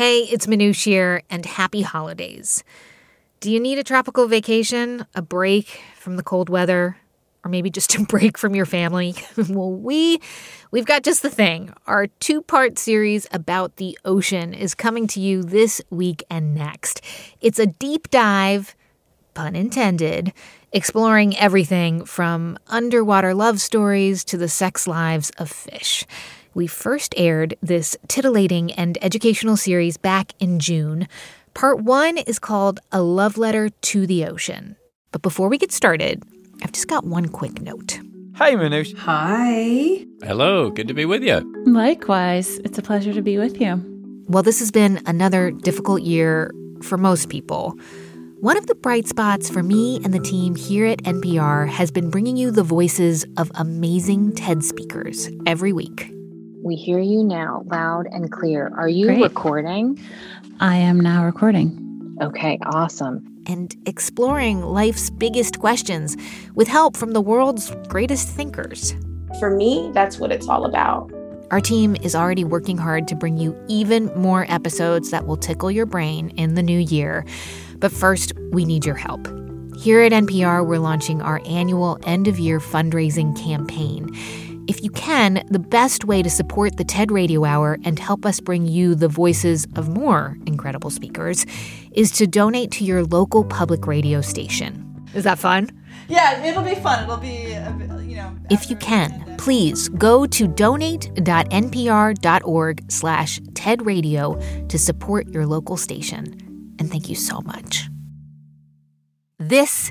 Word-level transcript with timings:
Hey, 0.00 0.20
it's 0.20 0.46
Manoush 0.46 0.84
here, 0.84 1.24
and 1.28 1.44
happy 1.44 1.82
holidays. 1.82 2.64
Do 3.40 3.52
you 3.52 3.60
need 3.60 3.76
a 3.76 3.84
tropical 3.84 4.28
vacation, 4.28 5.04
a 5.14 5.20
break 5.20 5.82
from 5.94 6.16
the 6.16 6.22
cold 6.22 6.48
weather, 6.48 6.96
or 7.44 7.50
maybe 7.50 7.68
just 7.68 7.94
a 7.98 8.04
break 8.06 8.38
from 8.38 8.54
your 8.54 8.64
family? 8.64 9.14
well, 9.50 9.70
we 9.70 10.18
we've 10.70 10.86
got 10.86 11.02
just 11.02 11.20
the 11.20 11.28
thing. 11.28 11.74
Our 11.86 12.06
two-part 12.06 12.78
series 12.78 13.26
about 13.30 13.76
the 13.76 13.98
ocean 14.02 14.54
is 14.54 14.74
coming 14.74 15.06
to 15.08 15.20
you 15.20 15.42
this 15.42 15.82
week 15.90 16.24
and 16.30 16.54
next. 16.54 17.02
It's 17.42 17.58
a 17.58 17.66
deep 17.66 18.08
dive, 18.08 18.74
pun 19.34 19.54
intended, 19.54 20.32
exploring 20.72 21.36
everything 21.36 22.06
from 22.06 22.58
underwater 22.68 23.34
love 23.34 23.60
stories 23.60 24.24
to 24.24 24.38
the 24.38 24.48
sex 24.48 24.86
lives 24.86 25.28
of 25.36 25.50
fish. 25.50 26.06
We 26.52 26.66
first 26.66 27.14
aired 27.16 27.56
this 27.62 27.96
titillating 28.08 28.72
and 28.72 28.98
educational 29.02 29.56
series 29.56 29.96
back 29.96 30.32
in 30.40 30.58
June. 30.58 31.06
Part 31.54 31.80
one 31.80 32.18
is 32.18 32.40
called 32.40 32.80
A 32.90 33.00
Love 33.00 33.38
Letter 33.38 33.68
to 33.68 34.06
the 34.06 34.24
Ocean. 34.26 34.74
But 35.12 35.22
before 35.22 35.48
we 35.48 35.58
get 35.58 35.70
started, 35.70 36.24
I've 36.62 36.72
just 36.72 36.88
got 36.88 37.04
one 37.04 37.28
quick 37.28 37.62
note. 37.62 38.00
Hi, 38.34 38.54
Manoush. 38.56 38.96
Hi. 38.98 40.04
Hello, 40.24 40.70
good 40.70 40.88
to 40.88 40.94
be 40.94 41.04
with 41.04 41.22
you. 41.22 41.40
Likewise, 41.66 42.58
it's 42.64 42.78
a 42.78 42.82
pleasure 42.82 43.12
to 43.12 43.22
be 43.22 43.38
with 43.38 43.60
you. 43.60 43.84
Well, 44.26 44.42
this 44.42 44.58
has 44.58 44.72
been 44.72 45.00
another 45.06 45.52
difficult 45.52 46.02
year 46.02 46.52
for 46.82 46.98
most 46.98 47.28
people. 47.28 47.78
One 48.40 48.56
of 48.56 48.66
the 48.66 48.74
bright 48.74 49.06
spots 49.06 49.48
for 49.48 49.62
me 49.62 50.00
and 50.02 50.12
the 50.12 50.18
team 50.20 50.56
here 50.56 50.86
at 50.86 51.02
NPR 51.04 51.68
has 51.68 51.92
been 51.92 52.10
bringing 52.10 52.36
you 52.36 52.50
the 52.50 52.62
voices 52.64 53.24
of 53.36 53.52
amazing 53.54 54.34
TED 54.34 54.64
speakers 54.64 55.28
every 55.46 55.72
week. 55.72 56.10
We 56.62 56.76
hear 56.76 56.98
you 57.00 57.24
now, 57.24 57.62
loud 57.66 58.06
and 58.12 58.30
clear. 58.30 58.70
Are 58.76 58.88
you 58.88 59.06
Great. 59.06 59.22
recording? 59.22 59.98
I 60.60 60.76
am 60.76 61.00
now 61.00 61.24
recording. 61.24 62.16
Okay, 62.20 62.58
awesome. 62.66 63.26
And 63.46 63.74
exploring 63.86 64.60
life's 64.62 65.08
biggest 65.08 65.58
questions 65.58 66.18
with 66.54 66.68
help 66.68 66.98
from 66.98 67.12
the 67.12 67.20
world's 67.22 67.70
greatest 67.88 68.28
thinkers. 68.28 68.94
For 69.38 69.50
me, 69.50 69.90
that's 69.94 70.18
what 70.18 70.30
it's 70.32 70.48
all 70.48 70.66
about. 70.66 71.10
Our 71.50 71.62
team 71.62 71.96
is 71.96 72.14
already 72.14 72.44
working 72.44 72.76
hard 72.76 73.08
to 73.08 73.14
bring 73.14 73.38
you 73.38 73.58
even 73.68 74.06
more 74.14 74.44
episodes 74.50 75.10
that 75.10 75.26
will 75.26 75.38
tickle 75.38 75.70
your 75.70 75.86
brain 75.86 76.28
in 76.36 76.54
the 76.54 76.62
new 76.62 76.78
year. 76.78 77.24
But 77.78 77.90
first, 77.90 78.34
we 78.52 78.66
need 78.66 78.84
your 78.84 78.96
help. 78.96 79.26
Here 79.78 80.02
at 80.02 80.12
NPR, 80.12 80.66
we're 80.66 80.78
launching 80.78 81.22
our 81.22 81.40
annual 81.46 81.98
end 82.04 82.28
of 82.28 82.38
year 82.38 82.60
fundraising 82.60 83.34
campaign. 83.42 84.10
If 84.70 84.82
you 84.84 84.90
can, 84.90 85.42
the 85.50 85.58
best 85.58 86.04
way 86.04 86.22
to 86.22 86.30
support 86.30 86.76
the 86.76 86.84
TED 86.84 87.10
Radio 87.10 87.44
Hour 87.44 87.76
and 87.82 87.98
help 87.98 88.24
us 88.24 88.38
bring 88.38 88.68
you 88.68 88.94
the 88.94 89.08
voices 89.08 89.66
of 89.74 89.88
more 89.88 90.38
incredible 90.46 90.90
speakers 90.90 91.44
is 91.90 92.12
to 92.12 92.28
donate 92.28 92.70
to 92.72 92.84
your 92.84 93.02
local 93.02 93.44
public 93.44 93.88
radio 93.88 94.20
station. 94.20 95.04
Is 95.12 95.24
that 95.24 95.40
fun? 95.40 95.70
Yeah, 96.08 96.44
it'll 96.44 96.62
be 96.62 96.76
fun. 96.76 97.02
It'll 97.02 97.16
be, 97.16 97.48
you 98.08 98.14
know. 98.14 98.32
If 98.48 98.70
you 98.70 98.76
can, 98.76 99.34
please 99.38 99.88
go 99.88 100.24
to 100.26 100.46
donate.npr.org 100.46 102.92
slash 102.92 103.40
tedradio 103.40 104.68
to 104.68 104.78
support 104.78 105.26
your 105.30 105.46
local 105.46 105.76
station. 105.76 106.76
And 106.78 106.88
thank 106.88 107.08
you 107.08 107.16
so 107.16 107.40
much. 107.40 107.88
This 109.40 109.90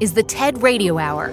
is 0.00 0.14
the 0.14 0.24
TED 0.24 0.62
Radio 0.62 0.98
Hour. 0.98 1.32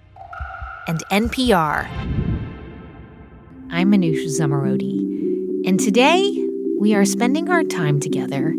and 0.87 1.03
NPR. 1.11 1.87
I'm 3.69 3.91
Manoush 3.91 4.25
Zomorodi, 4.25 5.67
and 5.67 5.79
today 5.79 6.47
we 6.79 6.95
are 6.95 7.05
spending 7.05 7.49
our 7.49 7.63
time 7.63 7.99
together 7.99 8.55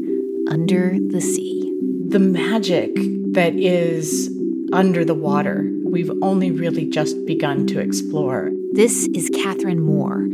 under 0.49 0.97
the 0.99 1.21
sea. 1.21 1.69
the 2.09 2.19
magic 2.19 2.95
that 3.33 3.55
is 3.55 4.31
under 4.73 5.05
the 5.05 5.15
water, 5.15 5.69
we've 5.85 6.11
only 6.23 6.51
really 6.51 6.85
just 6.85 7.25
begun 7.27 7.67
to 7.67 7.81
explore. 7.81 8.51
This 8.73 9.09
is 9.15 9.31
Catherine 9.35 9.81
Mohr, 9.81 10.27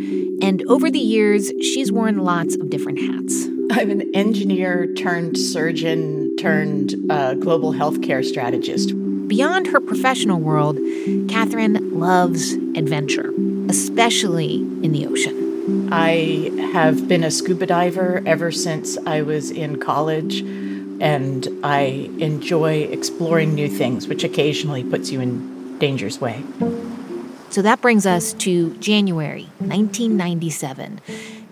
and 0.42 0.62
over 0.68 0.90
the 0.90 0.98
years, 0.98 1.52
she's 1.60 1.90
worn 1.90 2.18
lots 2.18 2.56
of 2.56 2.68
different 2.68 2.98
hats. 2.98 3.46
I'm 3.70 3.90
an 3.90 4.14
engineer 4.14 4.92
turned 4.94 5.38
surgeon 5.38 6.36
turned 6.36 6.94
uh, 7.10 7.34
global 7.34 7.72
healthcare 7.72 8.24
strategist. 8.24 8.92
Beyond 9.28 9.66
her 9.66 9.80
professional 9.80 10.40
world, 10.40 10.78
Catherine 11.28 12.00
loves 12.00 12.52
adventure, 12.52 13.30
especially 13.68 14.54
in 14.56 14.92
the 14.92 15.06
ocean. 15.06 15.92
I 15.92 16.50
have 16.72 17.08
been 17.08 17.22
a 17.22 17.30
scuba 17.30 17.66
diver 17.66 18.22
ever 18.24 18.50
since 18.50 18.96
I 19.06 19.20
was 19.20 19.50
in 19.50 19.80
college, 19.80 20.40
and 20.40 21.46
I 21.62 22.10
enjoy 22.18 22.84
exploring 22.84 23.54
new 23.54 23.68
things, 23.68 24.08
which 24.08 24.24
occasionally 24.24 24.82
puts 24.82 25.10
you 25.10 25.20
in 25.20 25.78
danger's 25.78 26.22
way. 26.22 26.42
So 27.50 27.60
that 27.60 27.82
brings 27.82 28.06
us 28.06 28.32
to 28.34 28.74
January 28.78 29.44
1997, 29.58 31.00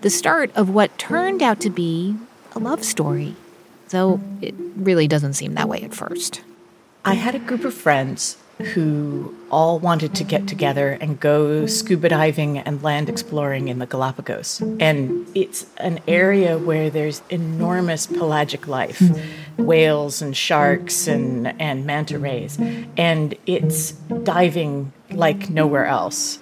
the 0.01 0.09
start 0.09 0.51
of 0.55 0.71
what 0.71 0.97
turned 0.97 1.43
out 1.43 1.59
to 1.61 1.69
be 1.69 2.15
a 2.53 2.59
love 2.59 2.83
story, 2.83 3.35
though 3.89 4.19
it 4.41 4.55
really 4.75 5.07
doesn't 5.07 5.33
seem 5.33 5.53
that 5.53 5.69
way 5.69 5.83
at 5.83 5.93
first. 5.93 6.41
I 7.05 7.13
had 7.13 7.35
a 7.35 7.39
group 7.39 7.63
of 7.63 7.73
friends 7.73 8.37
who 8.73 9.35
all 9.51 9.79
wanted 9.79 10.15
to 10.15 10.23
get 10.23 10.47
together 10.47 10.97
and 10.99 11.19
go 11.19 11.65
scuba 11.67 12.09
diving 12.09 12.57
and 12.57 12.81
land 12.81 13.07
exploring 13.07 13.67
in 13.67 13.79
the 13.79 13.85
Galapagos. 13.85 14.61
And 14.79 15.27
it's 15.35 15.67
an 15.77 15.99
area 16.07 16.57
where 16.57 16.89
there's 16.89 17.21
enormous 17.29 18.07
pelagic 18.07 18.67
life 18.67 19.01
whales 19.57 20.21
and 20.21 20.35
sharks 20.35 21.07
and, 21.07 21.59
and 21.61 21.85
manta 21.85 22.17
rays. 22.17 22.57
And 22.97 23.35
it's 23.45 23.91
diving 23.91 24.91
like 25.11 25.49
nowhere 25.49 25.85
else. 25.85 26.39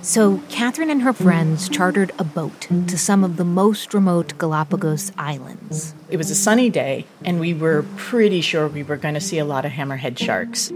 So 0.00 0.40
Catherine 0.48 0.90
and 0.90 1.02
her 1.02 1.12
friends 1.12 1.68
chartered 1.68 2.12
a 2.18 2.24
boat 2.24 2.68
to 2.86 2.96
some 2.96 3.22
of 3.22 3.36
the 3.36 3.44
most 3.44 3.92
remote 3.92 4.38
Galapagos 4.38 5.12
islands. 5.18 5.94
It 6.08 6.16
was 6.16 6.30
a 6.30 6.34
sunny 6.34 6.70
day, 6.70 7.04
and 7.24 7.38
we 7.38 7.52
were 7.52 7.84
pretty 7.96 8.40
sure 8.40 8.66
we 8.66 8.82
were 8.82 8.96
going 8.96 9.14
to 9.14 9.20
see 9.20 9.38
a 9.38 9.44
lot 9.44 9.64
of 9.64 9.72
hammerhead 9.72 10.18
sharks. 10.18 10.72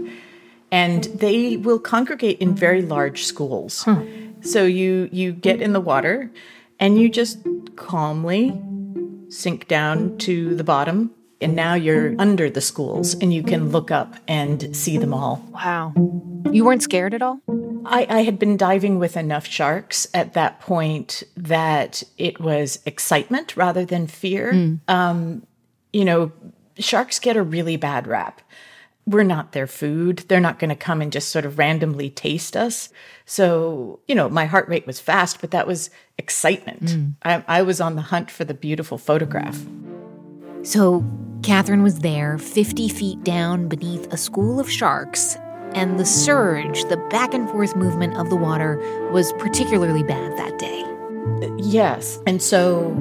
And 0.71 1.03
they 1.05 1.57
will 1.57 1.79
congregate 1.79 2.39
in 2.39 2.55
very 2.55 2.81
large 2.81 3.23
schools. 3.23 3.83
Hmm. 3.83 4.41
So 4.41 4.65
you 4.65 5.09
you 5.11 5.31
get 5.31 5.61
in 5.61 5.73
the 5.73 5.79
water 5.79 6.31
and 6.79 6.99
you 6.99 7.09
just 7.09 7.39
calmly 7.75 8.59
sink 9.29 9.67
down 9.67 10.17
to 10.19 10.55
the 10.55 10.63
bottom 10.63 11.11
and 11.39 11.55
now 11.55 11.73
you're 11.73 12.15
under 12.19 12.49
the 12.49 12.61
schools 12.61 13.13
and 13.15 13.33
you 13.33 13.43
can 13.43 13.69
look 13.69 13.91
up 13.91 14.15
and 14.27 14.75
see 14.75 14.97
them 14.97 15.13
all. 15.13 15.43
Wow. 15.51 15.93
You 16.53 16.65
weren't 16.65 16.83
scared 16.83 17.13
at 17.13 17.21
all? 17.21 17.39
I, 17.85 18.05
I 18.09 18.23
had 18.23 18.39
been 18.39 18.57
diving 18.57 18.99
with 18.99 19.17
enough 19.17 19.45
sharks 19.45 20.07
at 20.13 20.33
that 20.33 20.59
point 20.59 21.23
that 21.35 22.03
it 22.17 22.39
was 22.39 22.79
excitement 22.85 23.57
rather 23.57 23.85
than 23.85 24.07
fear. 24.07 24.53
Um, 24.87 25.45
you 25.91 26.05
know, 26.05 26.31
sharks 26.77 27.19
get 27.19 27.35
a 27.35 27.43
really 27.43 27.75
bad 27.75 28.07
rap. 28.07 28.41
We're 29.05 29.23
not 29.23 29.51
their 29.51 29.67
food. 29.67 30.23
They're 30.29 30.39
not 30.39 30.59
going 30.59 30.69
to 30.69 30.75
come 30.77 31.01
and 31.01 31.11
just 31.11 31.29
sort 31.29 31.43
of 31.45 31.57
randomly 31.57 32.09
taste 32.09 32.55
us. 32.55 32.89
So, 33.25 33.99
you 34.07 34.15
know, 34.15 34.29
my 34.29 34.45
heart 34.45 34.69
rate 34.69 34.87
was 34.87 34.99
fast, 35.01 35.41
but 35.41 35.51
that 35.51 35.67
was 35.67 35.89
excitement. 36.17 36.89
I, 37.23 37.43
I 37.47 37.61
was 37.63 37.81
on 37.81 37.95
the 37.95 38.01
hunt 38.01 38.31
for 38.31 38.45
the 38.45 38.53
beautiful 38.53 38.97
photograph. 38.97 39.59
So 40.63 41.03
Catherine 41.43 41.83
was 41.83 41.99
there, 41.99 42.37
50 42.37 42.87
feet 42.87 43.23
down 43.25 43.67
beneath 43.67 44.11
a 44.13 44.17
school 44.17 44.61
of 44.61 44.71
sharks, 44.71 45.35
and 45.75 45.99
the 45.99 46.05
surge, 46.05 46.83
the 46.85 46.97
back 47.09 47.33
and 47.33 47.49
forth 47.49 47.75
movement 47.75 48.15
of 48.17 48.29
the 48.29 48.35
water, 48.35 48.77
was 49.11 49.33
particularly 49.33 50.03
bad 50.03 50.37
that 50.37 50.57
day. 50.59 50.83
Yes. 51.57 52.19
And 52.27 52.41
so 52.41 52.91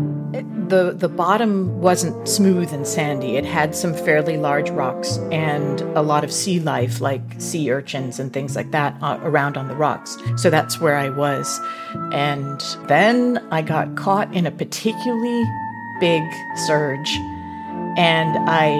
the 0.69 0.93
the 0.93 1.09
bottom 1.09 1.81
wasn't 1.81 2.29
smooth 2.29 2.73
and 2.73 2.87
sandy. 2.87 3.37
It 3.37 3.45
had 3.45 3.75
some 3.75 3.95
fairly 3.95 4.37
large 4.37 4.71
rocks 4.71 5.19
and 5.31 5.81
a 5.81 6.03
lot 6.03 6.25
of 6.25 6.33
sea 6.33 6.61
life 6.61 7.01
like 7.01 7.21
sea 7.39 7.71
urchins 7.71 8.19
and 8.19 8.33
things 8.33 8.57
like 8.57 8.71
that 8.71 8.97
uh, 9.03 9.19
around 9.23 9.57
on 9.57 9.69
the 9.69 9.75
rocks. 9.75 10.17
So 10.37 10.51
that's 10.51 10.81
where 10.81 10.97
I 10.97 11.11
was. 11.11 11.61
And 12.13 12.61
then 12.87 13.45
I 13.51 13.61
got 13.61 13.97
caught 13.97 14.33
in 14.33 14.47
a 14.47 14.51
particularly 14.51 15.45
big 16.01 16.23
surge 16.67 17.11
and 17.99 18.39
I 18.49 18.71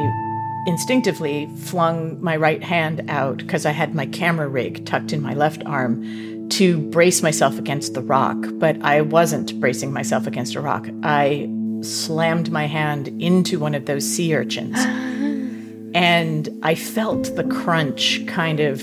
instinctively 0.67 1.49
flung 1.57 2.23
my 2.23 2.37
right 2.37 2.63
hand 2.63 3.05
out 3.09 3.39
because 3.39 3.67
I 3.67 3.73
had 3.73 3.95
my 3.95 4.07
camera 4.07 4.49
rig 4.49 4.87
tucked 4.87 5.13
in 5.13 5.21
my 5.21 5.35
left 5.35 5.63
arm 5.67 6.49
to 6.51 6.79
brace 6.91 7.23
myself 7.23 7.59
against 7.59 7.95
the 7.95 8.03
rock, 8.03 8.37
but 8.55 8.81
I 8.83 9.01
wasn't 9.01 9.59
bracing 9.59 9.93
myself 9.93 10.27
against 10.27 10.55
a 10.55 10.61
rock. 10.61 10.87
I 11.03 11.51
slammed 11.81 12.51
my 12.51 12.67
hand 12.67 13.09
into 13.21 13.59
one 13.59 13.75
of 13.75 13.87
those 13.87 14.07
sea 14.07 14.35
urchins. 14.37 14.77
and 15.95 16.49
I 16.63 16.75
felt 16.75 17.35
the 17.37 17.45
crunch 17.45 18.25
kind 18.27 18.61
of 18.61 18.81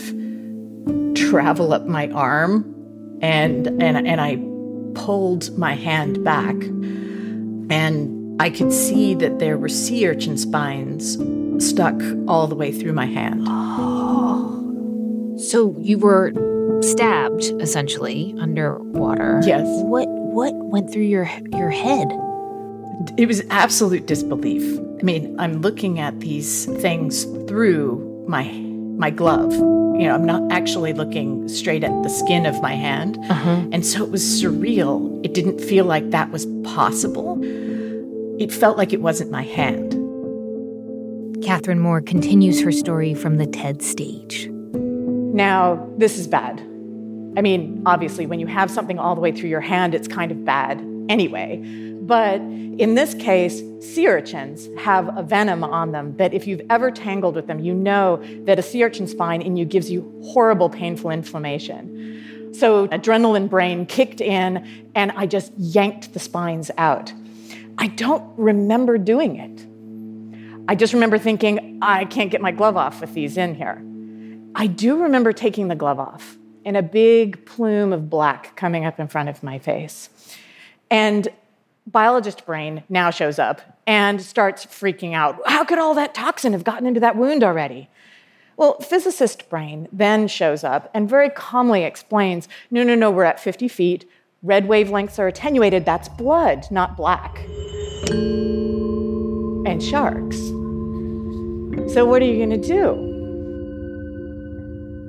travel 1.15 1.73
up 1.73 1.85
my 1.85 2.09
arm 2.09 2.75
and 3.21 3.67
and 3.81 4.07
and 4.07 4.21
I 4.21 4.37
pulled 4.95 5.57
my 5.57 5.73
hand 5.73 6.23
back 6.23 6.55
and 6.55 8.18
I 8.39 8.49
could 8.49 8.71
see 8.71 9.15
that 9.15 9.39
there 9.39 9.57
were 9.57 9.67
sea 9.67 10.07
urchin 10.07 10.37
spines 10.37 11.17
stuck 11.63 11.95
all 12.27 12.47
the 12.47 12.55
way 12.55 12.71
through 12.71 12.93
my 12.93 13.05
hand. 13.05 13.45
So 15.41 15.75
you 15.79 15.97
were 15.97 16.31
stabbed 16.81 17.43
essentially 17.59 18.35
underwater. 18.39 19.41
Yes. 19.45 19.67
What 19.83 20.07
what 20.07 20.53
went 20.55 20.91
through 20.91 21.03
your 21.03 21.29
your 21.51 21.69
head? 21.69 22.07
It 23.17 23.27
was 23.27 23.41
absolute 23.49 24.05
disbelief. 24.05 24.79
I 24.99 25.03
mean, 25.03 25.35
I'm 25.39 25.61
looking 25.61 25.99
at 25.99 26.19
these 26.19 26.65
things 26.81 27.25
through 27.47 28.25
my 28.27 28.45
my 28.97 29.09
glove. 29.09 29.51
You 29.53 30.07
know, 30.07 30.13
I'm 30.13 30.25
not 30.25 30.49
actually 30.49 30.93
looking 30.93 31.49
straight 31.49 31.83
at 31.83 32.03
the 32.03 32.09
skin 32.09 32.45
of 32.45 32.61
my 32.61 32.73
hand. 32.73 33.17
Uh-huh. 33.29 33.67
And 33.73 33.85
so 33.85 34.03
it 34.03 34.11
was 34.11 34.23
surreal. 34.23 35.19
It 35.25 35.33
didn't 35.33 35.59
feel 35.59 35.83
like 35.83 36.11
that 36.11 36.31
was 36.31 36.45
possible. 36.63 37.37
It 38.39 38.53
felt 38.53 38.77
like 38.77 38.93
it 38.93 39.01
wasn't 39.01 39.31
my 39.31 39.43
hand. 39.43 39.91
Catherine 41.43 41.79
Mohr 41.79 42.05
continues 42.05 42.61
her 42.61 42.71
story 42.71 43.13
from 43.13 43.35
the 43.35 43.45
TED 43.45 43.81
stage. 43.81 44.47
Now, 44.49 45.85
this 45.97 46.17
is 46.17 46.25
bad. 46.25 46.61
I 47.37 47.41
mean, 47.41 47.83
obviously, 47.85 48.25
when 48.25 48.39
you 48.39 48.47
have 48.47 48.71
something 48.71 48.97
all 48.97 49.13
the 49.13 49.19
way 49.19 49.33
through 49.33 49.49
your 49.49 49.59
hand, 49.59 49.93
it's 49.93 50.07
kind 50.07 50.31
of 50.31 50.45
bad 50.45 50.79
anyway. 51.09 51.57
But 52.01 52.39
in 52.39 52.95
this 52.95 53.13
case, 53.13 53.61
sea 53.81 54.07
urchins 54.07 54.69
have 54.79 55.15
a 55.17 55.21
venom 55.21 55.65
on 55.65 55.91
them 55.91 56.15
that 56.15 56.33
if 56.33 56.47
you've 56.47 56.61
ever 56.69 56.91
tangled 56.91 57.35
with 57.35 57.47
them, 57.47 57.59
you 57.59 57.73
know 57.73 58.23
that 58.45 58.57
a 58.57 58.61
sea 58.61 58.85
urchin 58.85 59.07
spine 59.07 59.41
in 59.41 59.57
you 59.57 59.65
gives 59.65 59.91
you 59.91 60.09
horrible, 60.23 60.69
painful 60.69 61.11
inflammation. 61.11 62.53
So 62.53 62.87
adrenaline 62.87 63.49
brain 63.49 63.85
kicked 63.85 64.21
in, 64.21 64.65
and 64.95 65.11
I 65.11 65.25
just 65.25 65.51
yanked 65.57 66.13
the 66.13 66.19
spines 66.19 66.71
out. 66.77 67.11
I 67.79 67.87
don't 67.87 68.37
remember 68.37 68.97
doing 68.97 69.37
it. 69.37 70.67
I 70.69 70.75
just 70.75 70.93
remember 70.93 71.17
thinking, 71.17 71.79
I 71.81 72.03
can't 72.03 72.29
get 72.29 72.41
my 72.41 72.51
glove 72.51 72.75
off 72.75 72.99
with 72.99 73.13
these 73.13 73.37
in 73.37 73.55
here. 73.55 73.81
I 74.53 74.67
do 74.67 75.01
remember 75.01 75.31
taking 75.31 75.69
the 75.69 75.75
glove 75.75 75.97
off 75.97 76.37
and 76.65 76.75
a 76.75 76.83
big 76.83 77.45
plume 77.45 77.93
of 77.93 78.09
black 78.09 78.57
coming 78.57 78.85
up 78.85 78.99
in 78.99 79.07
front 79.07 79.29
of 79.29 79.41
my 79.43 79.59
face. 79.59 80.09
And 80.91 81.29
biologist 81.87 82.45
brain 82.45 82.83
now 82.89 83.11
shows 83.11 83.39
up 83.39 83.79
and 83.87 84.21
starts 84.21 84.65
freaking 84.65 85.13
out. 85.13 85.39
How 85.45 85.63
could 85.63 85.79
all 85.79 85.93
that 85.93 86.13
toxin 86.13 86.51
have 86.51 86.65
gotten 86.65 86.85
into 86.85 86.99
that 86.99 87.15
wound 87.15 87.45
already? 87.45 87.89
Well, 88.57 88.77
physicist 88.81 89.49
brain 89.49 89.87
then 89.93 90.27
shows 90.27 90.65
up 90.65 90.91
and 90.93 91.07
very 91.09 91.29
calmly 91.29 91.85
explains 91.85 92.49
no, 92.69 92.83
no, 92.83 92.93
no, 92.93 93.09
we're 93.09 93.23
at 93.23 93.39
50 93.39 93.69
feet. 93.69 94.05
Red 94.41 94.67
wavelengths 94.67 95.19
are 95.19 95.27
attenuated. 95.27 95.83
That's 95.85 96.07
blood, 96.07 96.65
not 96.71 96.95
black. 96.95 97.39
And 99.67 99.83
sharks. 99.83 100.37
So, 101.93 102.05
what 102.05 102.21
are 102.21 102.25
you 102.25 102.37
going 102.37 102.61
to 102.61 102.67
do? 102.67 103.07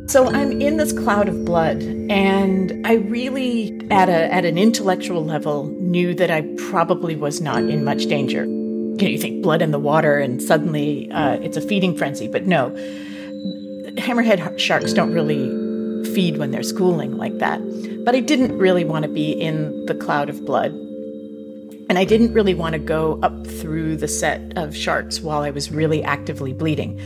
So 0.08 0.26
I'm 0.26 0.60
in 0.60 0.76
this 0.76 0.92
cloud 0.92 1.28
of 1.28 1.44
blood, 1.44 1.80
and 2.10 2.84
I 2.84 2.94
really, 2.94 3.80
at 3.92 4.08
a 4.08 4.32
at 4.34 4.44
an 4.44 4.58
intellectual 4.58 5.24
level, 5.24 5.66
knew 5.78 6.14
that 6.14 6.32
I 6.32 6.42
probably 6.68 7.14
was 7.14 7.40
not 7.40 7.62
in 7.62 7.84
much 7.84 8.06
danger. 8.06 8.44
You 8.44 8.96
know, 8.96 9.06
you 9.06 9.18
think 9.18 9.40
blood 9.40 9.62
in 9.62 9.70
the 9.70 9.78
water, 9.78 10.18
and 10.18 10.42
suddenly 10.42 11.08
uh, 11.12 11.34
it's 11.34 11.56
a 11.56 11.60
feeding 11.60 11.96
frenzy, 11.96 12.26
but 12.26 12.44
no. 12.44 12.70
Hammerhead 13.98 14.58
sharks 14.58 14.92
don't 14.92 15.12
really 15.12 15.48
feed 16.06 16.38
when 16.38 16.50
they're 16.50 16.62
schooling 16.62 17.16
like 17.16 17.38
that. 17.38 17.60
But 18.04 18.14
I 18.14 18.20
didn't 18.20 18.56
really 18.56 18.84
want 18.84 19.04
to 19.04 19.08
be 19.10 19.32
in 19.32 19.86
the 19.86 19.94
cloud 19.94 20.28
of 20.28 20.44
blood. 20.44 20.72
And 21.88 21.98
I 21.98 22.04
didn't 22.04 22.32
really 22.32 22.54
want 22.54 22.74
to 22.74 22.78
go 22.78 23.18
up 23.22 23.46
through 23.46 23.96
the 23.96 24.08
set 24.08 24.56
of 24.56 24.76
sharks 24.76 25.20
while 25.20 25.42
I 25.42 25.50
was 25.50 25.70
really 25.72 26.02
actively 26.04 26.52
bleeding. 26.52 27.00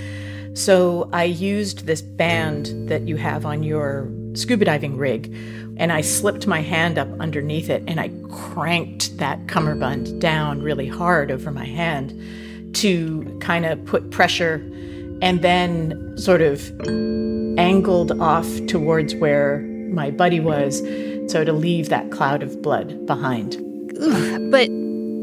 So 0.54 1.08
I 1.12 1.24
used 1.24 1.86
this 1.86 2.02
band 2.02 2.88
that 2.88 3.08
you 3.08 3.16
have 3.16 3.44
on 3.44 3.62
your 3.62 4.08
scuba 4.34 4.64
diving 4.66 4.96
rig, 4.96 5.34
and 5.76 5.92
I 5.92 6.00
slipped 6.00 6.46
my 6.46 6.60
hand 6.60 6.98
up 6.98 7.08
underneath 7.18 7.68
it 7.70 7.82
and 7.88 7.98
I 7.98 8.10
cranked 8.30 9.18
that 9.18 9.48
cummerbund 9.48 10.20
down 10.20 10.62
really 10.62 10.86
hard 10.86 11.30
over 11.30 11.50
my 11.50 11.64
hand 11.64 12.74
to 12.76 13.38
kind 13.40 13.64
of 13.64 13.84
put 13.84 14.10
pressure 14.10 14.56
and 15.22 15.42
then 15.42 16.14
sort 16.16 16.42
of 16.42 16.60
angled 17.58 18.12
off 18.20 18.48
towards 18.66 19.14
where 19.14 19.60
my 19.92 20.10
buddy 20.10 20.40
was 20.40 20.80
so 21.30 21.44
to 21.44 21.52
leave 21.52 21.88
that 21.88 22.10
cloud 22.10 22.42
of 22.42 22.60
blood 22.62 23.06
behind. 23.06 23.56
But 24.50 24.68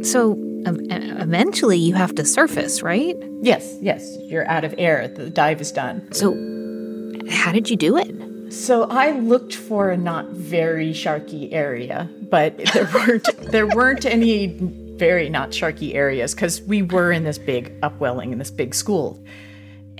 so 0.06 0.36
eventually 0.66 1.78
you 1.78 1.94
have 1.96 2.16
to 2.16 2.26
surface, 2.26 2.82
right? 2.82 3.16
Yes, 3.42 3.78
yes. 3.82 4.18
You're 4.24 4.48
out 4.48 4.64
of 4.64 4.74
air. 4.78 5.08
The 5.08 5.30
dive 5.30 5.62
is 5.62 5.72
done. 5.72 6.12
So, 6.12 6.34
how 7.30 7.52
did 7.52 7.70
you 7.70 7.76
do 7.76 7.98
it? 7.98 8.52
So 8.52 8.84
I 8.84 9.12
looked 9.12 9.56
for 9.56 9.92
a 9.92 9.98
not 9.98 10.28
very 10.30 10.92
sharky 10.92 11.54
area, 11.54 12.10
but 12.30 12.58
there 12.74 12.90
weren't 12.94 13.28
there 13.52 13.68
weren't 13.68 14.06
any 14.06 14.48
very 14.98 15.30
not 15.30 15.52
sharky 15.52 15.96
areas 15.96 16.36
because 16.36 16.62
we 16.64 16.82
were 16.82 17.12
in 17.12 17.24
this 17.24 17.38
big 17.38 17.74
upwelling 17.82 18.32
in 18.32 18.40
this 18.40 18.52
big 18.52 18.76
school. 18.76 19.20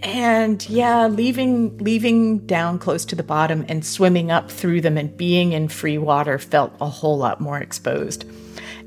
And 0.04 0.68
yeah, 0.68 1.08
leaving 1.08 1.78
leaving 1.78 2.40
down 2.40 2.80
close 2.80 3.06
to 3.06 3.16
the 3.16 3.24
bottom 3.24 3.66
and 3.68 3.86
swimming 3.86 4.32
up 4.32 4.50
through 4.50 4.82
them 4.82 4.98
and 4.98 5.16
being 5.16 5.54
in 5.54 5.68
free 5.68 5.98
water 5.98 6.40
felt 6.40 6.76
a 6.82 6.88
whole 6.88 7.18
lot 7.18 7.40
more 7.40 7.60
exposed 7.60 8.26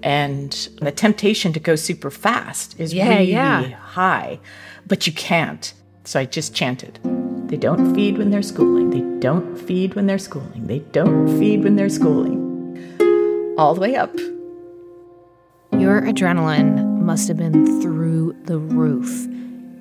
and 0.05 0.53
the 0.83 0.93
temptation 0.93 1.55
to 1.55 1.61
go 1.61 1.77
super 1.77 2.11
fast 2.11 2.79
is 2.79 2.93
yeah, 2.93 3.09
really 3.09 3.33
yeah. 3.33 3.71
high, 3.71 4.39
but 4.87 5.07
you 5.07 5.15
can't. 5.15 5.73
So 6.05 6.21
I 6.21 6.27
just 6.27 6.55
chanted. 6.55 7.01
They 7.49 7.57
don't 7.57 7.95
feed 7.95 8.19
when 8.19 8.31
they're 8.31 8.43
schooling. 8.43 8.91
They 8.91 9.21
don't 9.21 9.57
feed 9.57 9.95
when 9.95 10.07
they're 10.07 10.19
schooling. 10.19 10.67
They 10.67 10.81
don't 10.81 11.39
feed 11.39 11.65
when 11.65 11.77
they're 11.77 11.89
schooling. 11.89 13.55
All 13.57 13.75
the 13.75 13.81
way 13.81 13.97
up. 13.97 14.15
Your 15.73 16.03
adrenaline 16.03 17.01
must 17.01 17.27
have 17.29 17.39
been 17.39 17.81
through 17.81 18.37
the 18.45 18.59
roof. 18.59 19.27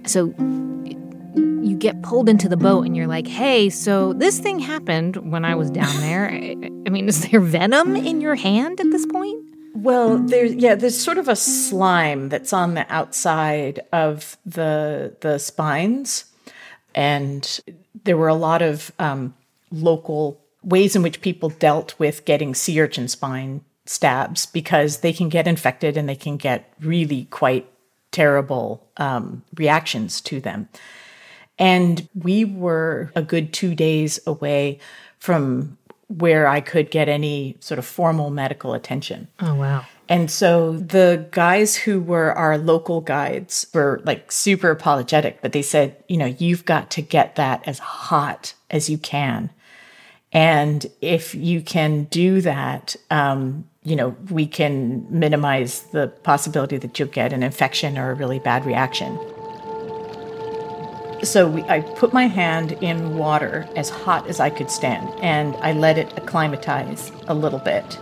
So 0.08 0.34
you 1.36 1.76
get 1.78 2.02
pulled 2.02 2.30
into 2.30 2.50
the 2.50 2.58
boat 2.58 2.86
and 2.86 2.96
you're 2.96 3.08
like, 3.08 3.28
hey, 3.28 3.70
so 3.70 4.14
this 4.14 4.40
thing 4.40 4.60
happened 4.60 5.32
when 5.32 5.46
I 5.46 5.56
was 5.56 5.70
down 5.70 5.96
there. 5.98 6.30
I 6.30 6.90
mean, 6.90 7.08
is 7.08 7.30
there 7.30 7.40
venom 7.40 7.96
in 7.96 8.22
your 8.22 8.36
hand 8.36 8.80
at 8.80 8.92
this 8.92 9.06
point? 9.06 9.44
Well, 9.76 10.20
there's 10.20 10.54
yeah, 10.54 10.76
there's 10.76 10.98
sort 10.98 11.18
of 11.18 11.28
a 11.28 11.36
slime 11.36 12.30
that's 12.30 12.54
on 12.54 12.76
the 12.76 12.86
outside 12.94 13.82
of 13.92 14.38
the 14.46 15.16
the 15.22 15.40
spines, 15.40 16.26
and 16.94 17.60
there 18.04 18.16
were 18.16 18.28
a 18.28 18.36
lot 18.36 18.62
of 18.62 18.92
um, 19.00 19.34
local 19.72 20.40
ways 20.64 20.96
in 20.96 21.02
which 21.02 21.22
people 21.22 21.50
dealt 21.50 21.98
with 21.98 22.24
getting 22.26 22.54
sea 22.54 22.80
urchin 22.80 23.08
spine 23.08 23.62
stabs 23.86 24.46
because 24.46 25.00
they 25.00 25.12
can 25.12 25.28
get 25.28 25.48
infected 25.48 25.98
and 25.98 26.08
they 26.08 26.16
can 26.16 26.38
get 26.38 26.72
really 26.80 27.26
quite 27.26 27.68
terrible 28.12 28.88
um, 28.98 29.44
reactions 29.56 30.22
to 30.22 30.40
them. 30.40 30.70
And 31.60 32.08
we 32.16 32.46
were 32.46 33.12
a 33.16 33.22
good 33.22 33.54
two 33.54 33.76
days 33.76 34.20
away 34.26 34.80
from 35.20 35.78
where 36.08 36.48
I 36.48 36.62
could 36.62 36.92
get 36.92 37.10
any 37.10 37.58
sort 37.60 37.80
of 37.80 37.86
formal 37.86 38.30
medical 38.30 38.74
attention. 38.74 39.28
Oh, 39.40 39.56
wow. 39.56 39.86
And 40.10 40.30
so 40.30 40.74
the 40.74 41.28
guys 41.32 41.76
who 41.76 42.02
were 42.02 42.34
our 42.34 42.58
local 42.58 43.02
guides 43.02 43.66
were 43.74 44.02
like 44.04 44.32
super 44.32 44.70
apologetic, 44.70 45.42
but 45.42 45.54
they 45.54 45.62
said, 45.62 46.04
you 46.08 46.18
know, 46.18 46.26
you've 46.26 46.66
got 46.66 46.92
to 46.92 47.02
get 47.02 47.36
that 47.36 47.66
as 47.68 47.80
hot 47.80 48.54
as 48.70 48.90
you 48.90 48.98
can. 48.98 49.50
And 50.34 50.86
if 51.02 51.34
you 51.36 51.62
can 51.62 52.06
do 52.06 52.42
that, 52.42 52.96
um, 53.12 53.66
you 53.84 53.96
know, 53.96 54.16
we 54.30 54.46
can 54.46 55.06
minimize 55.10 55.84
the 55.92 56.08
possibility 56.08 56.78
that 56.78 57.00
you'll 57.00 57.10
get 57.10 57.34
an 57.34 57.44
infection 57.44 57.98
or 57.98 58.12
a 58.12 58.16
really 58.16 58.40
bad 58.40 58.66
reaction. 58.66 59.18
So 61.24 61.48
we, 61.48 61.64
I 61.64 61.82
put 61.82 62.12
my 62.14 62.28
hand 62.28 62.74
in 62.74 63.18
water 63.18 63.68
as 63.76 63.90
hot 63.90 64.28
as 64.28 64.40
I 64.40 64.50
could 64.50 64.70
stand, 64.70 65.10
and 65.22 65.56
I 65.58 65.72
let 65.72 65.98
it 65.98 66.12
acclimatize 66.18 67.12
a 67.28 67.34
little 67.34 67.60
bit. 67.60 68.00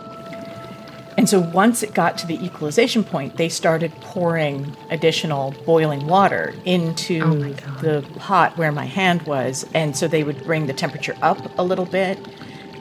And 1.17 1.29
so 1.29 1.39
once 1.39 1.83
it 1.83 1.93
got 1.93 2.17
to 2.19 2.27
the 2.27 2.43
equalization 2.43 3.03
point, 3.03 3.37
they 3.37 3.49
started 3.49 3.91
pouring 4.01 4.75
additional 4.89 5.53
boiling 5.65 6.07
water 6.07 6.55
into 6.65 7.21
Oh 7.23 7.79
the 7.81 8.01
pot 8.15 8.57
where 8.57 8.71
my 8.71 8.85
hand 8.85 9.21
was. 9.23 9.65
And 9.73 9.95
so 9.95 10.07
they 10.07 10.23
would 10.23 10.43
bring 10.43 10.65
the 10.65 10.73
temperature 10.73 11.15
up 11.21 11.37
a 11.59 11.63
little 11.63 11.85
bit, 11.85 12.17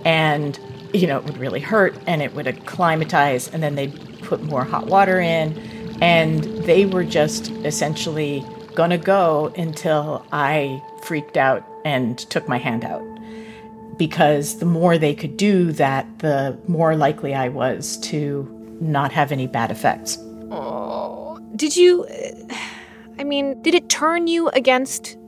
and 0.04 0.58
you 0.94 1.06
know, 1.06 1.18
it 1.18 1.24
would 1.24 1.38
really 1.38 1.60
hurt 1.60 1.94
and 2.06 2.22
it 2.22 2.34
would 2.34 2.46
acclimatize, 2.46 3.48
and 3.48 3.62
then 3.62 3.74
they'd 3.74 3.94
put 4.22 4.42
more 4.42 4.64
hot 4.64 4.86
water 4.86 5.20
in. 5.20 5.56
And 6.00 6.42
they 6.64 6.86
were 6.86 7.04
just 7.04 7.50
essentially 7.50 8.44
gonna 8.74 8.98
go 8.98 9.52
until 9.56 10.24
I 10.32 10.82
freaked 11.02 11.36
out 11.36 11.64
and 11.84 12.18
took 12.18 12.48
my 12.48 12.58
hand 12.58 12.84
out. 12.84 13.04
Because 13.96 14.58
the 14.58 14.66
more 14.66 14.96
they 14.96 15.14
could 15.14 15.36
do 15.36 15.72
that, 15.72 16.06
the 16.20 16.58
more 16.66 16.96
likely 16.96 17.34
I 17.34 17.48
was 17.48 17.98
to 17.98 18.48
not 18.80 19.12
have 19.12 19.30
any 19.30 19.46
bad 19.46 19.70
effects. 19.70 20.18
Oh, 20.50 21.38
did 21.56 21.76
you? 21.76 22.06
I 23.18 23.24
mean, 23.24 23.60
did 23.60 23.74
it 23.74 23.90
turn 23.90 24.26
you 24.26 24.48
against 24.48 25.18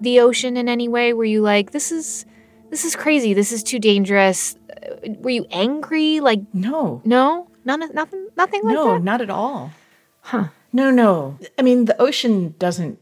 the 0.00 0.20
ocean 0.20 0.56
in 0.56 0.68
any 0.68 0.86
way? 0.86 1.12
Were 1.12 1.24
you 1.24 1.42
like, 1.42 1.72
this 1.72 1.90
is, 1.90 2.24
this 2.70 2.84
is 2.84 2.94
crazy. 2.94 3.34
This 3.34 3.50
is 3.50 3.64
too 3.64 3.80
dangerous. 3.80 4.56
Uh, 4.70 5.10
Were 5.18 5.30
you 5.30 5.46
angry? 5.50 6.20
Like, 6.20 6.40
no, 6.52 7.02
no, 7.04 7.48
none, 7.64 7.80
nothing, 7.94 8.28
nothing 8.36 8.62
like 8.62 8.74
no, 8.74 8.84
that. 8.84 8.90
No, 8.92 8.98
not 8.98 9.20
at 9.20 9.30
all. 9.30 9.72
Huh? 10.20 10.48
No, 10.72 10.90
no. 10.90 11.38
I 11.58 11.62
mean, 11.62 11.84
the 11.84 12.00
ocean 12.00 12.54
doesn't 12.58 12.98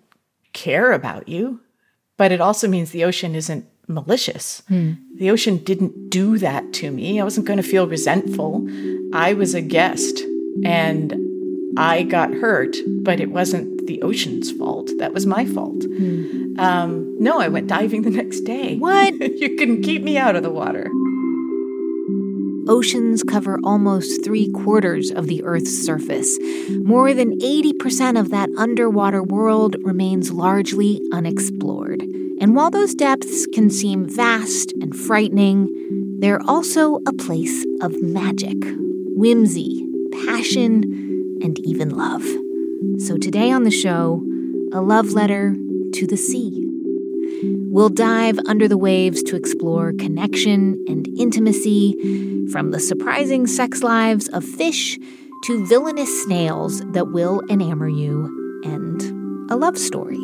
care 0.53 0.93
about 0.93 1.29
you, 1.29 1.61
but 2.17 2.33
it 2.33 2.41
also 2.41 2.69
means 2.69 2.91
the 2.91 3.05
ocean 3.05 3.35
isn't 3.35 3.67
malicious. 3.87 4.63
Hmm. 4.69 4.93
The 5.17 5.31
ocean 5.31 5.59
didn't 5.59 6.11
do 6.11 6.39
that 6.39 6.73
to 6.75 6.91
me. 6.91 7.21
I 7.21 7.25
wasn't 7.25 7.47
going 7.47 7.59
to 7.59 7.63
feel 7.63 7.87
resentful. 7.87 8.67
I 9.13 9.35
was 9.35 9.55
a 9.55 9.61
guest 9.61 10.21
and 10.65 11.15
I 11.77 12.03
got 12.03 12.33
hurt, 12.33 12.77
but 13.03 13.21
it 13.21 13.31
wasn't 13.31 13.87
the 13.87 14.03
ocean's 14.03 14.51
fault. 14.51 14.91
That 14.99 15.13
was 15.13 15.27
my 15.27 15.45
fault. 15.45 15.85
Um, 16.59 17.17
no, 17.19 17.41
I 17.41 17.49
went 17.49 17.69
diving 17.69 18.03
the 18.03 18.11
next 18.11 18.41
day. 18.41 18.77
What? 18.77 19.15
you 19.41 19.57
couldn't 19.57 19.83
keep 19.83 20.03
me 20.03 20.19
out 20.19 20.37
of 20.37 20.43
the 20.43 20.51
water. 20.51 20.91
Oceans 22.69 23.23
cover 23.23 23.59
almost 23.65 24.25
three 24.25 24.51
quarters 24.51 25.11
of 25.11 25.27
the 25.27 25.43
Earth's 25.45 25.77
surface. 25.85 26.39
More 26.69 27.15
than 27.15 27.39
80% 27.41 28.19
of 28.19 28.31
that 28.31 28.51
underwater 28.57 29.23
world 29.23 29.77
remains 29.83 30.31
largely 30.31 31.01
unexplored. 31.13 32.03
And 32.41 32.55
while 32.55 32.71
those 32.71 32.95
depths 32.95 33.47
can 33.53 33.71
seem 33.71 34.09
vast 34.09 34.73
and 34.81 34.97
frightening, 34.97 36.17
they're 36.21 36.43
also 36.47 36.97
a 37.07 37.13
place 37.13 37.65
of 37.81 38.01
magic, 38.03 38.57
whimsy, 39.17 39.85
passion, 40.27 40.83
and 41.43 41.59
even 41.61 41.91
love. 41.91 42.25
So 42.99 43.17
today 43.17 43.51
on 43.51 43.65
the 43.65 43.71
show, 43.71 44.23
a 44.73 44.81
love 44.81 45.13
letter 45.13 45.55
to 45.95 46.07
the 46.07 46.17
sea. 46.17 46.60
We'll 47.43 47.89
dive 47.89 48.39
under 48.47 48.69
the 48.69 48.77
waves 48.79 49.23
to 49.25 49.37
explore 49.37 49.93
connection 49.93 50.85
and 50.89 51.09
intimacy, 51.19 52.47
from 52.53 52.71
the 52.71 52.81
surprising 52.81 53.47
sex 53.47 53.83
lives 53.83 54.29
of 54.29 54.45
fish 54.45 54.99
to 55.45 55.67
villainous 55.67 56.25
snails 56.25 56.81
that 56.93 57.13
will 57.13 57.41
enamor 57.49 57.89
you, 57.89 58.63
and 58.65 59.51
a 59.51 59.57
love 59.57 59.79
story. 59.79 60.21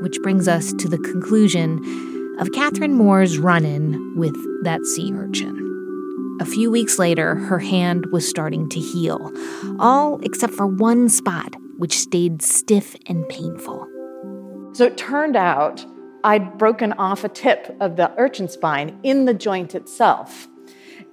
Which 0.00 0.20
brings 0.22 0.46
us 0.48 0.72
to 0.74 0.88
the 0.88 0.98
conclusion 0.98 2.36
of 2.38 2.52
Catherine 2.52 2.94
Mohr's 2.94 3.38
run 3.38 3.64
in 3.64 4.16
with 4.16 4.36
that 4.62 4.84
sea 4.84 5.12
urchin. 5.12 6.36
A 6.40 6.44
few 6.44 6.70
weeks 6.70 6.98
later, 6.98 7.34
her 7.34 7.58
hand 7.58 8.06
was 8.12 8.28
starting 8.28 8.68
to 8.68 8.80
heal, 8.80 9.32
all 9.78 10.20
except 10.22 10.52
for 10.52 10.66
one 10.66 11.08
spot, 11.08 11.54
which 11.78 11.98
stayed 11.98 12.42
stiff 12.42 12.94
and 13.06 13.28
painful. 13.28 13.86
So 14.72 14.84
it 14.84 14.96
turned 14.96 15.36
out 15.36 15.84
I'd 16.24 16.58
broken 16.58 16.92
off 16.94 17.24
a 17.24 17.28
tip 17.28 17.76
of 17.80 17.96
the 17.96 18.12
urchin 18.16 18.48
spine 18.48 18.98
in 19.02 19.24
the 19.24 19.34
joint 19.34 19.74
itself. 19.74 20.48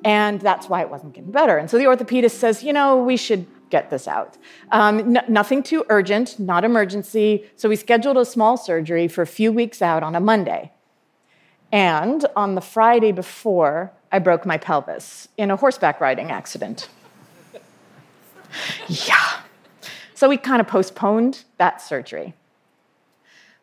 And 0.03 0.41
that's 0.41 0.67
why 0.67 0.81
it 0.81 0.89
wasn't 0.89 1.13
getting 1.13 1.31
better. 1.31 1.57
And 1.57 1.69
so 1.69 1.77
the 1.77 1.85
orthopedist 1.85 2.31
says, 2.31 2.63
you 2.63 2.73
know, 2.73 3.01
we 3.01 3.15
should 3.15 3.45
get 3.69 3.89
this 3.89 4.07
out. 4.07 4.37
Um, 4.71 4.99
n- 5.17 5.25
nothing 5.27 5.63
too 5.63 5.85
urgent, 5.89 6.39
not 6.39 6.63
emergency. 6.63 7.45
So 7.55 7.69
we 7.69 7.75
scheduled 7.75 8.17
a 8.17 8.25
small 8.25 8.57
surgery 8.57 9.07
for 9.07 9.21
a 9.21 9.27
few 9.27 9.51
weeks 9.51 9.81
out 9.81 10.03
on 10.03 10.15
a 10.15 10.19
Monday. 10.19 10.71
And 11.71 12.25
on 12.35 12.55
the 12.55 12.61
Friday 12.61 13.11
before, 13.11 13.91
I 14.11 14.19
broke 14.19 14.45
my 14.45 14.57
pelvis 14.57 15.27
in 15.37 15.49
a 15.49 15.55
horseback 15.55 15.99
riding 15.99 16.29
accident. 16.29 16.87
yeah. 18.87 19.39
So 20.13 20.29
we 20.29 20.37
kind 20.37 20.61
of 20.61 20.67
postponed 20.67 21.43
that 21.57 21.81
surgery. 21.81 22.35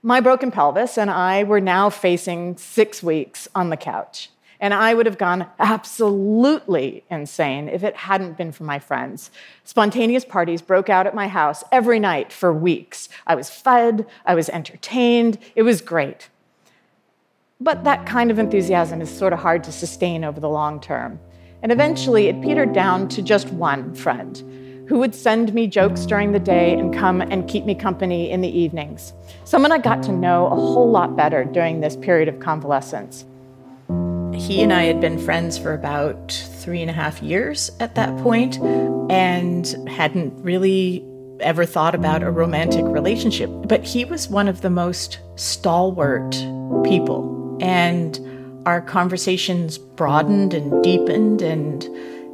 My 0.02 0.20
broken 0.20 0.50
pelvis 0.50 0.96
and 0.96 1.10
I 1.10 1.44
were 1.44 1.60
now 1.60 1.90
facing 1.90 2.56
six 2.56 3.02
weeks 3.02 3.48
on 3.54 3.68
the 3.68 3.76
couch. 3.76 4.30
And 4.58 4.72
I 4.72 4.94
would 4.94 5.06
have 5.06 5.18
gone 5.18 5.46
absolutely 5.58 7.04
insane 7.10 7.68
if 7.68 7.82
it 7.82 7.96
hadn't 7.96 8.38
been 8.38 8.52
for 8.52 8.64
my 8.64 8.78
friends. 8.78 9.30
Spontaneous 9.64 10.24
parties 10.24 10.62
broke 10.62 10.88
out 10.88 11.06
at 11.06 11.14
my 11.14 11.28
house 11.28 11.64
every 11.70 11.98
night 11.98 12.32
for 12.32 12.52
weeks. 12.52 13.10
I 13.26 13.34
was 13.34 13.50
fed, 13.50 14.06
I 14.24 14.34
was 14.34 14.48
entertained, 14.48 15.38
it 15.54 15.62
was 15.62 15.82
great. 15.82 16.30
But 17.60 17.84
that 17.84 18.06
kind 18.06 18.30
of 18.30 18.38
enthusiasm 18.38 19.02
is 19.02 19.10
sort 19.10 19.34
of 19.34 19.38
hard 19.38 19.64
to 19.64 19.72
sustain 19.72 20.24
over 20.24 20.40
the 20.40 20.48
long 20.48 20.80
term. 20.80 21.20
And 21.62 21.72
eventually 21.72 22.28
it 22.28 22.40
petered 22.40 22.72
down 22.72 23.08
to 23.10 23.22
just 23.22 23.50
one 23.50 23.94
friend 23.94 24.69
who 24.90 24.98
would 24.98 25.14
send 25.14 25.54
me 25.54 25.68
jokes 25.68 26.04
during 26.04 26.32
the 26.32 26.40
day 26.40 26.74
and 26.74 26.92
come 26.92 27.20
and 27.20 27.48
keep 27.48 27.64
me 27.64 27.76
company 27.76 28.28
in 28.28 28.40
the 28.40 28.48
evenings. 28.48 29.12
Someone 29.44 29.70
I 29.70 29.78
got 29.78 30.02
to 30.02 30.12
know 30.12 30.46
a 30.46 30.56
whole 30.56 30.90
lot 30.90 31.14
better 31.14 31.44
during 31.44 31.78
this 31.80 31.94
period 31.94 32.26
of 32.26 32.40
convalescence. 32.40 33.24
He 34.34 34.60
and 34.64 34.72
I 34.72 34.82
had 34.82 35.00
been 35.00 35.16
friends 35.16 35.56
for 35.56 35.74
about 35.74 36.32
three 36.58 36.82
and 36.82 36.90
a 36.90 36.92
half 36.92 37.22
years 37.22 37.70
at 37.78 37.94
that 37.94 38.18
point 38.18 38.58
and 39.12 39.64
hadn't 39.88 40.34
really 40.42 41.06
ever 41.38 41.64
thought 41.64 41.94
about 41.94 42.24
a 42.24 42.30
romantic 42.32 42.84
relationship. 42.84 43.48
But 43.68 43.84
he 43.84 44.04
was 44.04 44.26
one 44.26 44.48
of 44.48 44.62
the 44.62 44.70
most 44.70 45.20
stalwart 45.36 46.32
people. 46.82 47.56
And 47.62 48.18
our 48.66 48.80
conversations 48.80 49.78
broadened 49.78 50.52
and 50.52 50.82
deepened. 50.82 51.42
And 51.42 51.88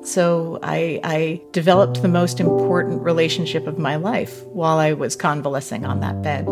so 0.06 0.58
I, 0.62 1.00
I 1.02 1.42
developed 1.52 2.02
the 2.02 2.08
most 2.08 2.40
important 2.40 3.02
relationship 3.02 3.66
of 3.66 3.78
my 3.78 3.96
life 3.96 4.44
while 4.46 4.78
I 4.78 4.92
was 4.92 5.16
convalescing 5.16 5.84
on 5.84 6.00
that 6.00 6.22
bed. 6.22 6.46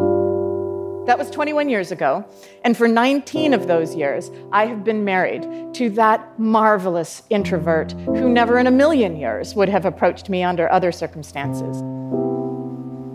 That 1.07 1.19
was 1.19 1.31
21 1.31 1.69
years 1.69 1.93
ago. 1.93 2.25
And 2.65 2.77
for 2.77 2.89
19 2.89 3.53
of 3.53 3.67
those 3.67 3.95
years, 3.95 4.31
I 4.53 4.67
have 4.67 4.85
been 4.85 5.05
married 5.05 5.43
to 5.75 5.91
that 5.91 6.39
marvelous 6.41 7.23
introvert 7.29 7.93
who 7.93 8.29
never 8.29 8.59
in 8.59 8.67
a 8.67 8.71
million 8.71 9.17
years 9.17 9.55
would 9.55 9.69
have 9.69 9.85
approached 9.85 10.31
me 10.31 10.43
under 10.43 10.71
other 10.73 10.91
circumstances. 10.93 11.79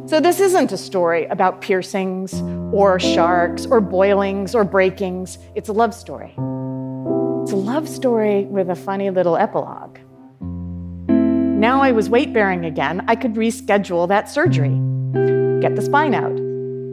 So, 0.08 0.20
this 0.20 0.40
isn't 0.40 0.72
a 0.72 0.78
story 0.78 1.26
about 1.26 1.62
piercings 1.62 2.42
or 2.74 3.00
sharks 3.00 3.66
or 3.66 3.80
boilings 3.82 4.56
or 4.56 4.64
breakings. 4.64 5.38
It's 5.54 5.70
a 5.70 5.74
love 5.74 5.94
story. 5.94 6.30
It's 7.44 7.52
a 7.52 7.56
love 7.56 7.88
story 7.88 8.46
with 8.46 8.70
a 8.70 8.76
funny 8.76 9.10
little 9.10 9.36
epilogue. 9.36 10.00
Now 11.60 11.82
I 11.82 11.92
was 11.92 12.10
weight 12.10 12.34
bearing 12.34 12.66
again, 12.66 13.04
I 13.08 13.16
could 13.16 13.36
reschedule 13.36 14.08
that 14.08 14.30
surgery, 14.30 14.80
get 15.62 15.76
the 15.76 15.82
spine 15.82 16.16
out 16.16 16.50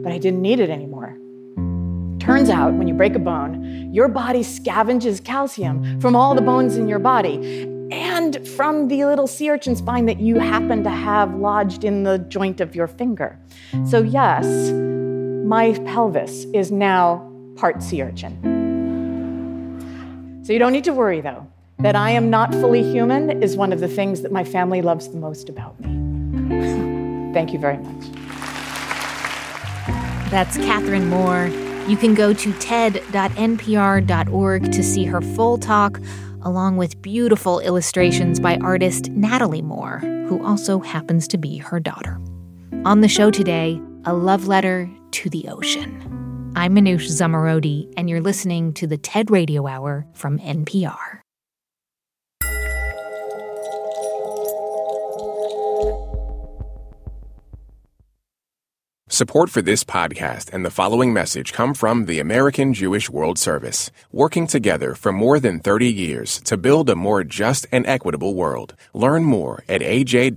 but 0.07 0.13
I 0.13 0.19
didn't 0.19 0.41
need 0.41 0.61
it 0.61 0.69
anymore. 0.69 1.17
Turns 2.17 2.49
out, 2.49 2.73
when 2.75 2.87
you 2.87 2.93
break 2.93 3.13
a 3.13 3.19
bone, 3.19 3.93
your 3.93 4.07
body 4.07 4.39
scavenges 4.39 5.21
calcium 5.21 5.99
from 5.99 6.15
all 6.15 6.33
the 6.33 6.41
bones 6.41 6.77
in 6.77 6.87
your 6.87 6.99
body 6.99 7.63
and 7.91 8.47
from 8.47 8.87
the 8.87 9.03
little 9.03 9.27
sea 9.27 9.49
urchin 9.49 9.75
spine 9.75 10.05
that 10.05 10.21
you 10.21 10.39
happen 10.39 10.81
to 10.85 10.89
have 10.89 11.35
lodged 11.35 11.83
in 11.83 12.03
the 12.03 12.19
joint 12.19 12.61
of 12.61 12.73
your 12.73 12.87
finger. 12.87 13.37
So, 13.85 14.01
yes, 14.01 14.45
my 15.45 15.73
pelvis 15.85 16.45
is 16.53 16.71
now 16.71 17.29
part 17.57 17.83
sea 17.83 18.03
urchin. 18.03 18.39
So, 20.43 20.53
you 20.53 20.59
don't 20.59 20.71
need 20.71 20.85
to 20.85 20.93
worry, 20.93 21.19
though. 21.19 21.47
That 21.79 21.95
I 21.95 22.09
am 22.09 22.31
not 22.31 22.51
fully 22.53 22.81
human 22.81 23.43
is 23.43 23.55
one 23.55 23.71
of 23.71 23.79
the 23.79 23.87
things 23.87 24.21
that 24.21 24.31
my 24.31 24.43
family 24.43 24.81
loves 24.81 25.09
the 25.09 25.17
most 25.17 25.47
about 25.47 25.79
me. 25.79 26.49
Thank 27.33 27.53
you 27.53 27.59
very 27.59 27.77
much. 27.77 28.05
That's 30.31 30.57
Catherine 30.57 31.07
Mohr. 31.09 31.51
You 31.87 31.95
can 31.95 32.15
go 32.15 32.33
to 32.33 32.53
ted.npr.org 32.53 34.71
to 34.71 34.83
see 34.83 35.05
her 35.05 35.21
full 35.21 35.59
talk, 35.59 36.01
along 36.41 36.77
with 36.77 36.99
beautiful 37.01 37.59
illustrations 37.59 38.39
by 38.39 38.57
artist 38.57 39.11
Natalie 39.11 39.61
Mohr, 39.61 39.99
who 40.27 40.43
also 40.43 40.79
happens 40.79 41.27
to 41.29 41.37
be 41.37 41.57
her 41.57 41.79
daughter. 41.79 42.19
On 42.85 43.01
the 43.01 43.07
show 43.07 43.29
today, 43.29 43.79
a 44.05 44.13
love 44.13 44.47
letter 44.47 44.89
to 45.11 45.29
the 45.29 45.47
ocean. 45.47 45.93
I'm 46.55 46.75
Manoush 46.75 47.07
Zomorodi, 47.07 47.93
and 47.95 48.09
you're 48.09 48.19
listening 48.19 48.73
to 48.73 48.87
the 48.87 48.97
TED 48.97 49.29
Radio 49.29 49.67
Hour 49.67 50.07
from 50.13 50.39
NPR. 50.39 51.21
Support 59.09 59.49
for 59.49 59.61
this 59.61 59.85
podcast 59.85 60.51
and 60.51 60.65
the 60.65 60.69
following 60.69 61.13
message 61.13 61.53
come 61.53 61.73
from 61.73 62.07
the 62.07 62.19
American 62.19 62.73
Jewish 62.73 63.09
World 63.09 63.39
Service, 63.39 63.89
working 64.11 64.47
together 64.47 64.95
for 64.95 65.13
more 65.13 65.39
than 65.39 65.61
30 65.61 65.87
years 65.87 66.41
to 66.41 66.57
build 66.57 66.89
a 66.89 66.95
more 66.95 67.23
just 67.23 67.65
and 67.71 67.87
equitable 67.87 68.35
world. 68.35 68.75
Learn 68.93 69.23
more 69.23 69.63
at 69.69 69.79
ajws.org. 69.79 70.33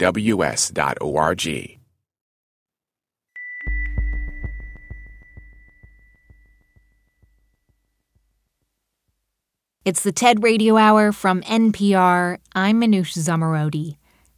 It's 9.85 10.03
the 10.05 10.13
TED 10.13 10.45
Radio 10.45 10.77
Hour 10.77 11.11
from 11.11 11.41
NPR. 11.43 12.39
I'm 12.55 12.81
Manoush 12.81 13.19
Zomorodi, 13.19 13.97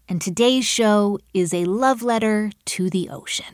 and 0.09 0.23
today's 0.23 0.65
show 0.65 1.19
is 1.35 1.53
a 1.53 1.67
love 1.67 2.03
letter 2.03 2.51
to 2.65 2.89
the 2.89 3.11
ocean. 3.11 3.45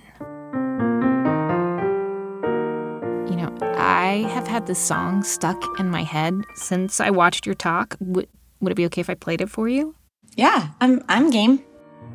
I 4.09 4.23
have 4.29 4.49
had 4.49 4.67
this 4.67 4.79
song 4.79 5.23
stuck 5.23 5.63
in 5.79 5.91
my 5.91 6.03
head 6.03 6.35
since 6.55 6.99
I 6.99 7.11
watched 7.11 7.45
your 7.45 7.55
talk. 7.55 7.95
would 8.01 8.27
would 8.61 8.73
it 8.73 8.75
be 8.75 8.87
okay 8.87 9.03
if 9.03 9.11
I 9.11 9.15
played 9.15 9.43
it 9.43 9.51
for 9.51 9.69
you? 9.69 9.95
Yeah, 10.35 10.69
I'm 10.81 11.03
I'm 11.11 11.29
game. 11.31 11.63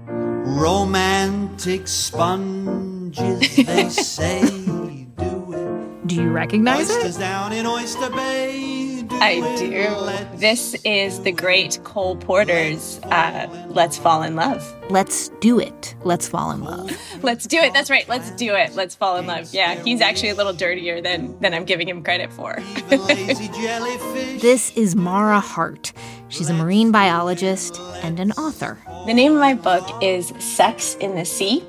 Romantic 0.08 1.88
sponges, 1.88 3.56
they 3.56 3.90
say, 4.16 4.42
do 4.42 5.54
it. 5.54 6.08
Do 6.08 6.16
you 6.16 6.32
recognize 6.32 6.90
Oysters 6.90 7.18
it? 7.18 7.20
down 7.20 7.54
in 7.54 7.66
Oyster 7.68 8.10
Bay. 8.10 8.83
Do 9.32 9.46
I 9.46 9.56
do. 9.58 10.38
This 10.38 10.75
is 10.84 11.22
the 11.22 11.32
great 11.32 11.80
Cole 11.84 12.15
Porter's 12.18 13.00
uh, 13.03 13.48
"Let's 13.70 13.98
Fall 13.98 14.24
in 14.24 14.36
Love." 14.36 14.70
Let's 14.89 15.30
do 15.39 15.60
it. 15.60 15.96
Let's 16.03 16.27
fall 16.27 16.51
in 16.51 16.62
love. 16.63 16.92
Let's 17.24 17.48
do 17.48 17.58
it. 17.58 17.74
That's 17.74 17.89
right. 17.89 18.08
Let's 18.10 18.32
do 18.32 18.53
it. 18.56 18.75
Let's 18.75 18.96
fall 18.96 19.15
in 19.18 19.25
love. 19.27 19.53
Yeah, 19.53 19.75
he's 19.75 20.01
actually 20.01 20.30
a 20.30 20.36
little 20.36 20.51
dirtier 20.53 21.01
than 21.01 21.39
than 21.39 21.53
I'm 21.53 21.63
giving 21.63 21.88
him 21.88 22.03
credit 22.03 22.34
for. 22.34 22.60
even 22.60 23.06
lazy 23.06 23.48
jellyfish. 23.48 24.42
This 24.42 24.75
is 24.75 24.96
Marah 24.96 25.39
Hardt. 25.39 25.94
She's 26.27 26.50
a 26.50 26.53
marine 26.53 26.92
biologist 26.92 27.80
and 28.03 28.20
an 28.20 28.34
author. 28.34 28.77
The 29.06 29.13
name 29.13 29.34
of 29.34 29.39
my 29.39 29.53
book 29.53 29.88
is 30.01 30.34
Sex 30.39 30.96
in 30.96 31.15
the 31.15 31.25
Sea 31.25 31.63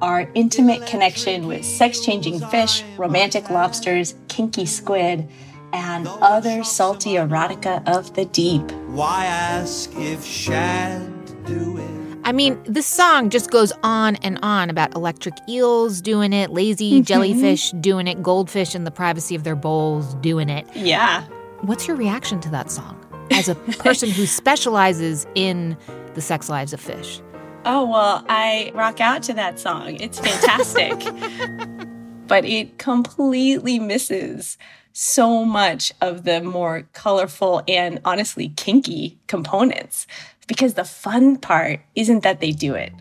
Our 0.00 0.30
Intimate 0.34 0.86
Connection 0.86 1.46
with 1.46 1.64
Sex 1.64 2.00
Changing 2.00 2.38
Fish, 2.50 2.84
Romantic 2.98 3.50
Lobsters, 3.50 4.14
Kinky 4.28 4.66
Squid, 4.66 5.28
and 5.72 6.08
Other 6.20 6.64
Salty 6.64 7.14
Erotica 7.14 7.86
of 7.88 8.14
the 8.14 8.24
Deep. 8.24 8.70
Why 8.88 9.26
ask 9.26 9.90
if 9.96 10.24
shad 10.24 11.44
do 11.44 11.78
it? 11.78 12.18
I 12.24 12.32
mean, 12.32 12.60
this 12.64 12.86
song 12.86 13.30
just 13.30 13.50
goes 13.50 13.72
on 13.82 14.16
and 14.16 14.38
on 14.42 14.70
about 14.70 14.94
electric 14.94 15.34
eels 15.48 16.00
doing 16.00 16.32
it, 16.32 16.50
lazy 16.50 16.92
mm-hmm. 16.92 17.02
jellyfish 17.02 17.70
doing 17.80 18.06
it, 18.06 18.22
goldfish 18.22 18.74
in 18.74 18.84
the 18.84 18.90
privacy 18.90 19.34
of 19.34 19.44
their 19.44 19.56
bowls 19.56 20.14
doing 20.16 20.48
it. 20.48 20.66
Yeah. 20.74 21.24
What's 21.62 21.88
your 21.88 21.96
reaction 21.96 22.40
to 22.40 22.48
that 22.50 22.70
song 22.70 22.98
as 23.30 23.48
a 23.48 23.54
person 23.78 24.10
who 24.10 24.26
specializes 24.26 25.26
in 25.34 25.76
the 26.14 26.20
sex 26.20 26.48
lives 26.48 26.72
of 26.72 26.80
fish? 26.80 27.20
Oh, 27.64 27.86
well, 27.88 28.24
I 28.28 28.72
rock 28.74 29.00
out 29.00 29.22
to 29.24 29.34
that 29.34 29.58
song. 29.58 29.96
It's 29.96 30.18
fantastic. 30.18 30.98
but 32.26 32.44
it 32.44 32.78
completely 32.78 33.78
misses 33.78 34.56
so 34.92 35.44
much 35.44 35.92
of 36.00 36.24
the 36.24 36.40
more 36.42 36.88
colorful 36.92 37.62
and 37.68 38.00
honestly 38.04 38.48
kinky 38.56 39.18
components 39.26 40.06
because 40.46 40.74
the 40.74 40.84
fun 40.84 41.36
part 41.36 41.80
isn't 41.94 42.22
that 42.22 42.40
they 42.40 42.50
do 42.50 42.74
it. 42.74 42.92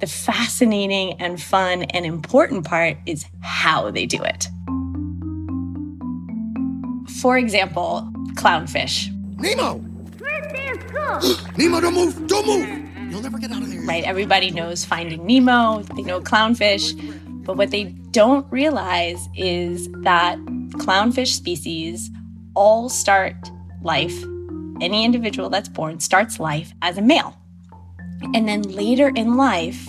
The 0.00 0.06
fascinating 0.06 1.20
and 1.20 1.40
fun 1.40 1.82
and 1.84 2.04
important 2.06 2.64
part 2.64 2.96
is 3.06 3.26
how 3.42 3.90
they 3.90 4.06
do 4.06 4.22
it. 4.22 4.48
For 7.20 7.36
example, 7.36 8.10
clownfish. 8.34 9.10
Nemo! 9.38 9.84
Nemo, 11.56 11.80
don't 11.80 11.94
move! 11.94 12.26
Don't 12.26 12.46
move! 12.46 13.10
You'll 13.10 13.22
never 13.22 13.38
get 13.38 13.50
out 13.50 13.62
of 13.62 13.70
there. 13.70 13.82
right? 13.82 14.04
Everybody 14.04 14.50
knows 14.52 14.84
Finding 14.84 15.26
Nemo, 15.26 15.82
they 15.82 16.02
know 16.02 16.20
clownfish, 16.20 16.94
but 17.50 17.56
what 17.56 17.72
they 17.72 17.86
don't 18.12 18.46
realize 18.52 19.28
is 19.34 19.88
that 20.02 20.38
clownfish 20.74 21.34
species 21.34 22.08
all 22.54 22.88
start 22.88 23.34
life, 23.82 24.22
any 24.80 25.04
individual 25.04 25.50
that's 25.50 25.68
born 25.68 25.98
starts 25.98 26.38
life 26.38 26.72
as 26.80 26.96
a 26.96 27.02
male. 27.02 27.36
And 28.34 28.46
then 28.48 28.62
later 28.62 29.08
in 29.16 29.36
life, 29.36 29.84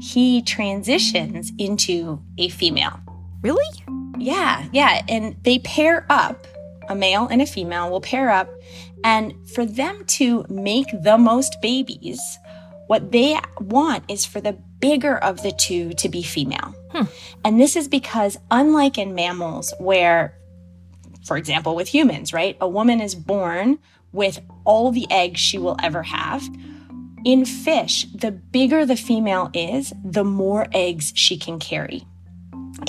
he 0.00 0.40
transitions 0.40 1.52
into 1.58 2.18
a 2.38 2.48
female. 2.48 2.98
Really? 3.42 3.84
Yeah, 4.16 4.64
yeah. 4.72 5.02
And 5.06 5.36
they 5.42 5.58
pair 5.58 6.06
up, 6.08 6.46
a 6.88 6.94
male 6.94 7.28
and 7.30 7.42
a 7.42 7.46
female 7.46 7.90
will 7.90 8.00
pair 8.00 8.30
up. 8.30 8.48
And 9.04 9.34
for 9.50 9.66
them 9.66 10.02
to 10.06 10.46
make 10.48 10.86
the 11.02 11.18
most 11.18 11.60
babies, 11.60 12.38
what 12.86 13.12
they 13.12 13.38
want 13.60 14.04
is 14.08 14.24
for 14.24 14.40
the 14.40 14.56
bigger 14.80 15.18
of 15.18 15.42
the 15.42 15.52
two 15.52 15.92
to 15.94 16.08
be 16.08 16.22
female. 16.22 16.74
And 17.44 17.60
this 17.60 17.76
is 17.76 17.88
because, 17.88 18.38
unlike 18.50 18.98
in 18.98 19.14
mammals, 19.14 19.72
where, 19.78 20.36
for 21.24 21.36
example, 21.36 21.74
with 21.74 21.88
humans, 21.88 22.32
right, 22.32 22.56
a 22.60 22.68
woman 22.68 23.00
is 23.00 23.14
born 23.14 23.78
with 24.12 24.40
all 24.64 24.90
the 24.90 25.06
eggs 25.10 25.40
she 25.40 25.58
will 25.58 25.76
ever 25.82 26.02
have. 26.02 26.48
In 27.24 27.44
fish, 27.44 28.06
the 28.14 28.30
bigger 28.30 28.86
the 28.86 28.96
female 28.96 29.50
is, 29.52 29.92
the 30.04 30.24
more 30.24 30.68
eggs 30.72 31.12
she 31.14 31.36
can 31.36 31.58
carry. 31.58 32.06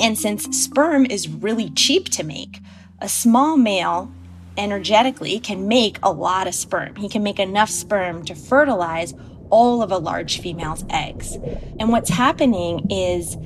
And 0.00 0.18
since 0.18 0.44
sperm 0.56 1.06
is 1.06 1.28
really 1.28 1.70
cheap 1.70 2.08
to 2.10 2.22
make, 2.22 2.60
a 3.00 3.08
small 3.08 3.56
male 3.56 4.12
energetically 4.56 5.38
can 5.38 5.68
make 5.68 5.98
a 6.02 6.12
lot 6.12 6.46
of 6.46 6.54
sperm. 6.54 6.96
He 6.96 7.08
can 7.08 7.22
make 7.22 7.38
enough 7.38 7.70
sperm 7.70 8.24
to 8.24 8.34
fertilize 8.34 9.14
all 9.50 9.82
of 9.82 9.90
a 9.90 9.98
large 9.98 10.40
female's 10.40 10.84
eggs. 10.90 11.36
And 11.78 11.90
what's 11.90 12.10
happening 12.10 12.90
is 12.90 13.36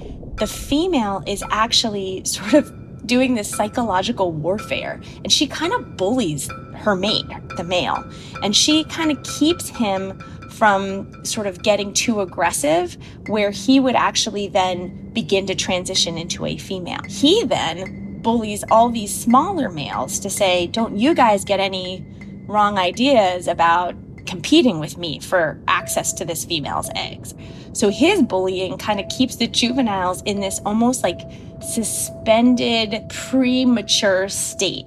the 0.42 0.46
female 0.48 1.22
is 1.24 1.44
actually 1.50 2.20
sort 2.24 2.55
of 2.55 3.07
doing 3.07 3.37
this 3.37 3.48
psychological 3.48 4.33
warfare 4.33 5.00
and 5.22 5.31
she 5.31 5.46
kind 5.46 5.72
of 5.72 5.96
bullies 5.96 6.50
her 6.74 6.96
mate, 6.96 7.26
the 7.57 7.62
male, 7.62 8.05
and 8.42 8.57
she 8.57 8.83
kind 8.85 9.12
of 9.12 9.22
keeps 9.22 9.68
him 9.68 10.18
from 10.50 11.24
sort 11.24 11.46
of 11.46 11.62
getting 11.62 11.92
too 11.92 12.20
aggressive, 12.20 12.96
where 13.28 13.52
he 13.52 13.78
would 13.78 13.94
actually 13.94 14.48
then 14.48 15.11
begin 15.12 15.46
to 15.46 15.55
transition 15.55 16.18
into 16.18 16.44
a 16.44 16.57
female. 16.57 17.00
He 17.09 17.44
then 17.44 18.20
bullies 18.20 18.64
all 18.68 18.88
these 18.88 19.14
smaller 19.14 19.70
males 19.70 20.18
to 20.18 20.28
say, 20.28 20.66
Don't 20.66 20.96
you 20.96 21.14
guys 21.14 21.44
get 21.44 21.61
any 21.61 22.05
wrong 22.48 22.78
ideas 22.78 23.46
about 23.46 23.94
competing 24.26 24.78
with 24.78 24.96
me 24.96 25.20
for 25.20 25.61
access 25.68 26.12
to 26.14 26.24
this 26.24 26.44
female's 26.44 26.90
eggs? 26.94 27.35
So 27.72 27.88
his 27.88 28.22
bullying 28.22 28.78
kind 28.78 29.00
of 29.00 29.08
keeps 29.08 29.37
the 29.37 29.46
juveniles 29.46 30.22
in 30.22 30.40
this 30.40 30.61
almost 30.64 31.02
like 31.02 31.20
suspended, 31.62 33.08
premature 33.08 34.28
state. 34.28 34.87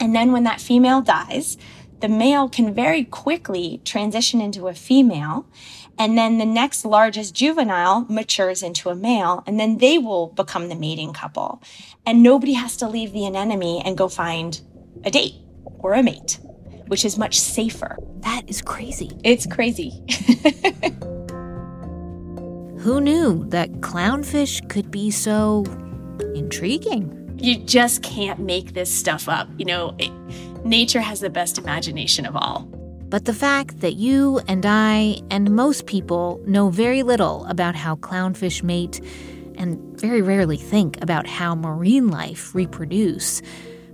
And 0.00 0.14
then 0.14 0.32
when 0.32 0.44
that 0.44 0.60
female 0.60 1.00
dies, 1.00 1.56
the 2.00 2.08
male 2.08 2.48
can 2.48 2.74
very 2.74 3.04
quickly 3.04 3.80
transition 3.84 4.40
into 4.40 4.68
a 4.68 4.74
female. 4.74 5.46
And 5.98 6.18
then 6.18 6.36
the 6.36 6.44
next 6.44 6.84
largest 6.84 7.34
juvenile 7.34 8.04
matures 8.10 8.62
into 8.62 8.90
a 8.90 8.94
male, 8.94 9.42
and 9.46 9.58
then 9.58 9.78
they 9.78 9.96
will 9.96 10.26
become 10.26 10.68
the 10.68 10.74
mating 10.74 11.14
couple. 11.14 11.62
And 12.04 12.22
nobody 12.22 12.52
has 12.52 12.76
to 12.78 12.88
leave 12.88 13.12
the 13.12 13.24
anemone 13.24 13.80
and 13.82 13.96
go 13.96 14.08
find 14.08 14.60
a 15.04 15.10
date 15.10 15.36
or 15.78 15.94
a 15.94 16.02
mate, 16.02 16.38
which 16.88 17.04
is 17.04 17.18
much 17.18 17.38
safer. 17.38 17.96
That 18.20 18.42
is 18.48 18.62
crazy. 18.62 19.10
It's 19.24 19.46
crazy. 19.46 19.90
Who 22.78 23.00
knew 23.00 23.44
that 23.48 23.70
clownfish 23.80 24.68
could 24.68 24.90
be 24.90 25.10
so 25.10 25.64
intriguing? 26.34 27.36
You 27.38 27.58
just 27.58 28.02
can't 28.02 28.38
make 28.40 28.74
this 28.74 28.92
stuff 28.92 29.28
up. 29.28 29.48
You 29.58 29.64
know, 29.64 29.94
it, 29.98 30.12
nature 30.64 31.00
has 31.00 31.20
the 31.20 31.30
best 31.30 31.58
imagination 31.58 32.26
of 32.26 32.36
all. 32.36 32.68
But 33.08 33.24
the 33.24 33.34
fact 33.34 33.80
that 33.80 33.94
you 33.94 34.40
and 34.48 34.64
I 34.66 35.20
and 35.30 35.54
most 35.54 35.86
people 35.86 36.40
know 36.46 36.70
very 36.70 37.02
little 37.02 37.44
about 37.46 37.74
how 37.74 37.96
clownfish 37.96 38.62
mate 38.62 39.00
and 39.56 39.78
very 39.98 40.22
rarely 40.22 40.56
think 40.56 41.00
about 41.02 41.26
how 41.26 41.54
marine 41.54 42.08
life 42.08 42.54
reproduce, 42.54 43.42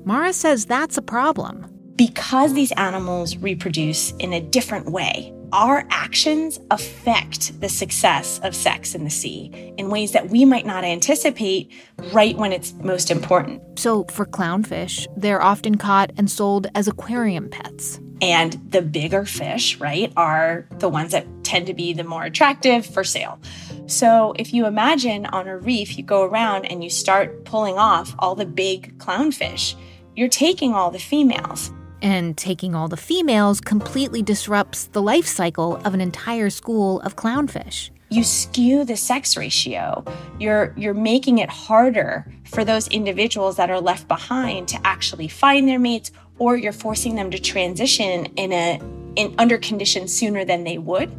Marah 0.04 0.32
says 0.32 0.66
that's 0.66 0.96
a 0.96 1.02
problem. 1.02 1.71
Because 1.96 2.54
these 2.54 2.72
animals 2.72 3.36
reproduce 3.36 4.12
in 4.12 4.32
a 4.32 4.40
different 4.40 4.90
way, 4.90 5.32
our 5.52 5.86
actions 5.90 6.58
affect 6.70 7.60
the 7.60 7.68
success 7.68 8.40
of 8.42 8.56
sex 8.56 8.94
in 8.94 9.04
the 9.04 9.10
sea 9.10 9.74
in 9.76 9.90
ways 9.90 10.12
that 10.12 10.30
we 10.30 10.46
might 10.46 10.64
not 10.64 10.82
anticipate 10.82 11.70
right 12.12 12.36
when 12.38 12.52
it's 12.52 12.72
most 12.74 13.10
important. 13.10 13.60
So, 13.78 14.04
for 14.04 14.24
clownfish, 14.24 15.06
they're 15.16 15.42
often 15.42 15.76
caught 15.76 16.10
and 16.16 16.30
sold 16.30 16.68
as 16.74 16.88
aquarium 16.88 17.50
pets. 17.50 18.00
And 18.22 18.54
the 18.70 18.80
bigger 18.80 19.26
fish, 19.26 19.78
right, 19.78 20.12
are 20.16 20.66
the 20.78 20.88
ones 20.88 21.12
that 21.12 21.26
tend 21.44 21.66
to 21.66 21.74
be 21.74 21.92
the 21.92 22.04
more 22.04 22.22
attractive 22.22 22.86
for 22.86 23.04
sale. 23.04 23.38
So, 23.86 24.32
if 24.38 24.54
you 24.54 24.64
imagine 24.64 25.26
on 25.26 25.48
a 25.48 25.58
reef, 25.58 25.98
you 25.98 26.04
go 26.04 26.22
around 26.22 26.64
and 26.64 26.82
you 26.82 26.88
start 26.88 27.44
pulling 27.44 27.76
off 27.76 28.14
all 28.18 28.34
the 28.34 28.46
big 28.46 28.96
clownfish, 28.98 29.74
you're 30.16 30.28
taking 30.28 30.72
all 30.72 30.90
the 30.90 30.98
females. 30.98 31.72
And 32.02 32.36
taking 32.36 32.74
all 32.74 32.88
the 32.88 32.96
females 32.96 33.60
completely 33.60 34.22
disrupts 34.22 34.86
the 34.86 35.00
life 35.00 35.26
cycle 35.26 35.76
of 35.76 35.94
an 35.94 36.00
entire 36.00 36.50
school 36.50 37.00
of 37.00 37.16
clownfish. 37.16 37.90
You 38.10 38.24
skew 38.24 38.84
the 38.84 38.96
sex 38.96 39.38
ratio. 39.38 40.04
You're 40.38 40.74
you're 40.76 40.92
making 40.92 41.38
it 41.38 41.48
harder 41.48 42.30
for 42.44 42.62
those 42.62 42.88
individuals 42.88 43.56
that 43.56 43.70
are 43.70 43.80
left 43.80 44.06
behind 44.06 44.68
to 44.68 44.80
actually 44.84 45.28
find 45.28 45.66
their 45.66 45.78
mates 45.78 46.10
or 46.38 46.56
you're 46.56 46.72
forcing 46.72 47.14
them 47.14 47.30
to 47.30 47.38
transition 47.38 48.26
in 48.36 48.52
a 48.52 48.78
in 49.16 49.34
under 49.38 49.56
conditions 49.56 50.14
sooner 50.14 50.44
than 50.44 50.64
they 50.64 50.76
would. 50.76 51.10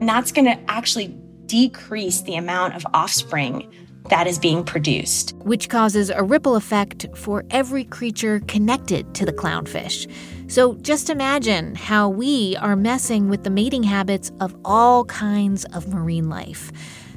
And 0.00 0.08
that's 0.08 0.32
going 0.32 0.46
to 0.46 0.58
actually 0.70 1.14
decrease 1.46 2.22
the 2.22 2.36
amount 2.36 2.76
of 2.76 2.86
offspring 2.94 3.70
that 4.08 4.26
is 4.26 4.38
being 4.38 4.64
produced. 4.64 5.34
Which 5.38 5.68
causes 5.68 6.10
a 6.10 6.22
ripple 6.22 6.56
effect 6.56 7.06
for 7.14 7.44
every 7.50 7.84
creature 7.84 8.40
connected 8.48 9.14
to 9.14 9.26
the 9.26 9.32
clownfish. 9.32 10.10
So 10.50 10.74
just 10.76 11.10
imagine 11.10 11.74
how 11.74 12.08
we 12.08 12.56
are 12.56 12.76
messing 12.76 13.28
with 13.28 13.44
the 13.44 13.50
mating 13.50 13.82
habits 13.82 14.32
of 14.40 14.56
all 14.64 15.04
kinds 15.04 15.64
of 15.66 15.88
marine 15.88 16.28
life 16.28 16.72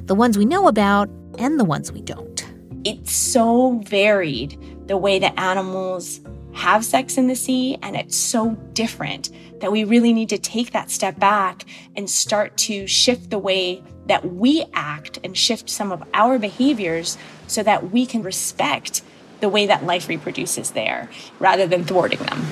the 0.06 0.14
ones 0.16 0.36
we 0.36 0.44
know 0.44 0.66
about 0.66 1.08
and 1.38 1.60
the 1.60 1.64
ones 1.64 1.92
we 1.92 2.02
don't. 2.02 2.44
It's 2.84 3.12
so 3.12 3.80
varied 3.84 4.58
the 4.88 4.96
way 4.96 5.20
that 5.20 5.38
animals 5.38 6.20
have 6.52 6.84
sex 6.84 7.16
in 7.16 7.28
the 7.28 7.36
sea, 7.36 7.78
and 7.82 7.96
it's 7.96 8.16
so 8.16 8.50
different 8.72 9.30
that 9.60 9.72
we 9.72 9.84
really 9.84 10.12
need 10.12 10.28
to 10.28 10.38
take 10.38 10.72
that 10.72 10.90
step 10.90 11.18
back 11.18 11.64
and 11.96 12.10
start 12.10 12.56
to 12.56 12.86
shift 12.86 13.30
the 13.30 13.38
way 13.38 13.82
that 14.06 14.32
we 14.32 14.64
act 14.72 15.18
and 15.22 15.36
shift 15.36 15.70
some 15.70 15.92
of 15.92 16.02
our 16.14 16.38
behaviors 16.38 17.16
so 17.46 17.62
that 17.62 17.90
we 17.90 18.06
can 18.06 18.22
respect 18.22 19.02
the 19.40 19.48
way 19.48 19.66
that 19.66 19.84
life 19.84 20.08
reproduces 20.08 20.72
there 20.72 21.08
rather 21.38 21.66
than 21.66 21.84
thwarting 21.84 22.18
them. 22.20 22.46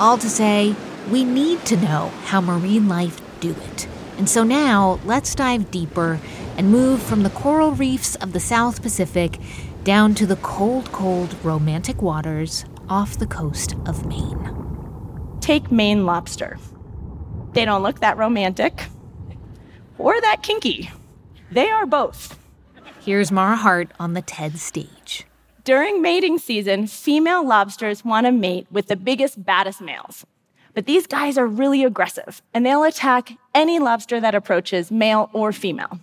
All 0.00 0.18
to 0.18 0.28
say, 0.28 0.74
we 1.10 1.24
need 1.24 1.64
to 1.66 1.76
know 1.76 2.12
how 2.24 2.40
marine 2.40 2.88
life 2.88 3.20
do 3.40 3.50
it. 3.50 3.88
And 4.16 4.28
so 4.28 4.44
now 4.44 5.00
let's 5.04 5.34
dive 5.34 5.70
deeper 5.70 6.20
and 6.56 6.70
move 6.70 7.02
from 7.02 7.22
the 7.22 7.30
coral 7.30 7.72
reefs 7.72 8.14
of 8.16 8.32
the 8.32 8.40
South 8.40 8.82
Pacific 8.82 9.38
down 9.84 10.14
to 10.16 10.26
the 10.26 10.36
cold, 10.36 10.90
cold, 10.92 11.34
romantic 11.44 12.02
waters 12.02 12.64
off 12.88 13.18
the 13.18 13.26
coast 13.26 13.74
of 13.86 14.06
Maine. 14.06 15.38
Take 15.40 15.70
Maine 15.70 16.04
lobster. 16.04 16.58
They 17.52 17.64
don't 17.64 17.82
look 17.82 18.00
that 18.00 18.18
romantic 18.18 18.86
or 19.98 20.20
that 20.20 20.42
kinky. 20.42 20.90
They 21.50 21.68
are 21.68 21.86
both. 21.86 22.38
Here's 23.00 23.32
Marah 23.32 23.56
Hardt 23.56 23.90
on 23.98 24.14
the 24.14 24.22
TED 24.22 24.58
stage. 24.58 25.26
During 25.64 26.00
mating 26.00 26.38
season, 26.38 26.86
female 26.86 27.46
lobsters 27.46 28.04
want 28.04 28.26
to 28.26 28.32
mate 28.32 28.66
with 28.70 28.86
the 28.86 28.96
biggest, 28.96 29.44
baddest 29.44 29.80
males. 29.80 30.24
But 30.74 30.86
these 30.86 31.06
guys 31.06 31.36
are 31.36 31.46
really 31.46 31.84
aggressive, 31.84 32.40
and 32.54 32.64
they'll 32.64 32.84
attack 32.84 33.32
any 33.54 33.78
lobster 33.78 34.20
that 34.20 34.34
approaches, 34.34 34.90
male 34.90 35.28
or 35.32 35.52
female. 35.52 36.00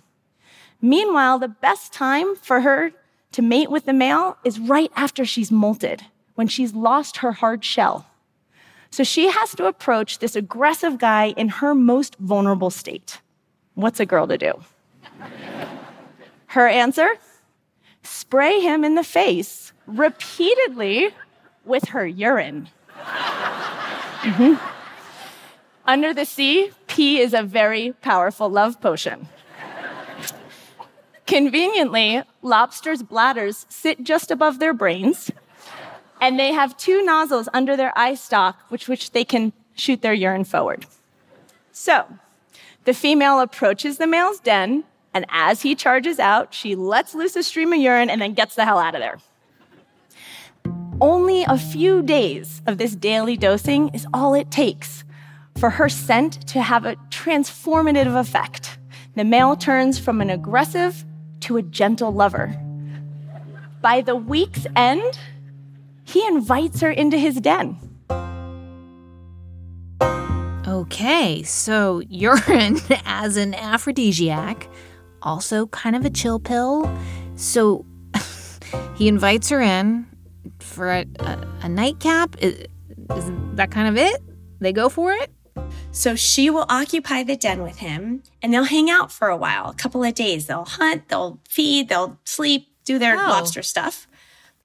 Meanwhile, 0.81 1.39
the 1.39 1.47
best 1.47 1.93
time 1.93 2.35
for 2.35 2.61
her 2.61 2.91
to 3.31 3.41
mate 3.41 3.71
with 3.71 3.85
the 3.85 3.93
male 3.93 4.37
is 4.43 4.59
right 4.59 4.91
after 4.95 5.25
she's 5.25 5.49
molted, 5.49 6.01
when 6.35 6.47
she's 6.47 6.73
lost 6.73 7.17
her 7.17 7.31
hard 7.31 7.63
shell. 7.63 8.07
So 8.91 9.03
she 9.03 9.29
has 9.29 9.55
to 9.55 9.65
approach 9.65 10.19
this 10.19 10.35
aggressive 10.35 10.99
guy 10.99 11.33
in 11.37 11.49
her 11.49 11.73
most 11.73 12.15
vulnerable 12.17 12.69
state. 12.69 13.19
What's 13.75 13.99
a 13.99 14.05
girl 14.05 14.27
to 14.27 14.37
do? 14.37 14.53
Her 16.47 16.67
answer? 16.67 17.09
Spray 18.03 18.59
him 18.61 18.83
in 18.83 18.95
the 18.95 19.03
face 19.03 19.73
repeatedly 19.85 21.09
with 21.65 21.89
her 21.89 22.07
urine. 22.07 22.69
Mm-hmm. 24.21 24.55
Under 25.85 26.13
the 26.13 26.25
sea, 26.25 26.71
pee 26.87 27.19
is 27.19 27.33
a 27.33 27.43
very 27.43 27.93
powerful 28.01 28.49
love 28.49 28.81
potion. 28.81 29.27
Conveniently, 31.27 32.23
lobsters' 32.41 33.03
bladders 33.03 33.65
sit 33.69 34.03
just 34.03 34.31
above 34.31 34.59
their 34.59 34.73
brains, 34.73 35.31
and 36.21 36.39
they 36.39 36.53
have 36.53 36.77
two 36.77 37.03
nozzles 37.03 37.49
under 37.53 37.75
their 37.75 37.95
eye 37.97 38.15
stalk, 38.15 38.57
which, 38.69 38.87
which 38.87 39.11
they 39.11 39.25
can 39.25 39.51
shoot 39.75 40.01
their 40.01 40.13
urine 40.13 40.43
forward. 40.43 40.85
So, 41.71 42.07
the 42.85 42.93
female 42.93 43.39
approaches 43.39 43.97
the 43.97 44.07
male's 44.07 44.39
den, 44.39 44.83
and 45.13 45.25
as 45.29 45.61
he 45.61 45.75
charges 45.75 46.19
out, 46.19 46.53
she 46.53 46.75
lets 46.75 47.13
loose 47.15 47.35
a 47.35 47.43
stream 47.43 47.73
of 47.73 47.79
urine 47.79 48.09
and 48.09 48.21
then 48.21 48.33
gets 48.33 48.55
the 48.55 48.65
hell 48.65 48.77
out 48.77 48.95
of 48.95 49.01
there. 49.01 49.17
Only 51.01 51.43
a 51.43 51.57
few 51.57 52.01
days 52.01 52.61
of 52.65 52.77
this 52.77 52.95
daily 52.95 53.35
dosing 53.35 53.89
is 53.89 54.07
all 54.13 54.33
it 54.33 54.49
takes 54.49 55.03
for 55.57 55.71
her 55.71 55.89
scent 55.89 56.47
to 56.47 56.61
have 56.61 56.85
a 56.85 56.95
transformative 57.09 58.17
effect. 58.17 58.77
The 59.15 59.23
male 59.23 59.55
turns 59.55 59.97
from 59.97 60.21
an 60.21 60.29
aggressive 60.29 61.05
to 61.41 61.57
a 61.57 61.61
gentle 61.61 62.11
lover. 62.11 62.59
By 63.81 64.01
the 64.01 64.15
week's 64.15 64.67
end, 64.75 65.17
he 66.03 66.25
invites 66.27 66.81
her 66.81 66.91
into 66.91 67.17
his 67.17 67.35
den. 67.35 67.77
Okay, 70.75 71.41
so 71.43 72.01
urine 72.09 72.79
as 73.05 73.37
an 73.37 73.53
aphrodisiac, 73.53 74.69
also 75.21 75.67
kind 75.67 75.95
of 75.95 76.03
a 76.03 76.09
chill 76.09 76.37
pill. 76.37 76.93
So 77.37 77.85
he 78.97 79.07
invites 79.07 79.47
her 79.47 79.61
in 79.61 80.05
for 80.59 80.91
a, 80.91 81.05
a, 81.21 81.47
a 81.61 81.69
nightcap. 81.69 82.35
Is, 82.39 82.65
is 83.15 83.31
that 83.53 83.71
kind 83.71 83.87
of 83.87 83.95
it? 83.95 84.21
They 84.59 84.73
go 84.73 84.89
for 84.89 85.13
it? 85.13 85.31
So 85.91 86.17
she 86.17 86.49
will 86.49 86.65
occupy 86.67 87.23
the 87.23 87.37
den 87.37 87.63
with 87.63 87.77
him 87.77 88.23
and 88.41 88.53
they'll 88.53 88.65
hang 88.65 88.89
out 88.89 89.13
for 89.13 89.29
a 89.29 89.37
while, 89.37 89.69
a 89.69 89.75
couple 89.75 90.03
of 90.03 90.13
days. 90.13 90.47
They'll 90.47 90.65
hunt, 90.65 91.07
they'll 91.07 91.39
feed, 91.47 91.87
they'll 91.87 92.19
sleep, 92.25 92.67
do 92.83 92.99
their 92.99 93.15
oh. 93.15 93.29
lobster 93.29 93.63
stuff. 93.63 94.09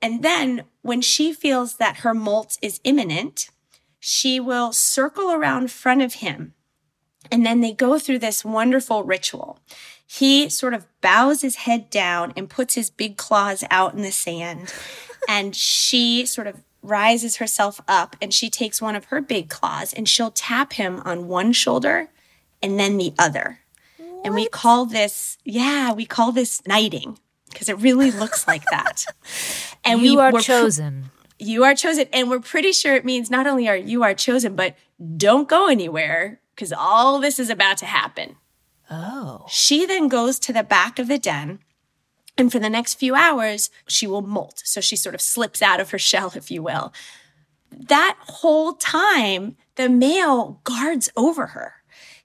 And 0.03 0.25
then 0.25 0.64
when 0.83 1.03
she 1.03 1.33
feels 1.33 1.77
that 1.77 1.99
her 1.99 2.14
molt 2.14 2.59
is 2.61 2.81
imminent, 2.83 3.49
she 4.00 4.40
will 4.40 4.72
circle 4.72 5.30
around 5.30 5.70
front 5.70 6.02
of 6.02 6.14
him. 6.14 6.54
And 7.30 7.44
then 7.46 7.60
they 7.60 7.72
go 7.72 7.98
through 7.98 8.18
this 8.18 8.44
wonderful 8.44 9.04
ritual. 9.04 9.60
He 10.04 10.48
sort 10.48 10.74
of 10.74 10.86
bows 11.00 11.42
his 11.42 11.56
head 11.56 11.90
down 11.90 12.32
and 12.36 12.50
puts 12.50 12.74
his 12.74 12.90
big 12.90 13.16
claws 13.16 13.62
out 13.70 13.94
in 13.94 14.02
the 14.02 14.10
sand. 14.10 14.72
and 15.28 15.54
she 15.54 16.26
sort 16.26 16.46
of 16.46 16.62
rises 16.82 17.36
herself 17.36 17.80
up 17.86 18.16
and 18.22 18.32
she 18.32 18.48
takes 18.48 18.80
one 18.80 18.96
of 18.96 19.06
her 19.06 19.20
big 19.20 19.50
claws 19.50 19.92
and 19.92 20.08
she'll 20.08 20.30
tap 20.30 20.72
him 20.72 21.00
on 21.04 21.28
one 21.28 21.52
shoulder 21.52 22.08
and 22.62 22.80
then 22.80 22.96
the 22.96 23.12
other. 23.18 23.60
What? 23.98 24.26
And 24.26 24.34
we 24.34 24.48
call 24.48 24.86
this, 24.86 25.36
yeah, 25.44 25.92
we 25.92 26.06
call 26.06 26.32
this 26.32 26.66
knighting 26.66 27.18
because 27.50 27.68
it 27.68 27.78
really 27.78 28.10
looks 28.10 28.48
like 28.48 28.64
that. 28.70 29.04
And 29.82 30.02
you 30.02 30.16
we 30.16 30.18
are 30.18 30.32
chosen. 30.32 31.10
You 31.40 31.64
are 31.64 31.74
chosen. 31.74 32.07
And 32.12 32.31
we're 32.31 32.40
pretty 32.40 32.72
sure 32.72 32.94
it 32.94 33.05
means 33.05 33.31
not 33.31 33.46
only 33.46 33.68
are 33.68 33.76
you 33.76 34.03
are 34.03 34.14
chosen, 34.14 34.55
but 34.55 34.76
don't 35.16 35.48
go 35.48 35.68
anywhere 35.68 36.40
because 36.55 36.72
all 36.72 37.20
this 37.20 37.38
is 37.38 37.50
about 37.50 37.79
to 37.79 37.87
happen. 37.87 38.37
Oh. 38.90 39.46
She 39.48 39.87
then 39.87 40.09
goes 40.09 40.38
to 40.40 40.53
the 40.53 40.64
back 40.64 40.98
of 40.98 41.09
the 41.09 41.18
den. 41.18 41.61
And 42.37 42.50
for 42.50 42.59
the 42.59 42.70
next 42.70 42.94
few 42.94 43.14
hours, 43.14 43.70
she 43.87 44.07
will 44.07 44.22
molt. 44.22 44.62
So 44.64 44.81
she 44.81 44.96
sort 44.96 45.14
of 45.14 45.20
slips 45.20 45.62
out 45.62 45.81
of 45.81 45.90
her 45.90 45.98
shell, 46.11 46.33
if 46.35 46.50
you 46.50 46.62
will. 46.62 46.92
That 47.70 48.16
whole 48.20 48.72
time, 48.74 49.57
the 49.76 49.88
male 49.88 50.61
guards 50.64 51.09
over 51.16 51.48
her. 51.48 51.74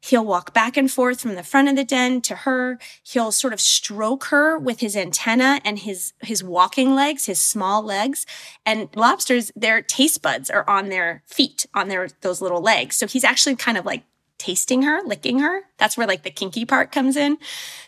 He'll 0.06 0.24
walk 0.24 0.54
back 0.54 0.78
and 0.78 0.92
forth 0.92 1.22
from 1.22 1.34
the 1.34 1.42
front 1.42 1.68
of 1.68 1.76
the 1.76 1.84
den 1.84 2.22
to 2.22 2.36
her. 2.36 2.78
He'll 3.02 3.32
sort 3.32 3.54
of 3.54 3.60
stroke 3.60 4.26
her 4.26 4.56
with 4.56 4.80
his 4.80 4.96
antenna 4.96 5.60
and 5.66 5.80
his, 5.80 6.14
his 6.22 6.44
walking 6.44 6.94
legs, 6.94 7.26
his 7.26 7.40
small 7.40 7.82
legs. 7.82 8.28
And 8.68 8.88
lobsters, 8.96 9.52
their 9.56 9.82
taste 9.82 10.22
buds 10.22 10.52
are 10.52 10.70
on 10.70 10.90
their 10.90 11.24
feet, 11.26 11.66
on 11.74 11.88
their, 11.88 12.10
those 12.22 12.40
little 12.40 12.62
legs. 12.62 12.96
So 12.98 13.08
he's 13.08 13.24
actually 13.24 13.56
kind 13.56 13.80
of 13.80 13.86
like 13.86 14.04
tasting 14.38 14.84
her, 14.84 15.02
licking 15.04 15.40
her. 15.40 15.62
That's 15.80 15.98
where 15.98 16.06
like 16.06 16.22
the 16.22 16.30
kinky 16.30 16.66
part 16.66 16.92
comes 16.92 17.16
in. 17.16 17.40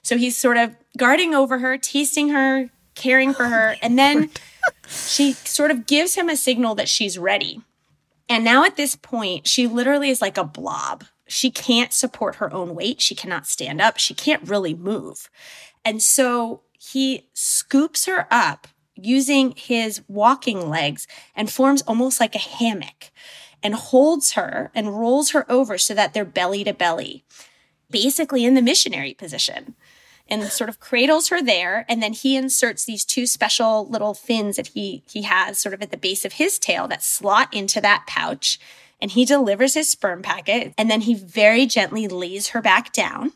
So 0.02 0.18
he's 0.18 0.36
sort 0.36 0.58
of 0.58 0.76
guarding 0.98 1.36
over 1.36 1.60
her, 1.60 1.78
tasting 1.78 2.30
her, 2.30 2.72
caring 2.96 3.32
for 3.32 3.46
her. 3.46 3.76
And 3.84 4.00
then 4.00 4.32
she 4.88 5.34
sort 5.34 5.70
of 5.70 5.86
gives 5.86 6.16
him 6.16 6.30
a 6.30 6.36
signal 6.36 6.74
that 6.76 6.90
she's 6.90 7.20
ready. 7.20 7.62
And 8.28 8.44
now 8.44 8.64
at 8.64 8.76
this 8.76 8.96
point, 8.96 9.48
she 9.48 9.68
literally 9.68 10.10
is 10.10 10.20
like 10.20 10.40
a 10.40 10.44
blob. 10.44 11.04
She 11.28 11.52
can't 11.52 11.94
support 11.94 12.36
her 12.36 12.54
own 12.54 12.76
weight. 12.76 13.02
She 13.02 13.16
cannot 13.16 13.48
stand 13.48 13.82
up. 13.82 13.98
She 13.98 14.14
can't 14.14 14.48
really 14.48 14.74
move. 14.74 15.30
And 15.84 16.02
so 16.02 16.62
he 16.72 17.30
scoops 17.34 18.06
her 18.06 18.28
up 18.32 18.68
using 18.96 19.54
his 19.56 20.02
walking 20.08 20.70
legs 20.70 21.08
and 21.36 21.52
forms 21.52 21.82
almost 21.84 22.20
like 22.20 22.36
a 22.36 22.40
hammock 22.40 23.12
and 23.62 23.76
holds 23.76 24.34
her 24.34 24.72
and 24.74 25.00
rolls 25.00 25.32
her 25.32 25.50
over 25.52 25.78
so 25.78 25.94
that 25.94 26.14
they're 26.14 26.26
belly 26.26 26.64
to 26.64 26.74
belly, 26.74 27.24
basically 27.90 28.46
in 28.46 28.54
the 28.54 28.62
missionary 28.62 29.14
position 29.14 29.76
and 30.30 30.44
sort 30.44 30.70
of 30.70 30.80
cradles 30.80 31.30
her 31.30 31.42
there 31.42 31.86
and 31.88 32.02
then 32.02 32.14
he 32.14 32.36
inserts 32.36 32.86
these 32.86 33.06
two 33.06 33.26
special 33.26 33.88
little 33.88 34.14
fins 34.14 34.58
that 34.58 34.68
he 34.68 35.04
he 35.10 35.24
has 35.24 35.60
sort 35.60 35.74
of 35.74 35.82
at 35.82 35.92
the 35.92 35.98
base 35.98 36.26
of 36.26 36.34
his 36.34 36.60
tail 36.60 36.88
that 36.88 37.04
slot 37.04 37.54
into 37.54 37.80
that 37.82 38.06
pouch 38.08 38.60
and 39.02 39.12
he 39.12 39.26
delivers 39.26 39.74
his 39.74 39.90
sperm 39.90 40.22
packet 40.22 40.74
and 40.78 40.90
then 40.90 41.02
he 41.02 41.14
very 41.14 41.66
gently 41.66 42.08
lays 42.08 42.50
her 42.50 42.62
back 42.62 42.94
down 42.94 43.32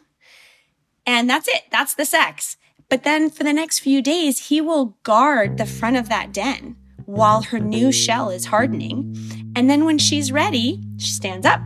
and 1.05 1.29
that's 1.29 1.47
it 1.47 1.63
that's 1.71 1.95
the 1.95 2.05
sex 2.05 2.57
but 2.89 3.03
then 3.03 3.29
for 3.29 3.43
the 3.43 3.53
next 3.53 3.79
few 3.79 4.01
days 4.01 4.47
he 4.47 4.61
will 4.61 4.97
guard 5.03 5.57
the 5.57 5.65
front 5.65 5.97
of 5.97 6.09
that 6.09 6.31
den 6.33 6.75
while 7.05 7.41
her 7.41 7.59
new 7.59 7.91
shell 7.91 8.29
is 8.29 8.45
hardening 8.45 9.15
and 9.55 9.69
then 9.69 9.85
when 9.85 9.97
she's 9.97 10.31
ready 10.31 10.81
she 10.97 11.11
stands 11.11 11.45
up 11.45 11.61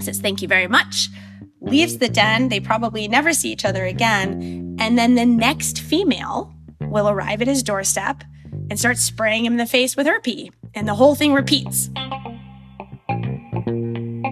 says 0.00 0.20
thank 0.20 0.42
you 0.42 0.48
very 0.48 0.68
much 0.68 1.08
leaves 1.66 1.98
the 1.98 2.08
den. 2.08 2.48
They 2.48 2.60
probably 2.60 3.08
never 3.08 3.32
see 3.32 3.50
each 3.50 3.64
other 3.64 3.84
again. 3.84 4.76
And 4.78 4.98
then 4.98 5.14
the 5.14 5.26
next 5.26 5.80
female 5.80 6.54
will 6.80 7.08
arrive 7.08 7.42
at 7.42 7.48
his 7.48 7.62
doorstep 7.62 8.22
and 8.70 8.78
start 8.78 8.98
spraying 8.98 9.44
him 9.44 9.54
in 9.54 9.58
the 9.58 9.66
face 9.66 9.96
with 9.96 10.06
her 10.06 10.20
pee. 10.20 10.50
And 10.74 10.86
the 10.86 10.94
whole 10.94 11.14
thing 11.14 11.34
repeats. 11.34 11.90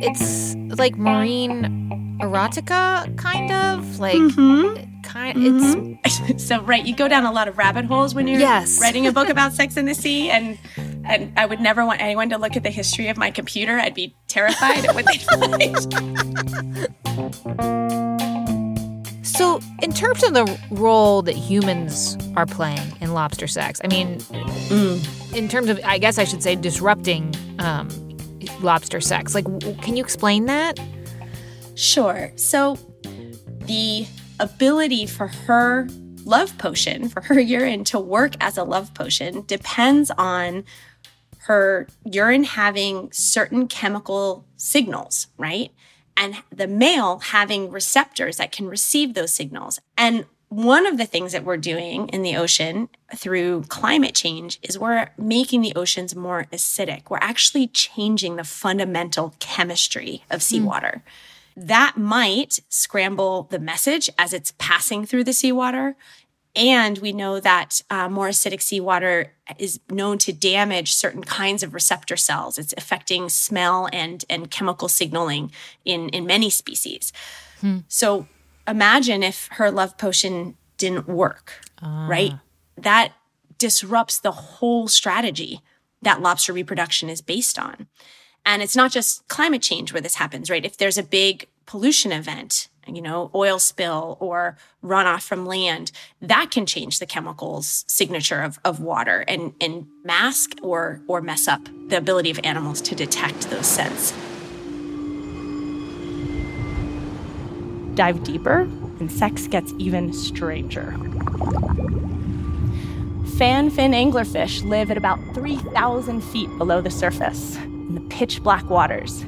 It's 0.02 0.54
like 0.78 0.96
marine 0.96 2.18
erotica, 2.20 3.16
kind 3.16 3.52
of 3.52 3.98
like. 3.98 4.16
Mm-hmm. 4.16 4.90
Kind, 5.02 5.36
mm-hmm. 5.36 5.94
it's 6.04 6.44
so 6.48 6.62
right. 6.62 6.84
You 6.84 6.96
go 6.96 7.08
down 7.08 7.24
a 7.24 7.30
lot 7.30 7.46
of 7.46 7.58
rabbit 7.58 7.84
holes 7.84 8.14
when 8.14 8.26
you're 8.26 8.40
yes. 8.40 8.80
writing 8.80 9.06
a 9.06 9.12
book 9.12 9.28
about 9.34 9.52
Sex 9.52 9.76
in 9.76 9.84
the 9.84 9.94
Sea, 9.94 10.30
and 10.30 10.58
and 11.04 11.30
I 11.38 11.44
would 11.44 11.60
never 11.60 11.84
want 11.84 12.00
anyone 12.00 12.30
to 12.30 12.38
look 12.38 12.56
at 12.56 12.62
the 12.62 12.70
history 12.70 13.08
of 13.08 13.18
my 13.18 13.30
computer. 13.30 13.78
I'd 13.78 13.94
be 13.94 14.16
terrified 14.28 14.86
at 14.86 14.94
what 14.94 15.04
they'd 15.04 15.20
find. 15.20 16.90
So, 19.34 19.60
in 19.82 19.92
terms 19.92 20.22
of 20.22 20.32
the 20.32 20.60
role 20.70 21.20
that 21.22 21.34
humans 21.34 22.16
are 22.36 22.46
playing 22.46 22.96
in 23.00 23.14
lobster 23.14 23.48
sex, 23.48 23.80
I 23.82 23.88
mean, 23.88 24.18
mm. 24.18 25.34
in 25.34 25.48
terms 25.48 25.68
of, 25.68 25.80
I 25.84 25.98
guess 25.98 26.18
I 26.18 26.24
should 26.24 26.40
say, 26.40 26.54
disrupting 26.54 27.34
um, 27.58 27.88
lobster 28.64 29.00
sex, 29.00 29.34
like, 29.34 29.44
can 29.82 29.96
you 29.96 30.02
explain 30.02 30.46
that? 30.46 30.78
Sure. 31.74 32.32
So, 32.36 32.78
the 33.66 34.06
ability 34.40 35.06
for 35.06 35.28
her 35.28 35.88
love 36.24 36.56
potion, 36.58 37.08
for 37.08 37.20
her 37.22 37.38
urine 37.56 37.84
to 37.84 38.00
work 38.00 38.34
as 38.40 38.56
a 38.58 38.64
love 38.64 38.94
potion, 38.94 39.44
depends 39.46 40.10
on 40.18 40.64
her 41.40 41.86
urine 42.10 42.44
having 42.44 43.12
certain 43.12 43.68
chemical 43.68 44.46
signals, 44.56 45.26
right? 45.36 45.70
And 46.16 46.36
the 46.50 46.66
male 46.66 47.18
having 47.18 47.70
receptors 47.70 48.38
that 48.38 48.52
can 48.52 48.68
receive 48.68 49.14
those 49.14 49.34
signals. 49.34 49.78
And 49.98 50.26
one 50.54 50.86
of 50.86 50.98
the 50.98 51.04
things 51.04 51.32
that 51.32 51.44
we're 51.44 51.56
doing 51.56 52.08
in 52.10 52.22
the 52.22 52.36
ocean 52.36 52.88
through 53.16 53.64
climate 53.64 54.14
change 54.14 54.60
is 54.62 54.78
we're 54.78 55.10
making 55.18 55.62
the 55.62 55.74
oceans 55.74 56.14
more 56.14 56.46
acidic. 56.52 57.10
We're 57.10 57.18
actually 57.20 57.66
changing 57.66 58.36
the 58.36 58.44
fundamental 58.44 59.34
chemistry 59.40 60.22
of 60.30 60.44
seawater. 60.44 61.02
Mm. 61.56 61.66
That 61.66 61.96
might 61.96 62.60
scramble 62.68 63.48
the 63.50 63.58
message 63.58 64.08
as 64.16 64.32
it's 64.32 64.52
passing 64.58 65.04
through 65.06 65.24
the 65.24 65.32
seawater. 65.32 65.96
And 66.54 66.98
we 66.98 67.12
know 67.12 67.40
that 67.40 67.82
uh, 67.90 68.08
more 68.08 68.28
acidic 68.28 68.62
seawater 68.62 69.32
is 69.58 69.80
known 69.90 70.18
to 70.18 70.32
damage 70.32 70.92
certain 70.92 71.24
kinds 71.24 71.64
of 71.64 71.74
receptor 71.74 72.16
cells. 72.16 72.58
It's 72.58 72.74
affecting 72.76 73.28
smell 73.28 73.88
and, 73.92 74.24
and 74.30 74.52
chemical 74.52 74.86
signaling 74.86 75.50
in, 75.84 76.10
in 76.10 76.26
many 76.26 76.48
species. 76.48 77.12
Hmm. 77.60 77.78
So 77.88 78.28
imagine 78.66 79.22
if 79.22 79.48
her 79.52 79.70
love 79.70 79.96
potion 79.98 80.56
didn't 80.78 81.08
work, 81.08 81.60
ah. 81.82 82.06
right? 82.08 82.32
That 82.76 83.12
disrupts 83.58 84.18
the 84.18 84.32
whole 84.32 84.88
strategy 84.88 85.60
that 86.02 86.20
lobster 86.20 86.52
reproduction 86.52 87.08
is 87.08 87.20
based 87.20 87.58
on. 87.58 87.86
And 88.46 88.62
it's 88.62 88.76
not 88.76 88.92
just 88.92 89.26
climate 89.28 89.62
change 89.62 89.92
where 89.92 90.02
this 90.02 90.16
happens, 90.16 90.50
right? 90.50 90.64
If 90.64 90.76
there's 90.76 90.98
a 90.98 91.02
big 91.02 91.48
pollution 91.66 92.12
event, 92.12 92.68
you 92.86 93.00
know, 93.00 93.30
oil 93.34 93.58
spill 93.58 94.18
or 94.20 94.58
runoff 94.82 95.22
from 95.22 95.46
land, 95.46 95.90
that 96.20 96.50
can 96.50 96.66
change 96.66 96.98
the 96.98 97.06
chemicals 97.06 97.84
signature 97.88 98.42
of, 98.42 98.58
of 98.64 98.80
water 98.80 99.24
and, 99.26 99.54
and 99.60 99.86
mask 100.04 100.58
or 100.62 101.00
or 101.08 101.22
mess 101.22 101.48
up 101.48 101.66
the 101.88 101.96
ability 101.96 102.30
of 102.30 102.38
animals 102.44 102.82
to 102.82 102.94
detect 102.94 103.48
those 103.48 103.66
scents. 103.66 104.12
Dive 107.94 108.22
deeper, 108.24 108.60
and 109.00 109.10
sex 109.10 109.46
gets 109.46 109.72
even 109.78 110.12
stranger. 110.12 110.92
Fan 113.36 113.70
fin 113.70 113.92
anglerfish 113.92 114.64
live 114.68 114.90
at 114.90 114.96
about 114.96 115.18
3,000 115.34 116.20
feet 116.22 116.48
below 116.58 116.80
the 116.80 116.90
surface 116.90 117.56
in 117.56 117.94
the 117.94 118.00
pitch 118.02 118.42
black 118.42 118.68
waters 118.70 119.24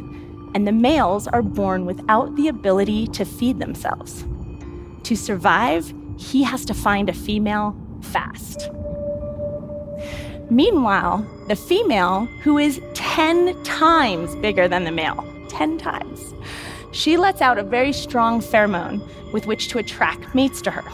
and 0.57 0.67
the 0.67 0.73
males 0.73 1.29
are 1.29 1.43
born 1.43 1.85
without 1.85 2.35
the 2.35 2.49
ability 2.49 3.07
to 3.09 3.27
feed 3.27 3.59
themselves. 3.59 4.25
To 5.03 5.15
survive, 5.15 5.93
he 6.17 6.43
has 6.45 6.65
to 6.65 6.73
find 6.73 7.11
a 7.11 7.13
female 7.13 7.77
fast. 8.01 8.71
Meanwhile, 10.49 11.27
the 11.49 11.57
female, 11.57 12.25
who 12.43 12.57
is 12.57 12.81
10 12.95 13.63
times 13.65 14.35
bigger 14.37 14.67
than 14.67 14.85
the 14.85 14.93
male, 14.93 15.31
10 15.51 15.77
times, 15.77 16.33
she 16.97 17.17
lets 17.17 17.43
out 17.43 17.59
a 17.59 17.63
very 17.63 17.93
strong 17.93 18.41
pheromone 18.41 19.07
with 19.33 19.47
which 19.47 19.69
to 19.69 19.79
attract 19.79 20.35
mates 20.35 20.63
to 20.63 20.71
her. 20.71 20.85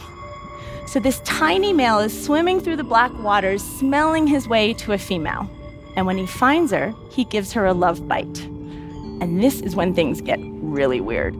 So 0.85 0.99
this 0.99 1.21
tiny 1.23 1.71
male 1.71 1.99
is 1.99 2.25
swimming 2.25 2.59
through 2.59 2.75
the 2.75 2.83
black 2.83 3.11
waters, 3.19 3.63
smelling 3.63 4.27
his 4.27 4.47
way 4.47 4.73
to 4.73 4.91
a 4.91 4.97
female. 4.97 5.49
And 5.95 6.05
when 6.05 6.17
he 6.17 6.25
finds 6.25 6.71
her, 6.71 6.93
he 7.09 7.23
gives 7.23 7.53
her 7.53 7.65
a 7.65 7.73
love 7.73 8.07
bite. 8.07 8.43
And 9.21 9.41
this 9.41 9.61
is 9.61 9.75
when 9.75 9.93
things 9.93 10.19
get 10.19 10.39
really 10.41 10.99
weird. 10.99 11.33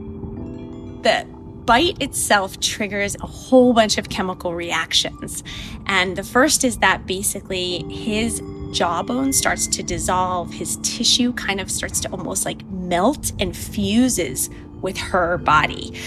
The 1.02 1.26
bite 1.66 2.00
itself 2.00 2.58
triggers 2.60 3.16
a 3.16 3.26
whole 3.26 3.74
bunch 3.74 3.98
of 3.98 4.08
chemical 4.08 4.54
reactions. 4.54 5.44
And 5.86 6.16
the 6.16 6.24
first 6.24 6.64
is 6.64 6.78
that 6.78 7.06
basically 7.06 7.84
his 7.92 8.40
jawbone 8.74 9.32
starts 9.32 9.66
to 9.68 9.82
dissolve, 9.82 10.52
his 10.52 10.76
tissue 10.82 11.32
kind 11.32 11.60
of 11.60 11.70
starts 11.70 12.00
to 12.00 12.10
almost 12.10 12.44
like 12.44 12.64
melt 12.66 13.32
and 13.40 13.56
fuses 13.56 14.50
with 14.82 14.98
her 14.98 15.38
body. 15.38 15.98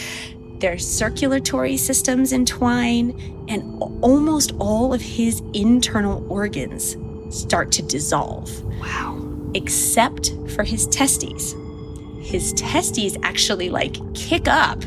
Their 0.60 0.78
circulatory 0.78 1.78
systems 1.78 2.34
entwine, 2.34 3.46
and 3.48 3.82
almost 4.04 4.52
all 4.60 4.94
of 4.94 5.02
his 5.02 5.42
internal 5.54 6.26
organs 6.32 6.98
start 7.30 7.72
to 7.74 7.82
dissolve. 7.82 8.64
Wow. 8.80 9.24
Except 9.54 10.34
for 10.56 10.64
his 10.64 10.88
testes 10.88 11.56
his 12.28 12.52
testes 12.54 13.16
actually 13.24 13.70
like 13.70 13.96
kick 14.14 14.50
up 14.50 14.84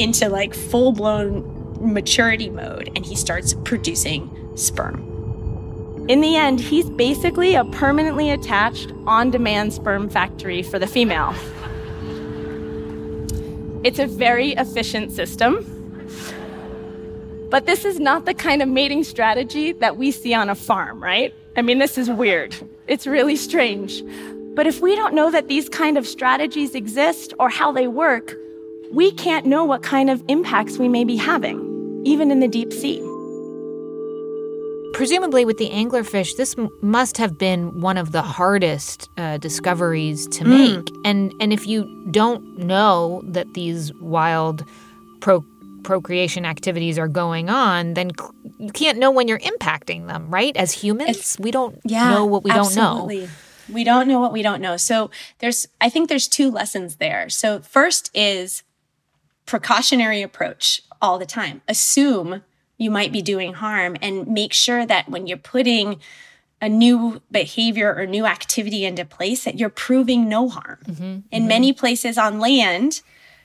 into 0.00 0.28
like 0.28 0.52
full 0.52 0.90
blown 0.90 1.44
maturity 1.80 2.50
mode 2.50 2.90
and 2.96 3.06
he 3.06 3.14
starts 3.14 3.54
producing 3.64 4.28
sperm. 4.56 5.09
In 6.10 6.22
the 6.22 6.34
end, 6.34 6.58
he's 6.58 6.90
basically 6.90 7.54
a 7.54 7.64
permanently 7.66 8.30
attached 8.32 8.92
on 9.06 9.30
demand 9.30 9.72
sperm 9.72 10.08
factory 10.08 10.60
for 10.60 10.76
the 10.76 10.88
female. 10.88 11.32
It's 13.84 14.00
a 14.00 14.08
very 14.08 14.50
efficient 14.54 15.12
system. 15.12 15.64
But 17.48 17.66
this 17.66 17.84
is 17.84 18.00
not 18.00 18.24
the 18.24 18.34
kind 18.34 18.60
of 18.60 18.68
mating 18.68 19.04
strategy 19.04 19.70
that 19.74 19.98
we 19.98 20.10
see 20.10 20.34
on 20.34 20.50
a 20.50 20.56
farm, 20.56 21.00
right? 21.00 21.32
I 21.54 21.62
mean, 21.62 21.78
this 21.78 21.96
is 21.96 22.10
weird. 22.10 22.56
It's 22.88 23.06
really 23.06 23.36
strange. 23.36 24.02
But 24.56 24.66
if 24.66 24.80
we 24.80 24.96
don't 24.96 25.14
know 25.14 25.30
that 25.30 25.46
these 25.46 25.68
kind 25.68 25.96
of 25.96 26.08
strategies 26.08 26.74
exist 26.74 27.34
or 27.38 27.48
how 27.48 27.70
they 27.70 27.86
work, 27.86 28.34
we 28.90 29.12
can't 29.12 29.46
know 29.46 29.64
what 29.64 29.84
kind 29.84 30.10
of 30.10 30.24
impacts 30.26 30.76
we 30.76 30.88
may 30.88 31.04
be 31.04 31.14
having, 31.14 32.02
even 32.04 32.32
in 32.32 32.40
the 32.40 32.48
deep 32.48 32.72
sea. 32.72 33.00
Presumably, 34.92 35.44
with 35.44 35.58
the 35.58 35.70
anglerfish, 35.70 36.36
this 36.36 36.56
m- 36.58 36.68
must 36.82 37.16
have 37.16 37.38
been 37.38 37.80
one 37.80 37.96
of 37.96 38.12
the 38.12 38.22
hardest 38.22 39.08
uh, 39.16 39.38
discoveries 39.38 40.26
to 40.28 40.44
hmm. 40.44 40.50
make. 40.50 40.84
Mm. 40.84 41.00
And 41.04 41.34
and 41.40 41.52
if 41.52 41.66
you 41.66 42.06
don't 42.10 42.58
know 42.58 43.22
that 43.24 43.54
these 43.54 43.92
wild 43.94 44.64
pro- 45.20 45.44
procreation 45.82 46.44
activities 46.44 46.98
are 46.98 47.08
going 47.08 47.48
on, 47.48 47.94
then 47.94 48.10
cl- 48.18 48.34
you 48.58 48.72
can't 48.72 48.98
know 48.98 49.10
when 49.10 49.28
you're 49.28 49.38
impacting 49.40 50.06
them, 50.06 50.30
right? 50.30 50.56
As 50.56 50.72
humans, 50.72 51.16
it's, 51.16 51.38
we 51.38 51.50
don't 51.50 51.78
yeah, 51.84 52.10
know 52.10 52.26
what 52.26 52.44
we 52.44 52.50
absolutely. 52.50 53.16
don't 53.20 53.24
know. 53.26 53.32
We 53.72 53.84
don't 53.84 54.08
know 54.08 54.18
what 54.18 54.32
we 54.32 54.42
don't 54.42 54.60
know. 54.60 54.76
So 54.76 55.10
there's, 55.38 55.68
I 55.80 55.88
think 55.88 56.08
there's 56.08 56.26
two 56.26 56.50
lessons 56.50 56.96
there. 56.96 57.28
So 57.28 57.60
first 57.60 58.10
is 58.14 58.64
precautionary 59.46 60.22
approach 60.22 60.82
all 61.00 61.18
the 61.18 61.26
time. 61.26 61.62
Assume 61.68 62.42
you 62.80 62.90
might 62.90 63.12
be 63.12 63.20
doing 63.20 63.52
harm 63.52 63.94
and 64.00 64.26
make 64.26 64.54
sure 64.54 64.86
that 64.86 65.08
when 65.08 65.26
you're 65.26 65.36
putting 65.36 66.00
a 66.62 66.68
new 66.68 67.20
behavior 67.30 67.94
or 67.94 68.06
new 68.06 68.24
activity 68.24 68.86
into 68.86 69.04
place 69.04 69.44
that 69.44 69.58
you're 69.58 69.68
proving 69.68 70.28
no 70.28 70.48
harm. 70.48 70.78
Mm-hmm, 70.86 71.02
In 71.02 71.22
mm-hmm. 71.30 71.46
many 71.46 71.72
places 71.74 72.16
on 72.16 72.40
land, 72.40 73.02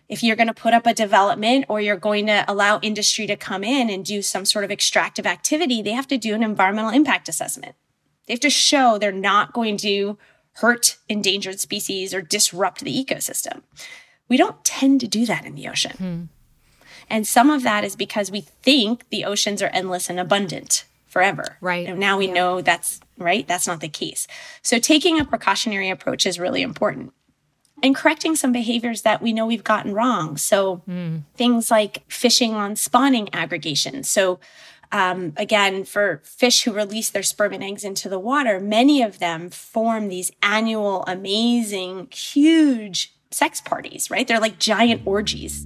if 0.07 0.23
you're 0.23 0.37
going 0.37 0.47
to 0.47 0.53
put 0.53 0.73
up 0.73 0.85
a 0.85 0.93
development 0.93 1.65
or 1.67 1.81
you're 1.81 1.97
going 1.97 2.27
to 2.27 2.45
allow 2.47 2.79
industry 2.79 3.27
to 3.27 3.35
come 3.35 3.63
in 3.63 3.89
and 3.89 4.05
do 4.05 4.21
some 4.21 4.45
sort 4.45 4.63
of 4.63 4.71
extractive 4.71 5.25
activity, 5.25 5.81
they 5.81 5.91
have 5.91 6.07
to 6.07 6.17
do 6.17 6.33
an 6.33 6.43
environmental 6.43 6.91
impact 6.91 7.27
assessment. 7.27 7.75
They 8.27 8.33
have 8.33 8.41
to 8.41 8.49
show 8.49 8.97
they're 8.97 9.11
not 9.11 9.53
going 9.53 9.77
to 9.77 10.17
hurt 10.53 10.97
endangered 11.09 11.59
species 11.59 12.13
or 12.13 12.21
disrupt 12.21 12.81
the 12.81 13.05
ecosystem. 13.05 13.63
We 14.29 14.37
don't 14.37 14.63
tend 14.63 15.01
to 15.01 15.07
do 15.07 15.25
that 15.25 15.45
in 15.45 15.55
the 15.55 15.67
ocean. 15.67 15.91
Hmm. 15.97 16.23
And 17.09 17.27
some 17.27 17.49
of 17.49 17.63
that 17.63 17.83
is 17.83 17.95
because 17.95 18.31
we 18.31 18.41
think 18.41 19.09
the 19.09 19.25
oceans 19.25 19.61
are 19.61 19.69
endless 19.73 20.09
and 20.09 20.19
abundant 20.19 20.85
forever. 21.07 21.57
Right. 21.61 21.87
And 21.87 21.99
now 21.99 22.17
we 22.17 22.27
yeah. 22.27 22.33
know 22.33 22.61
that's 22.61 22.99
right. 23.17 23.47
That's 23.47 23.67
not 23.67 23.79
the 23.79 23.87
case. 23.87 24.27
So 24.61 24.79
taking 24.79 25.19
a 25.19 25.25
precautionary 25.25 25.89
approach 25.89 26.25
is 26.25 26.39
really 26.39 26.61
important. 26.61 27.13
And 27.83 27.95
correcting 27.95 28.35
some 28.35 28.51
behaviors 28.51 29.03
that 29.03 29.21
we 29.21 29.33
know 29.33 29.45
we've 29.45 29.63
gotten 29.63 29.93
wrong. 29.93 30.37
So 30.37 30.81
mm. 30.89 31.23
things 31.35 31.69
like 31.69 32.03
fishing 32.09 32.53
on 32.53 32.75
spawning 32.75 33.29
aggregation. 33.33 34.03
So 34.03 34.39
um, 34.91 35.33
again, 35.37 35.83
for 35.83 36.21
fish 36.23 36.63
who 36.63 36.71
release 36.73 37.09
their 37.09 37.23
sperm 37.23 37.53
and 37.53 37.63
eggs 37.63 37.83
into 37.83 38.09
the 38.09 38.19
water, 38.19 38.59
many 38.59 39.01
of 39.01 39.19
them 39.19 39.49
form 39.49 40.07
these 40.07 40.31
annual, 40.41 41.03
amazing, 41.05 42.07
huge 42.11 43.13
sex 43.31 43.59
parties, 43.61 44.09
right? 44.09 44.27
They're 44.27 44.39
like 44.39 44.59
giant 44.59 45.01
orgies. 45.05 45.65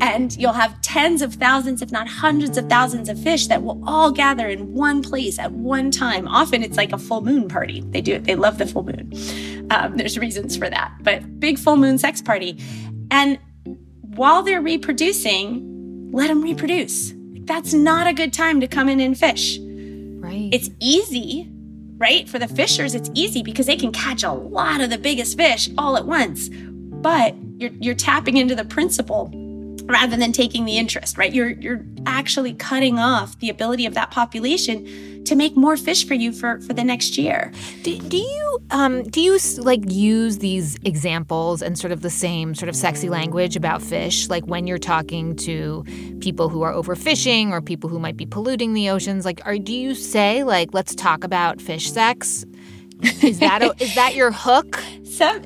And 0.00 0.34
you'll 0.36 0.52
have 0.54 0.80
tens 0.80 1.20
of 1.20 1.34
thousands, 1.34 1.82
if 1.82 1.92
not 1.92 2.08
hundreds 2.08 2.56
of 2.56 2.68
thousands 2.68 3.08
of 3.08 3.22
fish 3.22 3.48
that 3.48 3.62
will 3.62 3.82
all 3.86 4.10
gather 4.10 4.48
in 4.48 4.72
one 4.72 5.02
place 5.02 5.38
at 5.38 5.52
one 5.52 5.90
time. 5.90 6.26
Often 6.26 6.62
it's 6.62 6.76
like 6.76 6.92
a 6.92 6.98
full 6.98 7.20
moon 7.20 7.48
party. 7.48 7.82
They 7.90 8.00
do 8.00 8.14
it, 8.14 8.24
they 8.24 8.34
love 8.34 8.58
the 8.58 8.66
full 8.66 8.84
moon. 8.84 9.66
Um, 9.70 9.96
there's 9.96 10.18
reasons 10.18 10.56
for 10.56 10.70
that, 10.70 10.92
but 11.02 11.38
big 11.38 11.58
full 11.58 11.76
moon 11.76 11.98
sex 11.98 12.22
party. 12.22 12.58
And 13.10 13.38
while 14.00 14.42
they're 14.42 14.62
reproducing, 14.62 16.10
let 16.12 16.28
them 16.28 16.42
reproduce. 16.42 17.12
That's 17.44 17.74
not 17.74 18.06
a 18.06 18.12
good 18.12 18.32
time 18.32 18.60
to 18.60 18.68
come 18.68 18.88
in 18.88 19.00
and 19.00 19.16
fish. 19.16 19.58
Right. 19.60 20.48
It's 20.52 20.70
easy, 20.80 21.48
right? 21.96 22.28
For 22.28 22.38
the 22.38 22.48
fishers, 22.48 22.94
it's 22.94 23.10
easy 23.14 23.42
because 23.42 23.66
they 23.66 23.76
can 23.76 23.92
catch 23.92 24.22
a 24.22 24.32
lot 24.32 24.80
of 24.80 24.90
the 24.90 24.98
biggest 24.98 25.36
fish 25.36 25.68
all 25.76 25.96
at 25.96 26.06
once. 26.06 26.48
But 26.52 27.34
you're, 27.58 27.70
you're 27.80 27.94
tapping 27.94 28.36
into 28.36 28.54
the 28.54 28.64
principle 28.64 29.30
rather 29.90 30.16
than 30.16 30.32
taking 30.32 30.64
the 30.64 30.78
interest, 30.78 31.18
right? 31.18 31.32
You're 31.32 31.50
you're 31.50 31.84
actually 32.06 32.54
cutting 32.54 32.98
off 32.98 33.38
the 33.40 33.50
ability 33.50 33.86
of 33.86 33.94
that 33.94 34.10
population 34.10 35.24
to 35.24 35.34
make 35.34 35.56
more 35.56 35.76
fish 35.76 36.06
for 36.06 36.14
you 36.14 36.32
for 36.32 36.60
for 36.60 36.72
the 36.72 36.84
next 36.84 37.18
year. 37.18 37.52
Do, 37.82 37.98
do 37.98 38.16
you 38.16 38.58
um 38.70 39.02
do 39.04 39.20
you 39.20 39.38
like 39.58 39.80
use 39.90 40.38
these 40.38 40.76
examples 40.84 41.62
and 41.62 41.78
sort 41.78 41.92
of 41.92 42.02
the 42.02 42.10
same 42.10 42.54
sort 42.54 42.68
of 42.68 42.76
sexy 42.76 43.08
language 43.08 43.56
about 43.56 43.82
fish 43.82 44.28
like 44.28 44.44
when 44.46 44.66
you're 44.66 44.78
talking 44.78 45.36
to 45.36 45.84
people 46.20 46.48
who 46.48 46.62
are 46.62 46.72
overfishing 46.72 47.50
or 47.50 47.60
people 47.60 47.90
who 47.90 47.98
might 47.98 48.16
be 48.16 48.26
polluting 48.26 48.72
the 48.72 48.90
oceans 48.90 49.24
like 49.24 49.44
are 49.44 49.58
do 49.58 49.74
you 49.74 49.94
say 49.94 50.44
like 50.44 50.72
let's 50.72 50.94
talk 50.94 51.24
about 51.24 51.60
fish 51.60 51.90
sex? 51.90 52.44
Is 53.22 53.38
that 53.40 53.62
a, 53.62 53.74
is 53.82 53.94
that 53.94 54.14
your 54.14 54.30
hook? 54.30 54.82
Some 55.04 55.42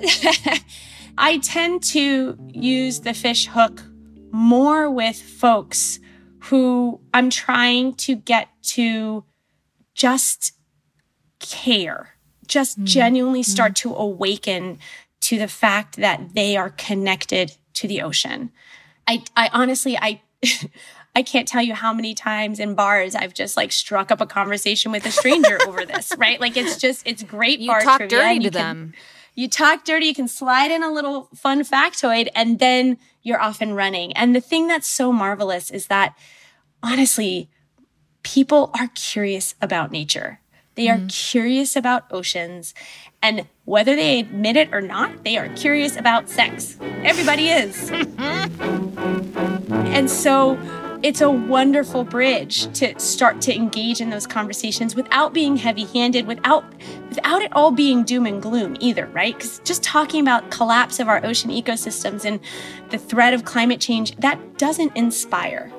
I 1.19 1.39
tend 1.39 1.83
to 1.85 2.37
use 2.53 3.01
the 3.01 3.15
fish 3.15 3.47
hook 3.47 3.83
more 4.35 4.91
with 4.91 5.17
folks 5.23 6.01
who 6.41 7.01
I'm 7.15 7.31
trying 7.31 7.95
to 7.95 8.17
get 8.17 8.49
to 8.63 9.25
just 9.95 10.55
care, 11.39 12.17
just 12.49 12.81
mm. 12.81 12.85
genuinely 12.85 13.45
start 13.45 13.73
mm. 13.73 13.77
to 13.77 13.95
awaken 13.95 14.81
to 15.21 15.39
the 15.39 15.47
fact 15.47 15.97
that 15.97 16.35
they 16.35 16.57
are 16.57 16.71
connected 16.71 17.57
to 17.75 17.87
the 17.87 18.03
ocean. 18.03 18.51
I, 19.07 19.23
I 19.37 19.51
honestly, 19.53 19.97
I, 19.97 20.21
I 21.15 21.23
can't 21.23 21.47
tell 21.47 21.63
you 21.63 21.75
how 21.75 21.95
many 21.95 22.13
times 22.13 22.59
in 22.59 22.75
bars 22.75 23.15
I've 23.15 23.35
just 23.35 23.57
like 23.57 23.71
struck 23.71 24.11
up 24.11 24.21
a 24.21 24.27
conversation 24.27 24.91
with 24.91 25.07
a 25.07 25.13
stranger 25.13 25.61
over 25.65 25.87
this, 25.87 26.13
right? 26.19 26.41
Like 26.41 26.57
it's 26.57 26.77
just, 26.77 27.07
it's 27.07 27.23
great 27.23 27.61
you 27.61 27.69
bar 27.69 27.83
talk 27.83 27.99
trivia. 27.99 28.19
dirty 28.19 28.41
to 28.41 28.51
can, 28.51 28.53
them. 28.53 28.95
You 29.37 29.49
talk 29.49 29.85
dirty, 29.85 30.07
you 30.07 30.15
can 30.15 30.27
slide 30.27 30.73
in 30.73 30.83
a 30.83 30.93
little 30.93 31.29
fun 31.37 31.63
factoid, 31.63 32.29
and 32.35 32.59
then 32.59 32.99
you're 33.25 33.41
off 33.41 33.61
and 33.61 33.75
running. 33.75 34.13
And 34.13 34.37
the 34.37 34.41
thing 34.41 34.69
that's 34.69 34.87
so 34.87 35.13
marvelous 35.13 35.71
is 35.71 35.89
that 35.89 36.17
honestly, 36.83 37.49
people 38.23 38.71
are 38.79 38.89
curious 38.95 39.57
about 39.61 39.91
nature. 39.91 40.39
They 40.77 40.89
are 40.89 40.99
mm-hmm. 40.99 41.07
curious 41.09 41.75
about 41.75 42.05
oceans. 42.11 42.75
And 43.23 43.47
whether 43.65 43.97
they 43.97 44.21
admit 44.21 44.57
it 44.57 44.73
or 44.73 44.81
not, 44.81 45.25
they 45.25 45.37
are 45.39 45.49
curious 45.51 45.97
about 45.97 46.29
sex. 46.29 46.77
Everybody 47.03 47.49
is. 47.49 47.91
and 49.71 50.11
so 50.11 50.57
it's 51.05 51.21
a 51.21 51.31
wonderful 51.31 52.03
bridge 52.03 52.67
to 52.79 52.99
start 52.99 53.43
to 53.43 53.55
engage 53.55 54.01
in 54.01 54.09
those 54.09 54.27
conversations 54.27 54.97
without 54.97 55.35
being 55.35 55.55
heavy-handed, 55.55 56.27
without 56.27 56.65
without 57.11 57.43
it 57.43 57.53
all 57.53 57.71
being 57.71 58.05
doom 58.05 58.25
and 58.25 58.41
gloom 58.41 58.75
either, 58.81 59.05
right? 59.09 59.37
Because 59.37 59.61
just 59.65 59.83
talking 59.83 60.23
about 60.23 60.51
collapse 60.51 60.99
of 60.99 61.09
our 61.09 61.25
ocean 61.25 61.51
ecosystems 61.51 62.25
and 62.25 62.41
the 62.89 62.97
threat 62.97 63.35
of 63.35 63.45
climate 63.45 63.83
change, 63.83 64.17
that 64.17 64.57
doesn't 64.57 64.97
inspire. 64.97 65.71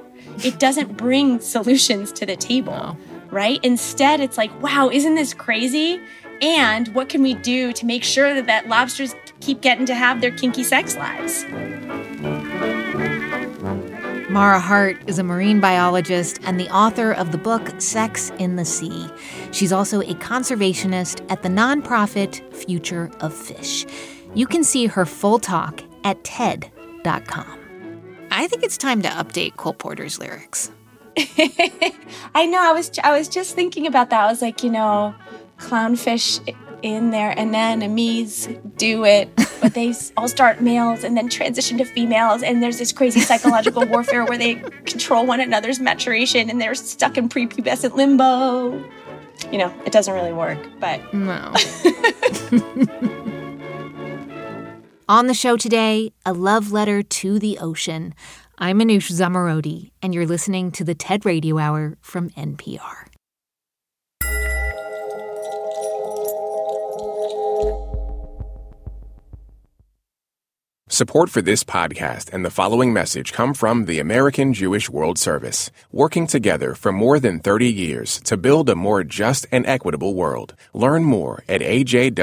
It 0.43 0.59
doesn't 0.59 0.95
bring 0.95 1.39
solutions 1.55 2.11
to 2.13 2.27
the 2.27 2.35
table, 2.35 2.95
right? 3.31 3.59
Instead, 3.63 4.19
it's 4.19 4.38
like, 4.38 4.51
wow, 4.61 4.91
isn't 4.93 5.15
this 5.15 5.33
crazy? 5.33 5.99
And 6.39 6.88
what 6.89 7.09
can 7.09 7.23
we 7.23 7.33
do 7.33 7.73
to 7.73 7.85
make 7.88 8.03
sure 8.03 8.35
that, 8.35 8.45
that 8.45 8.67
lobsters 8.67 9.15
keep 9.39 9.61
getting 9.61 9.88
to 9.88 9.95
have 9.95 10.21
their 10.21 10.31
kinky 10.31 10.63
sex 10.63 10.95
lives? 10.95 11.45
Marah 14.36 14.60
Hardt 14.60 14.98
is 15.08 15.17
a 15.17 15.24
marine 15.24 15.62
biologist 15.62 16.41
and 16.43 16.60
the 16.60 16.67
author 16.67 17.13
of 17.13 17.32
the 17.32 17.38
book 17.38 17.71
Sex 17.80 18.34
in 18.38 18.58
the 18.58 18.65
Sea. 18.65 19.08
She's 19.54 19.71
also 19.71 20.02
a 20.02 20.13
conservationist 20.15 21.26
at 21.32 21.41
the 21.41 21.48
nonprofit 21.48 22.54
Future 22.54 23.10
of 23.21 23.34
Fish. 23.34 23.86
You 24.34 24.45
can 24.45 24.65
see 24.65 24.88
her 24.88 25.06
full 25.06 25.39
talk 25.39 25.82
at 26.04 26.21
TED.com. 26.26 28.28
I 28.30 28.48
think 28.48 28.63
it's 28.63 28.78
time 28.78 29.02
to 29.04 29.08
update 29.08 29.56
Cole 29.56 29.74
Porter's 29.74 30.19
lyrics. 30.19 30.69
I 32.36 32.45
know. 32.45 32.62
I 32.62 32.74
was 32.74 32.91
I 33.06 33.17
was 33.17 33.30
just 33.30 33.56
thinking 33.56 33.88
about 33.88 34.10
that. 34.10 34.26
I 34.26 34.30
was 34.30 34.41
like, 34.41 34.65
you 34.65 34.69
know, 34.69 35.15
clownfish 35.60 36.41
in 36.81 37.11
their 37.11 37.38
anemones 37.38 38.47
do 38.77 39.05
it, 39.05 39.29
but 39.61 39.73
they 39.73 39.93
all 40.17 40.27
start 40.27 40.61
males 40.61 41.03
and 41.03 41.15
then 41.15 41.29
transition 41.29 41.77
to 41.77 41.85
females. 41.85 42.43
And 42.43 42.61
there's 42.61 42.77
this 42.77 42.91
crazy 42.91 43.19
psychological 43.19 43.85
warfare 43.88 44.25
where 44.25 44.38
they 44.38 44.55
control 44.85 45.25
one 45.25 45.39
another's 45.39 45.79
maturation 45.79 46.49
and 46.49 46.59
they're 46.61 46.75
stuck 46.75 47.17
in 47.17 47.29
prepubescent 47.29 47.95
limbo. 47.95 48.83
You 49.51 49.57
know, 49.57 49.73
it 49.85 49.91
doesn't 49.91 50.13
really 50.13 50.33
work, 50.33 50.59
but. 50.79 51.13
No. 51.13 51.53
On 55.07 55.27
the 55.27 55.35
show 55.35 55.55
today, 55.55 56.13
a 56.25 56.33
love 56.33 56.71
letter 56.71 57.03
to 57.03 57.38
the 57.38 57.59
ocean. 57.59 58.15
I'm 58.57 58.79
Manoush 58.79 59.11
Zomorodi, 59.11 59.91
and 60.01 60.15
you're 60.15 60.25
listening 60.25 60.71
to 60.71 60.83
the 60.83 60.95
TED 60.95 61.25
Radio 61.25 61.59
Hour 61.59 61.97
from 62.01 62.29
NPR. 62.31 63.05
Support 70.95 71.29
for 71.29 71.41
this 71.41 71.62
podcast 71.62 72.31
and 72.31 72.45
the 72.45 72.49
following 72.49 72.93
message 72.93 73.34
come 73.34 73.53
from 73.53 73.84
the 73.84 73.99
American 73.99 74.53
Jewish 74.53 74.89
World 74.89 75.17
Service, 75.19 75.69
working 75.91 76.25
together 76.25 76.73
for 76.73 76.93
more 76.93 77.19
than 77.19 77.41
30 77.41 77.69
years 77.69 78.21
to 78.21 78.38
build 78.38 78.69
a 78.69 78.77
more 78.77 79.03
just 79.03 79.45
and 79.51 79.67
equitable 79.67 80.13
world. 80.15 80.55
Learn 80.73 81.03
more 81.03 81.43
at 81.49 81.60
ajws.org. 81.60 82.15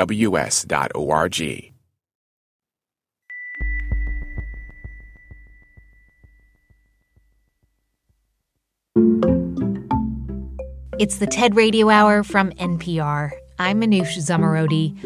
It's 10.99 11.18
the 11.18 11.26
TED 11.26 11.57
Radio 11.57 11.90
Hour 11.90 12.22
from 12.22 12.53
NPR. 12.53 13.32
I'm 13.59 13.82
Manoush 13.82 14.16
Zomorodi. 14.16 14.97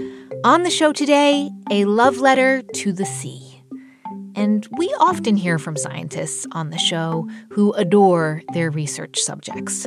On 0.45 0.62
the 0.62 0.70
show 0.70 0.93
today, 0.93 1.51
a 1.68 1.84
love 1.86 2.18
letter 2.18 2.62
to 2.62 2.93
the 2.93 3.05
sea. 3.05 3.45
And 4.37 4.68
we 4.76 4.95
often 5.01 5.34
hear 5.34 5.59
from 5.59 5.78
scientists 5.78 6.47
on 6.53 6.68
the 6.68 6.78
show 6.78 7.26
who 7.51 7.72
adore 7.72 8.43
their 8.53 8.70
research 8.70 9.18
subjects. 9.18 9.87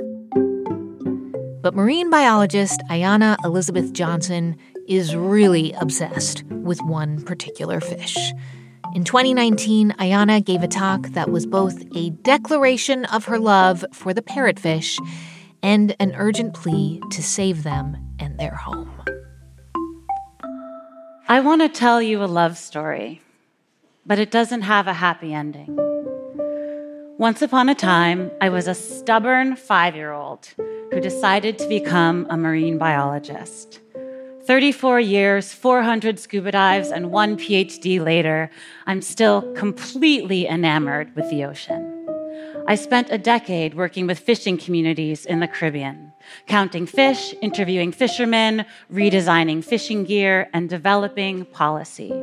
But 1.62 1.76
marine 1.76 2.10
biologist 2.10 2.82
Ayana 2.90 3.38
Elizabeth 3.46 3.94
Johnson 3.94 4.58
is 4.88 5.16
really 5.16 5.72
obsessed 5.74 6.44
with 6.46 6.82
one 6.82 7.22
particular 7.22 7.80
fish. 7.80 8.18
In 8.96 9.04
2019, 9.04 9.92
Ayana 10.00 10.44
gave 10.44 10.64
a 10.64 10.68
talk 10.68 11.10
that 11.10 11.30
was 11.30 11.46
both 11.46 11.84
a 11.96 12.10
declaration 12.10 13.06
of 13.06 13.26
her 13.26 13.38
love 13.38 13.86
for 13.94 14.16
the 14.16 14.24
parrotfish 14.24 14.98
and 15.62 15.96
an 16.00 16.16
urgent 16.16 16.56
plea 16.56 17.00
to 17.12 17.22
save 17.22 17.62
them 17.62 17.98
and 18.18 18.40
their 18.40 18.56
home. 18.56 18.90
I 21.28 21.42
want 21.42 21.62
to 21.62 21.70
tell 21.70 22.02
you 22.02 22.24
a 22.24 22.26
love 22.26 22.58
story, 22.58 23.22
but 24.06 24.20
it 24.20 24.32
doesn't 24.32 24.62
have 24.62 24.88
a 24.88 24.94
happy 24.94 25.34
ending. 25.34 25.76
Once 27.18 27.42
upon 27.42 27.68
a 27.68 27.76
time, 27.76 28.32
I 28.40 28.50
was 28.50 28.68
a 28.68 28.74
stubborn 28.74 29.56
five 29.56 29.96
year 29.96 30.14
old 30.14 30.48
who 30.92 31.00
decided 31.00 31.60
to 31.60 31.68
become 31.68 32.26
a 32.30 32.38
marine 32.38 32.78
biologist. 32.78 33.82
34 34.46 35.00
years, 35.00 35.54
400 35.54 36.18
scuba 36.18 36.52
dives, 36.52 36.90
and 36.90 37.12
one 37.12 37.38
PhD 37.38 38.04
later, 38.04 38.50
I'm 38.88 39.02
still 39.02 39.42
completely 39.54 40.48
enamored 40.48 41.16
with 41.16 41.30
the 41.30 41.44
ocean. 41.44 41.96
I 42.68 42.76
spent 42.76 43.12
a 43.12 43.18
decade 43.18 43.76
working 43.76 44.08
with 44.08 44.20
fishing 44.20 44.58
communities 44.58 45.26
in 45.26 45.40
the 45.40 45.48
Caribbean, 45.48 46.14
counting 46.48 46.86
fish, 46.86 47.34
interviewing 47.42 47.92
fishermen, 47.92 48.66
redesigning 48.92 49.64
fishing 49.64 50.04
gear, 50.04 50.50
and 50.54 50.70
developing 50.70 51.46
policy. 51.46 52.14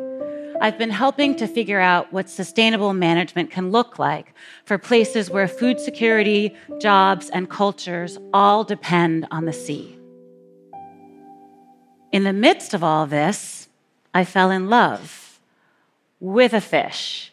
I've 0.60 0.78
been 0.78 0.90
helping 0.90 1.36
to 1.36 1.46
figure 1.46 1.80
out 1.80 2.12
what 2.12 2.30
sustainable 2.30 2.94
management 2.94 3.50
can 3.50 3.70
look 3.70 3.98
like 3.98 4.34
for 4.64 4.78
places 4.78 5.30
where 5.30 5.48
food 5.48 5.78
security, 5.78 6.56
jobs, 6.80 7.28
and 7.30 7.48
cultures 7.50 8.18
all 8.32 8.64
depend 8.64 9.26
on 9.30 9.44
the 9.44 9.52
sea. 9.52 9.98
In 12.12 12.24
the 12.24 12.32
midst 12.32 12.72
of 12.72 12.82
all 12.82 13.06
this, 13.06 13.68
I 14.14 14.24
fell 14.24 14.50
in 14.50 14.70
love 14.70 15.38
with 16.20 16.54
a 16.54 16.60
fish. 16.60 17.32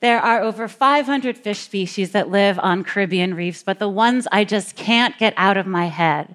There 0.00 0.18
are 0.18 0.40
over 0.40 0.68
500 0.68 1.36
fish 1.36 1.60
species 1.60 2.12
that 2.12 2.30
live 2.30 2.58
on 2.58 2.82
Caribbean 2.82 3.34
reefs, 3.34 3.62
but 3.62 3.78
the 3.78 3.88
ones 3.88 4.26
I 4.32 4.44
just 4.44 4.74
can't 4.74 5.16
get 5.18 5.34
out 5.36 5.56
of 5.56 5.66
my 5.66 5.86
head 5.86 6.34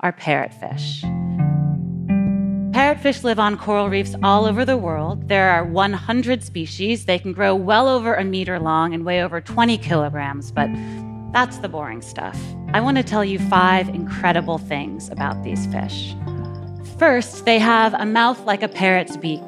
are 0.00 0.12
parrotfish. 0.12 1.02
Parrotfish 2.80 3.24
live 3.24 3.38
on 3.38 3.58
coral 3.58 3.90
reefs 3.90 4.14
all 4.22 4.46
over 4.46 4.64
the 4.64 4.78
world. 4.78 5.28
There 5.28 5.50
are 5.50 5.62
100 5.66 6.42
species. 6.42 7.04
They 7.04 7.18
can 7.18 7.34
grow 7.34 7.54
well 7.54 7.86
over 7.86 8.14
a 8.14 8.24
meter 8.24 8.58
long 8.58 8.94
and 8.94 9.04
weigh 9.04 9.22
over 9.22 9.38
20 9.38 9.76
kilograms, 9.76 10.50
but 10.50 10.70
that's 11.30 11.58
the 11.58 11.68
boring 11.68 12.00
stuff. 12.00 12.40
I 12.72 12.80
want 12.80 12.96
to 12.96 13.02
tell 13.02 13.22
you 13.22 13.38
five 13.38 13.90
incredible 13.90 14.56
things 14.56 15.10
about 15.10 15.44
these 15.44 15.66
fish. 15.66 16.14
First, 16.98 17.44
they 17.44 17.58
have 17.58 17.92
a 17.92 18.06
mouth 18.06 18.46
like 18.46 18.62
a 18.62 18.68
parrot's 18.68 19.18
beak, 19.18 19.42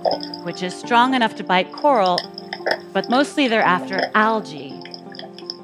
which 0.45 0.63
is 0.63 0.75
strong 0.75 1.15
enough 1.15 1.35
to 1.37 1.43
bite 1.43 1.73
coral, 1.73 2.19
but 2.93 3.09
mostly 3.09 3.49
they're 3.49 3.63
after 3.63 4.11
algae. 4.15 4.79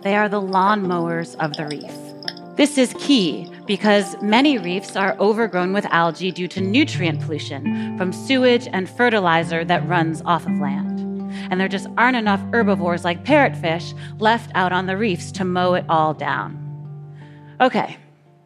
They 0.01 0.17
are 0.17 0.31
the 0.31 0.41
lawnmowers 0.41 1.37
of 1.37 1.53
the 1.59 1.67
reef. 1.67 2.57
This 2.57 2.79
is 2.79 2.95
key 2.99 3.53
because 3.69 4.21
many 4.23 4.57
reefs 4.57 4.97
are 4.97 5.15
overgrown 5.21 5.75
with 5.75 5.85
algae 5.87 6.33
due 6.33 6.49
to 6.49 6.61
nutrient 6.61 7.21
pollution 7.21 7.97
from 7.99 8.13
sewage 8.13 8.67
and 8.73 8.89
fertilizer 8.89 9.63
that 9.63 9.87
runs 9.87 10.23
off 10.25 10.47
of 10.47 10.59
land. 10.59 10.99
And 11.51 11.61
there 11.61 11.69
just 11.69 11.87
aren't 11.99 12.17
enough 12.17 12.41
herbivores 12.51 13.05
like 13.05 13.25
parrotfish 13.25 13.93
left 14.19 14.51
out 14.55 14.73
on 14.73 14.87
the 14.87 14.97
reefs 14.97 15.31
to 15.33 15.45
mow 15.45 15.75
it 15.75 15.85
all 15.89 16.15
down. 16.15 16.65
Okay, 17.61 17.99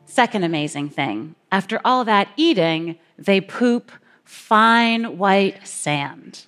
second 0.06 0.42
amazing 0.42 0.90
thing. 0.90 1.36
After 1.52 1.80
all 1.84 2.04
that 2.04 2.28
eating, 2.36 2.98
they 3.16 3.40
poop 3.40 3.92
fine 4.24 5.18
white 5.18 5.66
sand. 5.66 6.46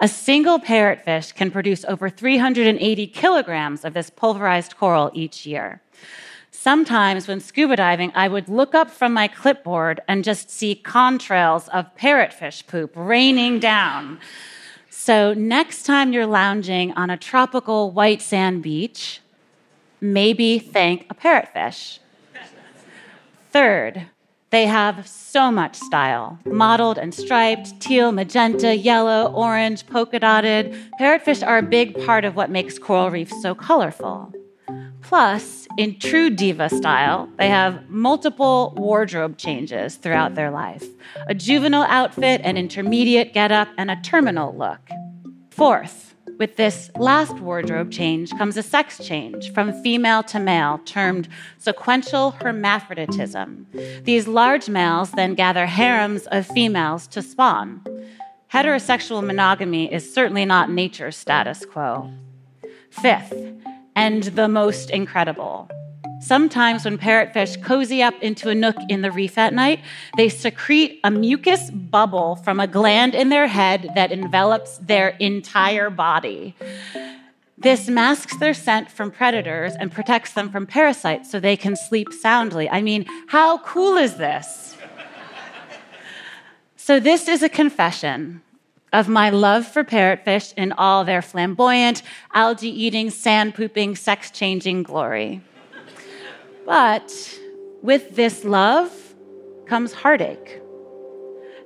A 0.00 0.08
single 0.08 0.58
parrotfish 0.58 1.34
can 1.34 1.50
produce 1.50 1.84
over 1.84 2.10
380 2.10 3.06
kilograms 3.08 3.84
of 3.84 3.94
this 3.94 4.10
pulverized 4.10 4.76
coral 4.76 5.10
each 5.14 5.46
year. 5.46 5.82
Sometimes 6.60 7.28
when 7.28 7.38
scuba 7.38 7.76
diving, 7.76 8.10
I 8.16 8.26
would 8.26 8.48
look 8.48 8.74
up 8.74 8.90
from 8.90 9.12
my 9.12 9.28
clipboard 9.28 10.00
and 10.08 10.24
just 10.24 10.50
see 10.50 10.74
contrails 10.84 11.68
of 11.68 11.94
parrotfish 11.94 12.66
poop 12.66 12.90
raining 12.96 13.60
down. 13.60 14.18
So, 14.90 15.34
next 15.34 15.84
time 15.84 16.12
you're 16.12 16.26
lounging 16.26 16.92
on 16.94 17.10
a 17.10 17.16
tropical 17.16 17.92
white 17.92 18.20
sand 18.20 18.64
beach, 18.64 19.20
maybe 20.00 20.58
thank 20.58 21.06
a 21.08 21.14
parrotfish. 21.14 22.00
Third, 23.52 24.06
they 24.50 24.66
have 24.66 25.06
so 25.06 25.52
much 25.52 25.76
style 25.76 26.40
mottled 26.44 26.98
and 26.98 27.14
striped, 27.14 27.78
teal, 27.78 28.10
magenta, 28.10 28.74
yellow, 28.74 29.32
orange, 29.32 29.86
polka 29.86 30.18
dotted. 30.18 30.74
Parrotfish 31.00 31.46
are 31.46 31.58
a 31.58 31.62
big 31.62 32.04
part 32.04 32.24
of 32.24 32.34
what 32.34 32.50
makes 32.50 32.80
coral 32.80 33.10
reefs 33.10 33.40
so 33.40 33.54
colorful. 33.54 34.34
Plus, 35.08 35.66
in 35.78 35.98
true 35.98 36.28
diva 36.28 36.68
style, 36.68 37.30
they 37.38 37.48
have 37.48 37.88
multiple 37.88 38.74
wardrobe 38.76 39.38
changes 39.38 39.94
throughout 39.94 40.34
their 40.34 40.50
life 40.50 40.84
a 41.28 41.34
juvenile 41.34 41.86
outfit, 41.88 42.42
an 42.44 42.58
intermediate 42.58 43.32
getup, 43.32 43.68
and 43.78 43.90
a 43.90 43.96
terminal 44.02 44.54
look. 44.54 44.90
Fourth, 45.48 46.14
with 46.38 46.56
this 46.56 46.90
last 46.98 47.40
wardrobe 47.40 47.90
change 47.90 48.30
comes 48.32 48.58
a 48.58 48.62
sex 48.62 48.98
change 48.98 49.50
from 49.54 49.72
female 49.82 50.22
to 50.24 50.38
male, 50.38 50.78
termed 50.84 51.26
sequential 51.56 52.32
hermaphroditism. 52.32 53.66
These 54.02 54.28
large 54.28 54.68
males 54.68 55.12
then 55.12 55.34
gather 55.34 55.64
harems 55.64 56.26
of 56.26 56.46
females 56.46 57.06
to 57.06 57.22
spawn. 57.22 57.80
Heterosexual 58.52 59.24
monogamy 59.24 59.90
is 59.90 60.12
certainly 60.12 60.44
not 60.44 60.70
nature's 60.70 61.16
status 61.16 61.64
quo. 61.64 62.12
Fifth, 62.90 63.32
and 63.98 64.22
the 64.22 64.46
most 64.46 64.90
incredible, 64.90 65.68
Sometimes, 66.20 66.84
when 66.84 66.98
parrotfish 66.98 67.62
cozy 67.62 68.02
up 68.02 68.14
into 68.20 68.48
a 68.48 68.54
nook 68.54 68.74
in 68.88 69.02
the 69.02 69.12
reef 69.12 69.38
at 69.38 69.54
night, 69.54 69.80
they 70.16 70.28
secrete 70.28 70.98
a 71.04 71.12
mucus 71.12 71.70
bubble 71.70 72.34
from 72.34 72.58
a 72.58 72.66
gland 72.66 73.14
in 73.14 73.28
their 73.28 73.46
head 73.46 73.88
that 73.94 74.10
envelops 74.10 74.78
their 74.78 75.10
entire 75.20 75.90
body. 75.90 76.56
This 77.56 77.88
masks 77.88 78.36
their 78.38 78.52
scent 78.52 78.90
from 78.90 79.12
predators 79.12 79.74
and 79.78 79.92
protects 79.92 80.32
them 80.32 80.50
from 80.50 80.66
parasites 80.66 81.30
so 81.30 81.38
they 81.38 81.56
can 81.56 81.76
sleep 81.76 82.12
soundly. 82.12 82.68
I 82.68 82.82
mean, 82.82 83.06
how 83.28 83.58
cool 83.58 83.96
is 83.96 84.16
this? 84.16 84.76
so, 86.76 86.98
this 86.98 87.28
is 87.28 87.44
a 87.44 87.48
confession 87.48 88.42
of 88.92 89.08
my 89.08 89.30
love 89.30 89.66
for 89.66 89.84
parrotfish 89.84 90.54
in 90.56 90.72
all 90.72 91.04
their 91.04 91.22
flamboyant, 91.22 92.02
algae 92.32 92.68
eating, 92.68 93.10
sand 93.10 93.54
pooping, 93.54 93.96
sex 93.96 94.30
changing 94.30 94.82
glory. 94.82 95.40
But 96.64 97.38
with 97.82 98.16
this 98.16 98.44
love 98.44 98.90
comes 99.66 99.92
heartache. 99.92 100.60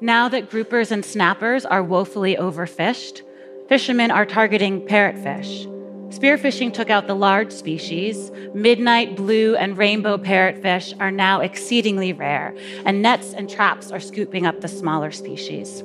Now 0.01 0.29
that 0.29 0.51
groupers 0.51 0.91
and 0.91 1.05
snappers 1.05 1.65
are 1.65 1.83
woefully 1.83 2.37
overfished, 2.37 3.23
fishermen 3.69 4.11
are 4.11 4.27
targeting 4.27 4.83
parrotfish. 4.83 5.69
Spearfishing 6.13 6.75
took 6.75 6.91
out 6.91 7.07
the 7.07 7.15
large 7.15 7.51
species. 7.51 8.31
Midnight 8.53 9.17
blue 9.17 9.57
and 9.57 9.79
rainbow 9.79 10.19
parrotfish 10.19 10.95
are 11.01 11.11
now 11.11 11.41
exceedingly 11.41 12.13
rare, 12.13 12.55
and 12.85 13.01
nets 13.01 13.33
and 13.33 13.49
traps 13.49 13.91
are 13.91 14.01
scooping 14.01 14.45
up 14.45 14.61
the 14.61 14.69
smaller 14.69 15.11
species. 15.11 15.83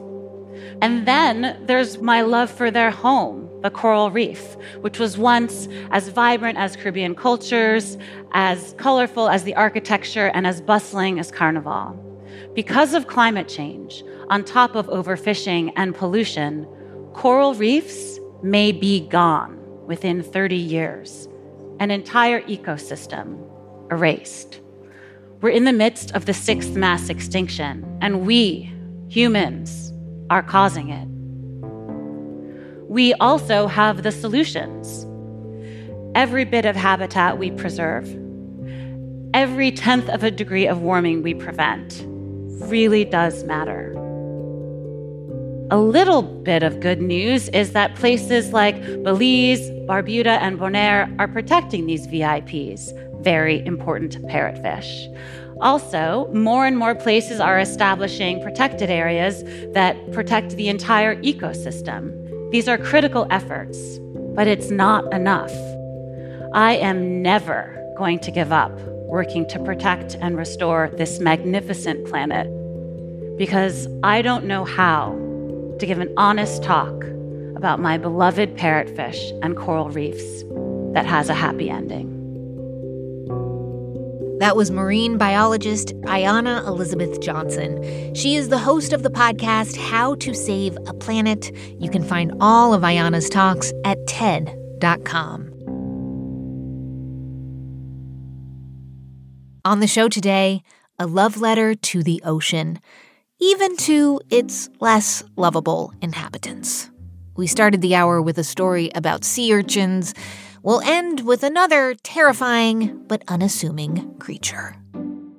And 0.81 1.07
then 1.07 1.59
there's 1.65 1.99
my 1.99 2.21
love 2.21 2.49
for 2.49 2.69
their 2.71 2.91
home, 2.91 3.49
the 3.61 3.69
coral 3.69 4.11
reef, 4.11 4.55
which 4.81 4.99
was 4.99 5.17
once 5.17 5.67
as 5.91 6.09
vibrant 6.09 6.57
as 6.57 6.75
Caribbean 6.75 7.15
cultures, 7.15 7.97
as 8.33 8.73
colorful 8.77 9.29
as 9.29 9.43
the 9.43 9.55
architecture, 9.55 10.27
and 10.33 10.45
as 10.45 10.61
bustling 10.61 11.19
as 11.19 11.31
Carnival. 11.31 11.95
Because 12.53 12.93
of 12.93 13.07
climate 13.07 13.47
change, 13.47 14.03
on 14.29 14.43
top 14.43 14.75
of 14.75 14.87
overfishing 14.87 15.71
and 15.75 15.95
pollution, 15.95 16.67
coral 17.13 17.53
reefs 17.53 18.19
may 18.43 18.71
be 18.71 19.07
gone 19.07 19.57
within 19.85 20.21
30 20.21 20.55
years, 20.55 21.27
an 21.79 21.91
entire 21.91 22.41
ecosystem 22.41 23.43
erased. 23.91 24.59
We're 25.41 25.49
in 25.49 25.65
the 25.65 25.73
midst 25.73 26.11
of 26.11 26.25
the 26.25 26.33
sixth 26.33 26.75
mass 26.75 27.09
extinction, 27.09 27.85
and 28.01 28.25
we, 28.25 28.73
humans, 29.07 29.93
are 30.29 30.43
causing 30.43 30.89
it. 30.89 31.07
We 32.89 33.13
also 33.15 33.67
have 33.67 34.03
the 34.03 34.11
solutions. 34.11 35.05
Every 36.15 36.45
bit 36.45 36.65
of 36.65 36.75
habitat 36.75 37.37
we 37.37 37.51
preserve, 37.51 38.07
every 39.33 39.71
tenth 39.71 40.09
of 40.09 40.23
a 40.23 40.31
degree 40.31 40.67
of 40.67 40.81
warming 40.81 41.21
we 41.21 41.33
prevent 41.33 42.03
really 42.69 43.05
does 43.05 43.43
matter. 43.43 43.93
A 45.69 45.77
little 45.77 46.21
bit 46.21 46.63
of 46.63 46.79
good 46.79 47.01
news 47.01 47.49
is 47.49 47.73
that 47.73 47.93
places 47.95 48.53
like 48.53 48.81
Belize, 49.03 49.69
Barbuda, 49.85 50.39
and 50.39 50.57
Bonaire 50.57 51.13
are 51.19 51.27
protecting 51.27 51.85
these 51.85 52.07
VIPs, 52.07 52.93
very 53.21 53.65
important 53.65 54.17
parrotfish. 54.27 54.87
Also, 55.61 56.29
more 56.33 56.65
and 56.65 56.77
more 56.77 56.93
places 56.93 57.39
are 57.39 57.59
establishing 57.59 58.41
protected 58.41 58.89
areas 58.89 59.43
that 59.73 59.95
protect 60.11 60.51
the 60.51 60.67
entire 60.67 61.15
ecosystem. 61.23 62.51
These 62.51 62.67
are 62.67 62.77
critical 62.77 63.25
efforts, 63.29 63.99
but 64.35 64.47
it's 64.47 64.69
not 64.69 65.11
enough. 65.13 65.51
I 66.53 66.75
am 66.75 67.21
never 67.21 67.73
going 67.97 68.19
to 68.19 68.31
give 68.31 68.51
up 68.51 68.71
working 69.07 69.47
to 69.49 69.59
protect 69.59 70.15
and 70.15 70.37
restore 70.37 70.91
this 70.95 71.19
magnificent 71.19 72.07
planet 72.07 72.47
because 73.37 73.87
I 74.03 74.21
don't 74.21 74.45
know 74.45 74.65
how 74.65 75.11
to 75.79 75.85
give 75.85 75.99
an 75.99 76.13
honest 76.17 76.63
talk 76.63 77.03
about 77.55 77.79
my 77.79 77.97
beloved 77.97 78.55
parrotfish 78.55 79.37
and 79.43 79.57
coral 79.57 79.89
reefs 79.89 80.43
that 80.93 81.05
has 81.05 81.29
a 81.29 81.33
happy 81.33 81.69
ending. 81.69 82.16
That 84.39 84.55
was 84.55 84.69
marine 84.69 85.17
biologist 85.17 85.95
Ayana 86.01 86.65
Elizabeth 86.67 87.19
Johnson. 87.21 88.13
She 88.13 88.35
is 88.35 88.49
the 88.49 88.59
host 88.59 88.93
of 88.93 89.03
the 89.03 89.09
podcast 89.09 89.75
How 89.77 90.15
to 90.15 90.33
Save 90.33 90.77
a 90.85 90.93
Planet. 90.93 91.51
You 91.79 91.89
can 91.89 92.03
find 92.03 92.33
all 92.39 92.73
of 92.73 92.83
Ayana's 92.83 93.29
talks 93.29 93.73
at 93.83 93.97
TED.com. 94.07 95.53
On 99.65 99.79
the 99.79 99.87
show 99.87 100.07
today, 100.07 100.61
a 100.99 101.07
love 101.07 101.41
letter 101.41 101.75
to 101.75 102.03
the 102.03 102.21
ocean 102.23 102.79
even 103.39 103.77
to 103.77 104.19
its 104.29 104.69
less 104.79 105.23
lovable 105.35 105.93
inhabitants. 106.01 106.89
We 107.35 107.45
started 107.47 107.81
the 107.81 107.95
hour 107.95 108.21
with 108.21 108.37
a 108.39 108.43
story 108.43 108.89
about 108.95 109.23
sea 109.23 109.53
urchins. 109.53 110.13
We'll 110.67 110.81
end 110.81 111.25
with 111.25 111.43
another 111.43 111.95
terrifying 111.95 113.01
but 113.07 113.23
unassuming 113.29 114.17
creature. 114.19 114.75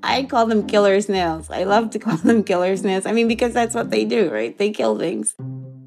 I 0.02 0.22
call 0.22 0.46
them 0.46 0.66
killer 0.66 0.98
snails. 1.02 1.50
I 1.50 1.64
love 1.64 1.90
to 1.90 1.98
call 1.98 2.16
them 2.28 2.42
killer 2.42 2.74
snails. 2.78 3.04
I 3.04 3.12
mean, 3.12 3.28
because 3.28 3.52
that's 3.52 3.74
what 3.74 3.90
they 3.90 4.06
do, 4.06 4.30
right? 4.30 4.56
They 4.56 4.70
kill 4.70 4.98
things. 4.98 5.34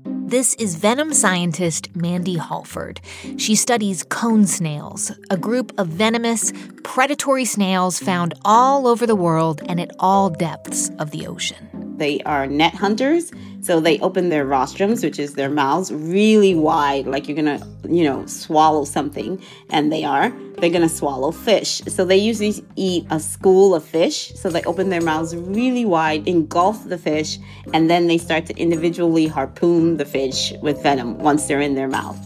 This 0.05 0.53
is 0.59 0.75
venom 0.75 1.11
scientist 1.11 1.95
Mandy 1.95 2.37
Holford. 2.37 3.01
She 3.37 3.55
studies 3.55 4.03
cone 4.03 4.45
snails, 4.45 5.11
a 5.31 5.37
group 5.37 5.73
of 5.79 5.87
venomous, 5.87 6.53
predatory 6.83 7.45
snails 7.45 7.97
found 7.97 8.35
all 8.45 8.85
over 8.85 9.07
the 9.07 9.15
world 9.15 9.63
and 9.65 9.81
at 9.81 9.89
all 9.97 10.29
depths 10.29 10.91
of 10.99 11.09
the 11.09 11.25
ocean. 11.25 11.90
They 12.01 12.19
are 12.21 12.47
net 12.47 12.73
hunters. 12.73 13.31
So 13.61 13.79
they 13.79 13.99
open 13.99 14.29
their 14.29 14.43
rostrums, 14.43 15.03
which 15.03 15.19
is 15.19 15.35
their 15.35 15.51
mouths, 15.51 15.93
really 15.93 16.55
wide, 16.55 17.05
like 17.05 17.27
you're 17.27 17.35
gonna, 17.35 17.61
you 17.87 18.03
know, 18.03 18.25
swallow 18.25 18.85
something. 18.85 19.39
And 19.69 19.93
they 19.93 20.03
are. 20.03 20.33
They're 20.57 20.71
gonna 20.71 20.89
swallow 20.89 21.29
fish. 21.29 21.79
So 21.87 22.03
they 22.03 22.17
usually 22.17 22.55
eat 22.75 23.05
a 23.11 23.19
school 23.19 23.75
of 23.75 23.83
fish. 23.83 24.33
So 24.33 24.49
they 24.49 24.63
open 24.63 24.89
their 24.89 25.01
mouths 25.01 25.35
really 25.35 25.85
wide, 25.85 26.27
engulf 26.27 26.89
the 26.89 26.97
fish, 26.97 27.37
and 27.71 27.87
then 27.87 28.07
they 28.07 28.17
start 28.17 28.47
to 28.47 28.55
individually 28.57 29.27
harpoon 29.27 29.97
the 29.97 30.05
fish 30.05 30.53
with 30.63 30.81
venom 30.81 31.19
once 31.19 31.45
they're 31.45 31.61
in 31.61 31.75
their 31.75 31.87
mouth. 31.87 32.17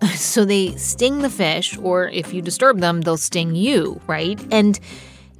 So 0.14 0.44
they 0.44 0.76
sting 0.76 1.22
the 1.22 1.30
fish, 1.30 1.76
or 1.78 2.08
if 2.08 2.32
you 2.32 2.40
disturb 2.40 2.78
them, 2.78 3.00
they'll 3.00 3.16
sting 3.16 3.56
you, 3.56 4.00
right? 4.06 4.38
And 4.52 4.78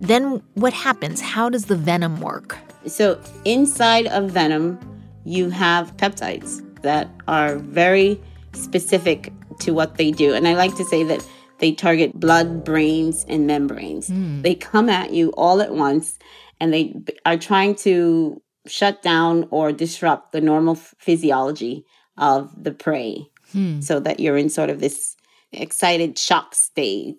then 0.00 0.42
what 0.54 0.72
happens? 0.72 1.20
How 1.20 1.48
does 1.48 1.66
the 1.66 1.76
venom 1.76 2.20
work? 2.20 2.58
So, 2.86 3.20
inside 3.44 4.06
of 4.06 4.30
venom, 4.30 4.78
you 5.24 5.50
have 5.50 5.96
peptides 5.96 6.64
that 6.82 7.10
are 7.26 7.56
very 7.56 8.20
specific 8.52 9.32
to 9.60 9.72
what 9.72 9.96
they 9.96 10.10
do. 10.10 10.34
And 10.34 10.46
I 10.46 10.54
like 10.54 10.74
to 10.76 10.84
say 10.84 11.02
that 11.04 11.26
they 11.58 11.72
target 11.72 12.18
blood, 12.18 12.64
brains, 12.64 13.24
and 13.28 13.46
membranes. 13.46 14.08
Mm. 14.08 14.42
They 14.42 14.54
come 14.54 14.88
at 14.88 15.12
you 15.12 15.30
all 15.30 15.60
at 15.60 15.74
once 15.74 16.18
and 16.60 16.72
they 16.72 16.94
are 17.26 17.36
trying 17.36 17.74
to 17.76 18.40
shut 18.66 19.02
down 19.02 19.48
or 19.50 19.72
disrupt 19.72 20.32
the 20.32 20.40
normal 20.40 20.74
physiology 20.74 21.84
of 22.16 22.52
the 22.62 22.72
prey 22.72 23.26
hmm. 23.52 23.80
so 23.80 24.00
that 24.00 24.20
you're 24.20 24.36
in 24.36 24.50
sort 24.50 24.70
of 24.70 24.80
this 24.80 25.16
excited 25.52 26.18
shock 26.18 26.54
state 26.54 27.16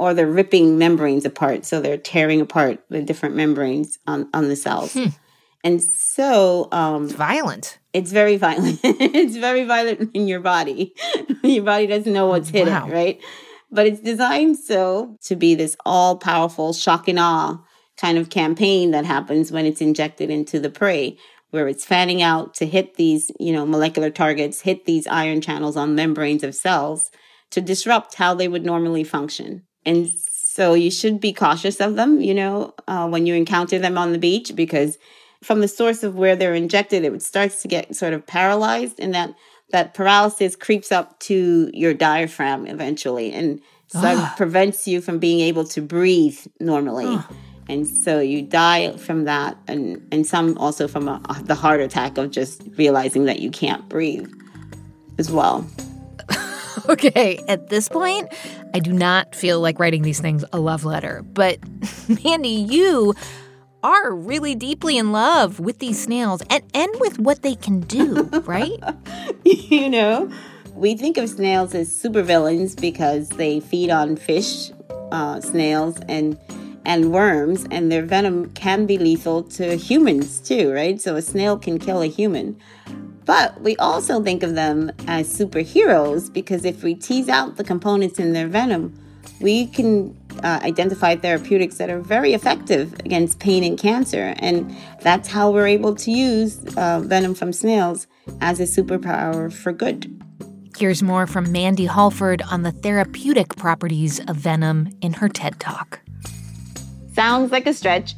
or 0.00 0.14
they're 0.14 0.26
ripping 0.26 0.78
membranes 0.78 1.26
apart. 1.26 1.66
So 1.66 1.78
they're 1.78 1.98
tearing 1.98 2.40
apart 2.40 2.82
the 2.88 3.02
different 3.02 3.36
membranes 3.36 3.98
on, 4.06 4.30
on 4.32 4.48
the 4.48 4.56
cells. 4.56 4.94
Hmm. 4.94 5.08
And 5.62 5.82
so 5.82 6.68
um 6.72 7.04
it's 7.04 7.12
violent. 7.12 7.78
It's 7.92 8.10
very 8.10 8.36
violent. 8.36 8.80
it's 8.84 9.36
very 9.36 9.64
violent 9.64 10.10
in 10.14 10.26
your 10.26 10.40
body. 10.40 10.94
your 11.42 11.64
body 11.64 11.86
doesn't 11.86 12.12
know 12.12 12.28
what's 12.28 12.48
hidden, 12.48 12.72
wow. 12.72 12.88
right? 12.88 13.20
But 13.70 13.86
it's 13.86 14.00
designed 14.00 14.56
so 14.56 15.18
to 15.24 15.36
be 15.36 15.54
this 15.54 15.76
all 15.84 16.16
powerful 16.16 16.72
shock 16.72 17.06
and 17.06 17.18
awe 17.18 17.58
kind 17.98 18.16
of 18.16 18.30
campaign 18.30 18.92
that 18.92 19.04
happens 19.04 19.52
when 19.52 19.66
it's 19.66 19.82
injected 19.82 20.30
into 20.30 20.58
the 20.58 20.70
prey 20.70 21.18
where 21.50 21.68
it's 21.68 21.84
fanning 21.84 22.22
out 22.22 22.54
to 22.54 22.64
hit 22.64 22.94
these, 22.94 23.30
you 23.38 23.52
know, 23.52 23.66
molecular 23.66 24.08
targets, 24.08 24.62
hit 24.62 24.86
these 24.86 25.06
ion 25.08 25.40
channels 25.42 25.76
on 25.76 25.94
membranes 25.94 26.42
of 26.42 26.54
cells 26.54 27.10
to 27.50 27.60
disrupt 27.60 28.14
how 28.14 28.32
they 28.32 28.48
would 28.48 28.64
normally 28.64 29.04
function. 29.04 29.64
And 29.84 30.10
so 30.28 30.74
you 30.74 30.90
should 30.90 31.20
be 31.20 31.32
cautious 31.32 31.80
of 31.80 31.96
them, 31.96 32.20
you 32.20 32.34
know, 32.34 32.74
uh, 32.88 33.08
when 33.08 33.26
you 33.26 33.34
encounter 33.34 33.78
them 33.78 33.96
on 33.96 34.12
the 34.12 34.18
beach, 34.18 34.54
because 34.54 34.98
from 35.42 35.60
the 35.60 35.68
source 35.68 36.02
of 36.02 36.16
where 36.16 36.36
they're 36.36 36.54
injected, 36.54 37.04
it 37.04 37.22
starts 37.22 37.62
to 37.62 37.68
get 37.68 37.96
sort 37.96 38.12
of 38.12 38.26
paralyzed, 38.26 39.00
and 39.00 39.14
that 39.14 39.34
that 39.70 39.94
paralysis 39.94 40.56
creeps 40.56 40.90
up 40.90 41.18
to 41.20 41.70
your 41.72 41.94
diaphragm 41.94 42.66
eventually, 42.66 43.32
and 43.32 43.60
so 43.86 44.00
ah. 44.02 44.34
prevents 44.36 44.86
you 44.86 45.00
from 45.00 45.18
being 45.18 45.40
able 45.40 45.64
to 45.64 45.80
breathe 45.80 46.38
normally. 46.58 47.06
Ah. 47.08 47.30
And 47.68 47.86
so 47.86 48.18
you 48.18 48.42
die 48.42 48.96
from 48.96 49.24
that, 49.24 49.56
and, 49.68 50.04
and 50.10 50.26
some 50.26 50.58
also 50.58 50.88
from 50.88 51.06
a, 51.06 51.22
the 51.44 51.54
heart 51.54 51.80
attack 51.80 52.18
of 52.18 52.32
just 52.32 52.62
realizing 52.76 53.26
that 53.26 53.38
you 53.38 53.50
can't 53.50 53.88
breathe 53.88 54.28
as 55.18 55.30
well. 55.30 55.64
okay, 56.88 57.42
at 57.48 57.68
this 57.68 57.88
point, 57.88 58.32
I 58.74 58.80
do 58.80 58.92
not 58.92 59.34
feel 59.34 59.60
like 59.60 59.78
writing 59.78 60.02
these 60.02 60.20
things 60.20 60.44
a 60.52 60.58
love 60.58 60.84
letter. 60.84 61.22
But 61.22 61.58
Mandy, 62.24 62.48
you 62.48 63.14
are 63.82 64.14
really 64.14 64.54
deeply 64.54 64.98
in 64.98 65.12
love 65.12 65.58
with 65.60 65.78
these 65.78 66.02
snails 66.02 66.42
and, 66.50 66.62
and 66.74 66.90
with 67.00 67.18
what 67.18 67.42
they 67.42 67.54
can 67.54 67.80
do, 67.80 68.22
right? 68.44 68.78
you 69.44 69.88
know, 69.88 70.30
we 70.74 70.96
think 70.96 71.16
of 71.16 71.28
snails 71.28 71.74
as 71.74 71.88
supervillains 71.88 72.78
because 72.78 73.30
they 73.30 73.60
feed 73.60 73.90
on 73.90 74.16
fish, 74.16 74.70
uh, 75.12 75.40
snails, 75.40 75.98
and 76.08 76.38
and 76.86 77.12
worms, 77.12 77.66
and 77.70 77.92
their 77.92 78.02
venom 78.02 78.50
can 78.52 78.86
be 78.86 78.96
lethal 78.96 79.42
to 79.42 79.76
humans 79.76 80.40
too, 80.40 80.72
right? 80.72 81.00
So 81.00 81.16
a 81.16 81.22
snail 81.22 81.58
can 81.58 81.78
kill 81.78 82.00
a 82.00 82.06
human. 82.06 82.58
But 83.24 83.60
we 83.60 83.76
also 83.76 84.22
think 84.22 84.42
of 84.42 84.54
them 84.54 84.90
as 85.06 85.32
superheroes 85.32 86.32
because 86.32 86.64
if 86.64 86.82
we 86.82 86.94
tease 86.94 87.28
out 87.28 87.56
the 87.56 87.64
components 87.64 88.18
in 88.18 88.32
their 88.32 88.48
venom, 88.48 88.98
we 89.40 89.66
can 89.66 90.16
uh, 90.42 90.60
identify 90.62 91.16
therapeutics 91.16 91.76
that 91.76 91.90
are 91.90 92.00
very 92.00 92.34
effective 92.34 92.92
against 93.00 93.38
pain 93.38 93.64
and 93.64 93.78
cancer. 93.78 94.34
And 94.38 94.74
that's 95.00 95.28
how 95.28 95.50
we're 95.50 95.66
able 95.66 95.94
to 95.96 96.10
use 96.10 96.58
uh, 96.76 97.00
venom 97.00 97.34
from 97.34 97.52
snails 97.52 98.06
as 98.40 98.60
a 98.60 98.64
superpower 98.64 99.52
for 99.52 99.72
good. 99.72 100.22
Here's 100.78 101.02
more 101.02 101.26
from 101.26 101.52
Mandy 101.52 101.84
Holford 101.84 102.42
on 102.50 102.62
the 102.62 102.72
therapeutic 102.72 103.56
properties 103.56 104.18
of 104.20 104.36
venom 104.36 104.88
in 105.02 105.12
her 105.12 105.28
TED 105.28 105.60
Talk. 105.60 106.00
Sounds 107.12 107.52
like 107.52 107.66
a 107.66 107.74
stretch, 107.74 108.14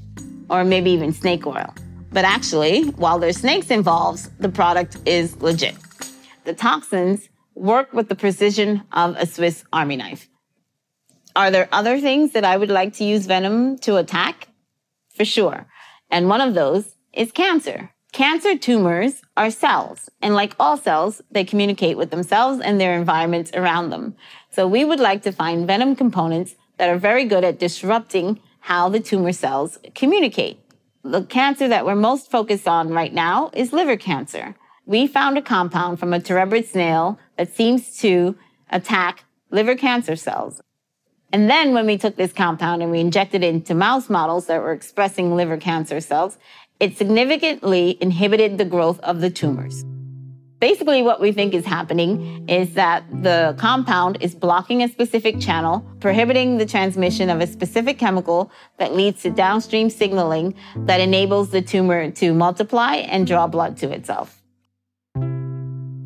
or 0.49 0.63
maybe 0.63 0.91
even 0.91 1.13
snake 1.13 1.47
oil. 1.47 1.75
But 2.13 2.25
actually, 2.25 2.83
while 2.91 3.19
there's 3.19 3.39
snakes 3.39 3.71
involved, 3.71 4.29
the 4.39 4.51
product 4.51 4.97
is 5.07 5.41
legit. 5.41 5.77
The 6.45 6.53
toxins 6.53 7.29
work 7.55 7.93
with 7.93 8.09
the 8.09 8.15
precision 8.15 8.83
of 8.93 9.17
a 9.17 9.27
Swiss 9.27 9.65
army 9.73 9.97
knife. 9.97 10.29
Are 11.35 11.51
there 11.51 11.69
other 11.73 11.99
things 12.01 12.33
that 12.33 12.45
I 12.45 12.57
would 12.57 12.71
like 12.71 12.93
to 12.95 13.05
use 13.05 13.25
venom 13.27 13.79
to 13.79 13.97
attack? 13.97 14.49
For 15.17 15.25
sure. 15.25 15.67
And 16.11 16.29
one 16.29 16.43
of 16.43 16.55
those 16.55 16.97
is 17.15 17.33
cancer. 17.33 17.91
Cancer 18.13 18.59
tumors 18.59 19.23
are 19.39 19.51
cells, 19.51 20.11
and 20.21 20.35
like 20.35 20.55
all 20.61 20.77
cells, 20.77 21.23
they 21.31 21.45
communicate 21.45 21.97
with 21.97 22.11
themselves 22.11 22.61
and 22.61 22.79
their 22.79 22.95
environments 22.95 23.51
around 23.55 23.89
them. 23.89 24.15
So 24.51 24.69
we 24.69 24.85
would 24.85 25.01
like 25.01 25.23
to 25.23 25.33
find 25.33 25.67
venom 25.67 25.97
components 25.97 26.55
that 26.77 26.91
are 26.91 26.99
very 26.99 27.25
good 27.25 27.43
at 27.43 27.59
disrupting 27.59 28.39
how 28.61 28.91
the 28.91 29.01
tumor 29.01 29.33
cells 29.33 29.79
communicate 29.95 30.62
the 31.05 31.25
cancer 31.25 31.69
that 31.69 31.85
we're 31.85 31.97
most 31.97 32.31
focused 32.31 32.69
on 32.69 32.91
right 32.91 33.13
now 33.13 33.51
is 33.55 33.73
liver 33.73 33.97
cancer. 33.97 34.55
We 34.87 35.07
found 35.07 35.37
a 35.39 35.43
compound 35.43 35.99
from 35.99 36.13
a 36.13 36.21
terebrid 36.21 36.67
snail 36.67 37.19
that 37.37 37.55
seems 37.55 37.97
to 37.99 38.37
attack 38.71 39.25
liver 39.51 39.75
cancer 39.75 40.17
cells. 40.17 40.61
And 41.33 41.49
then 41.49 41.73
when 41.73 41.87
we 41.87 41.97
took 41.97 42.17
this 42.17 42.33
compound 42.33 42.83
and 42.83 42.91
we 42.91 43.01
injected 43.01 43.43
it 43.43 43.55
into 43.55 43.75
mouse 43.75 44.11
models 44.11 44.47
that 44.47 44.61
were 44.61 44.73
expressing 44.73 45.35
liver 45.35 45.57
cancer 45.57 46.01
cells, 46.01 46.39
it 46.79 46.97
significantly 46.97 47.97
inhibited 48.01 48.59
the 48.59 48.65
growth 48.65 49.01
of 49.01 49.21
the 49.21 49.31
tumors. 49.31 49.85
Basically, 50.63 51.03
what 51.03 51.21
we 51.21 51.33
think 51.33 51.55
is 51.55 51.65
happening 51.65 52.49
is 52.49 52.75
that 52.75 53.03
the 53.11 53.53
compound 53.59 54.19
is 54.21 54.33
blocking 54.33 54.81
a 54.81 54.89
specific 54.89 55.41
channel, 55.41 55.85
prohibiting 55.99 56.59
the 56.59 56.65
transmission 56.65 57.31
of 57.31 57.41
a 57.41 57.49
specific 57.49 57.99
chemical 57.99 58.49
that 58.77 58.95
leads 58.95 59.23
to 59.23 59.31
downstream 59.31 59.91
signaling 59.91 60.55
that 60.77 61.01
enables 61.01 61.51
the 61.51 61.63
tumor 61.63 62.13
to 62.13 62.33
multiply 62.33 62.95
and 62.95 63.27
draw 63.27 63.49
blood 63.49 63.77
to 63.79 63.91
itself. 63.91 64.41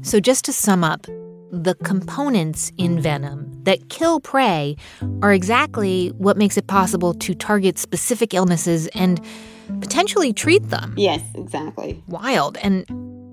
So, 0.01 0.21
just 0.21 0.47
to 0.47 0.55
sum 0.55 0.83
up, 0.83 1.07
the 1.53 1.75
components 1.85 2.73
in 2.79 2.99
venom 2.99 3.63
that 3.65 3.91
kill 3.91 4.21
prey 4.21 4.79
are 5.21 5.35
exactly 5.35 6.09
what 6.17 6.39
makes 6.39 6.57
it 6.57 6.67
possible 6.67 7.13
to 7.13 7.35
target 7.35 7.77
specific 7.77 8.33
illnesses 8.33 8.87
and 8.95 9.23
potentially 9.83 10.33
treat 10.33 10.71
them. 10.71 10.95
Yes, 10.97 11.21
exactly. 11.35 12.03
Wild. 12.09 12.57
And 12.63 12.87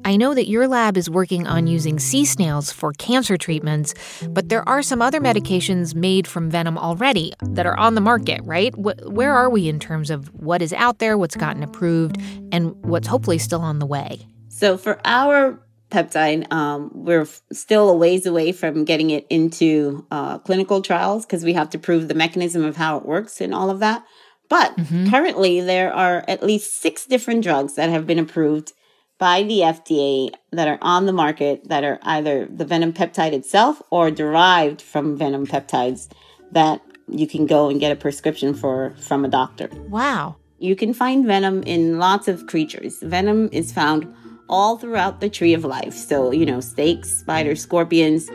I 0.06 0.18
know 0.18 0.34
that 0.34 0.50
your 0.50 0.68
lab 0.68 0.98
is 0.98 1.10
working 1.10 1.48
on 1.48 1.68
using 1.68 1.98
sea 1.98 2.26
snails 2.26 2.72
for 2.72 2.92
cancer 2.94 3.38
treatments, 3.38 3.94
but 4.30 4.50
there 4.50 4.68
are 4.68 4.82
some 4.82 5.02
other 5.02 5.22
medications 5.22 5.96
made 5.96 6.28
from 6.28 6.50
venom 6.50 6.78
already 6.78 7.34
that 7.42 7.66
are 7.66 7.78
on 7.78 7.96
the 7.96 8.02
market, 8.02 8.42
right? 8.44 8.74
Where 8.78 9.34
are 9.34 9.50
we 9.50 9.70
in 9.70 9.80
terms 9.80 10.10
of 10.10 10.28
what 10.34 10.62
is 10.62 10.74
out 10.74 11.00
there, 11.00 11.18
what's 11.18 11.36
gotten 11.36 11.64
approved, 11.64 12.18
and 12.52 12.76
what's 12.84 13.08
hopefully 13.08 13.38
still 13.38 13.62
on 13.62 13.80
the 13.80 13.86
way? 13.86 14.28
So, 14.50 14.78
for 14.78 15.00
our 15.06 15.60
peptide, 15.90 16.52
um, 16.52 16.92
we're 16.94 17.28
still 17.52 17.90
a 17.90 17.96
ways 17.96 18.26
away 18.26 18.52
from 18.52 18.84
getting 18.84 19.10
it 19.10 19.26
into 19.30 20.06
uh, 20.12 20.40
clinical 20.40 20.82
trials 20.82 21.26
because 21.26 21.46
we 21.46 21.54
have 21.54 21.70
to 21.70 21.78
prove 21.78 22.08
the 22.08 22.14
mechanism 22.14 22.64
of 22.64 22.76
how 22.76 22.98
it 22.98 23.06
works 23.06 23.40
and 23.40 23.54
all 23.54 23.70
of 23.70 23.80
that. 23.80 24.04
But 24.50 24.76
mm-hmm. 24.76 25.10
currently, 25.10 25.62
there 25.62 25.94
are 25.94 26.26
at 26.28 26.44
least 26.44 26.80
six 26.80 27.06
different 27.06 27.44
drugs 27.44 27.76
that 27.76 27.90
have 27.90 28.06
been 28.06 28.20
approved 28.20 28.74
by 29.18 29.44
the 29.44 29.60
FDA 29.60 30.34
that 30.52 30.68
are 30.68 30.80
on 30.82 31.06
the 31.06 31.14
market 31.14 31.68
that 31.70 31.84
are 31.84 32.00
either 32.04 32.46
the 32.46 32.66
venom 32.66 32.94
peptide 32.94 33.34
itself 33.34 33.82
or 33.90 34.12
derived 34.12 34.82
from 34.82 35.18
venom 35.18 35.46
peptides 35.48 36.10
that 36.52 36.82
you 37.08 37.28
can 37.28 37.46
go 37.46 37.70
and 37.70 37.80
get 37.80 37.92
a 37.92 37.96
prescription 37.96 38.54
for 38.54 38.96
from 38.98 39.26
a 39.26 39.30
doctor. 39.30 39.70
Wow. 39.90 40.38
You 40.60 40.76
can 40.76 40.94
find 40.94 41.26
venom 41.26 41.64
in 41.64 42.00
lots 42.00 42.28
of 42.28 42.48
creatures. 42.48 43.00
Venom 43.02 43.50
is 43.52 43.72
found 43.72 44.14
all 44.50 44.78
throughout 44.78 45.20
the 45.20 45.30
tree 45.30 45.54
of 45.54 45.66
life. 45.66 45.94
So, 45.94 46.32
you 46.32 46.46
know, 46.46 46.60
snakes, 46.60 47.10
spiders, 47.10 47.62
scorpions. 47.62 48.30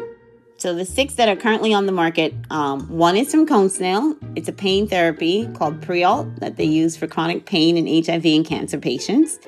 So, 0.59 0.75
the 0.75 0.85
six 0.85 1.15
that 1.15 1.29
are 1.29 1.37
currently 1.37 1.73
on 1.73 1.87
the 1.87 1.93
market 1.93 2.35
um, 2.51 2.89
one 2.89 3.17
is 3.17 3.31
from 3.31 3.47
cone 3.47 3.71
snail. 3.71 4.17
It's 4.35 4.49
a 4.49 4.53
pain 4.53 4.89
therapy 4.89 5.47
called 5.55 5.81
Prialt 5.81 6.41
that 6.41 6.57
they 6.57 6.65
use 6.65 6.97
for 6.97 7.07
chronic 7.07 7.47
pain 7.47 7.77
in 7.77 8.05
HIV 8.05 8.25
and 8.27 8.45
cancer 8.45 8.79
patients. 8.79 9.39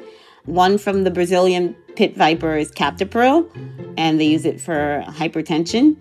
One 0.47 0.79
from 0.79 1.05
the 1.05 1.11
Brazilian 1.11 1.75
pit 1.97 2.17
viper 2.17 2.57
is 2.57 2.71
Captopril, 2.71 3.49
and 3.97 4.19
they 4.21 4.27
use 4.27 4.45
it 4.45 4.61
for 4.61 5.05
hypertension. 5.07 5.97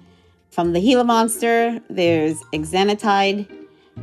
From 0.51 0.73
the 0.73 0.79
Gila 0.81 1.03
monster, 1.03 1.79
there's 1.89 2.41
exenatide, 2.53 3.47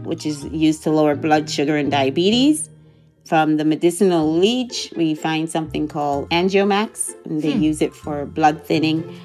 which 0.05 0.27
is 0.27 0.45
used 0.45 0.83
to 0.85 0.91
lower 0.91 1.15
blood 1.15 1.49
sugar 1.49 1.77
and 1.77 1.91
diabetes. 1.91 2.69
From 3.25 3.57
the 3.57 3.65
medicinal 3.65 4.33
leech, 4.33 4.93
we 4.97 5.15
find 5.15 5.51
something 5.51 5.89
called 5.89 6.31
Angiomax, 6.31 7.15
and 7.25 7.43
they 7.43 7.53
hmm. 7.53 7.63
use 7.63 7.83
it 7.83 7.95
for 7.95 8.25
blood 8.25 8.63
thinning. 8.65 9.19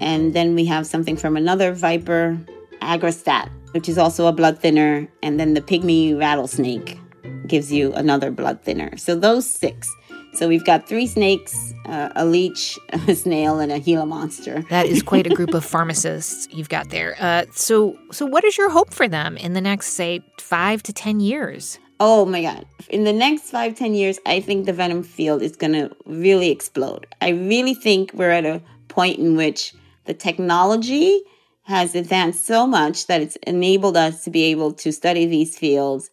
And 0.00 0.34
then 0.34 0.54
we 0.54 0.64
have 0.66 0.86
something 0.86 1.16
from 1.16 1.36
another 1.36 1.72
viper, 1.72 2.38
Aggrastat, 2.82 3.50
which 3.72 3.88
is 3.88 3.98
also 3.98 4.26
a 4.26 4.32
blood 4.32 4.58
thinner. 4.58 5.08
And 5.22 5.38
then 5.38 5.54
the 5.54 5.60
pygmy 5.60 6.18
rattlesnake 6.18 6.98
gives 7.46 7.72
you 7.72 7.92
another 7.92 8.30
blood 8.30 8.62
thinner. 8.62 8.96
So 8.96 9.14
those 9.14 9.48
six. 9.48 9.88
So 10.36 10.48
we've 10.48 10.64
got 10.64 10.86
three 10.86 11.06
snakes, 11.06 11.72
uh, 11.86 12.10
a 12.14 12.26
leech, 12.26 12.78
a 12.92 13.14
snail, 13.14 13.58
and 13.58 13.72
a 13.72 13.80
Gila 13.80 14.04
monster. 14.04 14.62
That 14.68 14.84
is 14.84 15.02
quite 15.02 15.26
a 15.26 15.34
group 15.34 15.54
of 15.54 15.64
pharmacists 15.74 16.46
you've 16.52 16.68
got 16.68 16.90
there. 16.90 17.16
Uh, 17.18 17.46
so, 17.52 17.98
so 18.12 18.26
what 18.26 18.44
is 18.44 18.58
your 18.58 18.68
hope 18.68 18.92
for 18.92 19.08
them 19.08 19.38
in 19.38 19.54
the 19.54 19.62
next, 19.62 19.94
say, 19.94 20.20
five 20.38 20.82
to 20.82 20.92
ten 20.92 21.20
years? 21.20 21.78
Oh 21.98 22.26
my 22.26 22.42
God. 22.42 22.66
In 22.90 23.04
the 23.04 23.14
next 23.14 23.44
five, 23.44 23.76
ten 23.76 23.94
years, 23.94 24.18
I 24.26 24.40
think 24.40 24.66
the 24.66 24.74
venom 24.74 25.02
field 25.02 25.40
is 25.40 25.56
going 25.56 25.72
to 25.72 25.90
really 26.04 26.50
explode. 26.50 27.06
I 27.22 27.30
really 27.30 27.74
think 27.74 28.12
we're 28.12 28.30
at 28.30 28.44
a 28.44 28.60
point 28.88 29.18
in 29.18 29.36
which 29.36 29.72
the 30.04 30.12
technology 30.12 31.22
has 31.62 31.94
advanced 31.94 32.44
so 32.44 32.66
much 32.66 33.06
that 33.06 33.22
it's 33.22 33.36
enabled 33.46 33.96
us 33.96 34.22
to 34.24 34.30
be 34.30 34.44
able 34.44 34.74
to 34.74 34.92
study 34.92 35.24
these 35.24 35.56
fields, 35.56 36.10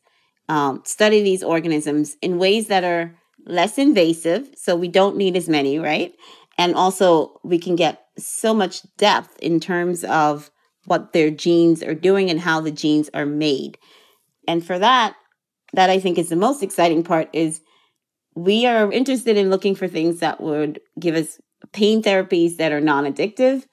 um, 0.47 0.81
study 0.85 1.21
these 1.21 1.43
organisms 1.43 2.15
in 2.21 2.39
ways 2.39 2.67
that 2.67 2.85
are 2.85 3.19
less 3.45 3.77
invasive. 3.77 4.49
So 4.55 4.75
we 4.75 4.87
don't 4.87 5.17
need 5.17 5.35
as 5.35 5.49
many, 5.49 5.79
right? 5.79 6.13
And 6.57 6.75
also, 6.75 7.39
we 7.43 7.57
can 7.57 7.75
get 7.75 8.05
so 8.17 8.53
much 8.53 8.81
depth 8.97 9.39
in 9.39 9.59
terms 9.59 10.03
of 10.03 10.51
what 10.85 11.13
their 11.13 11.31
genes 11.31 11.81
are 11.81 11.95
doing 11.95 12.29
and 12.29 12.39
how 12.39 12.61
the 12.61 12.71
genes 12.71 13.09
are 13.13 13.25
made. 13.25 13.77
And 14.47 14.65
for 14.65 14.77
that, 14.77 15.15
that 15.73 15.89
I 15.89 15.99
think 15.99 16.17
is 16.17 16.29
the 16.29 16.35
most 16.35 16.61
exciting 16.61 17.03
part 17.03 17.29
is 17.33 17.61
we 18.35 18.65
are 18.65 18.91
interested 18.91 19.37
in 19.37 19.49
looking 19.49 19.75
for 19.75 19.87
things 19.87 20.19
that 20.19 20.41
would 20.41 20.79
give 20.99 21.15
us 21.15 21.39
pain 21.71 22.03
therapies 22.03 22.57
that 22.57 22.71
are 22.71 22.81
non 22.81 23.05
addictive 23.05 23.65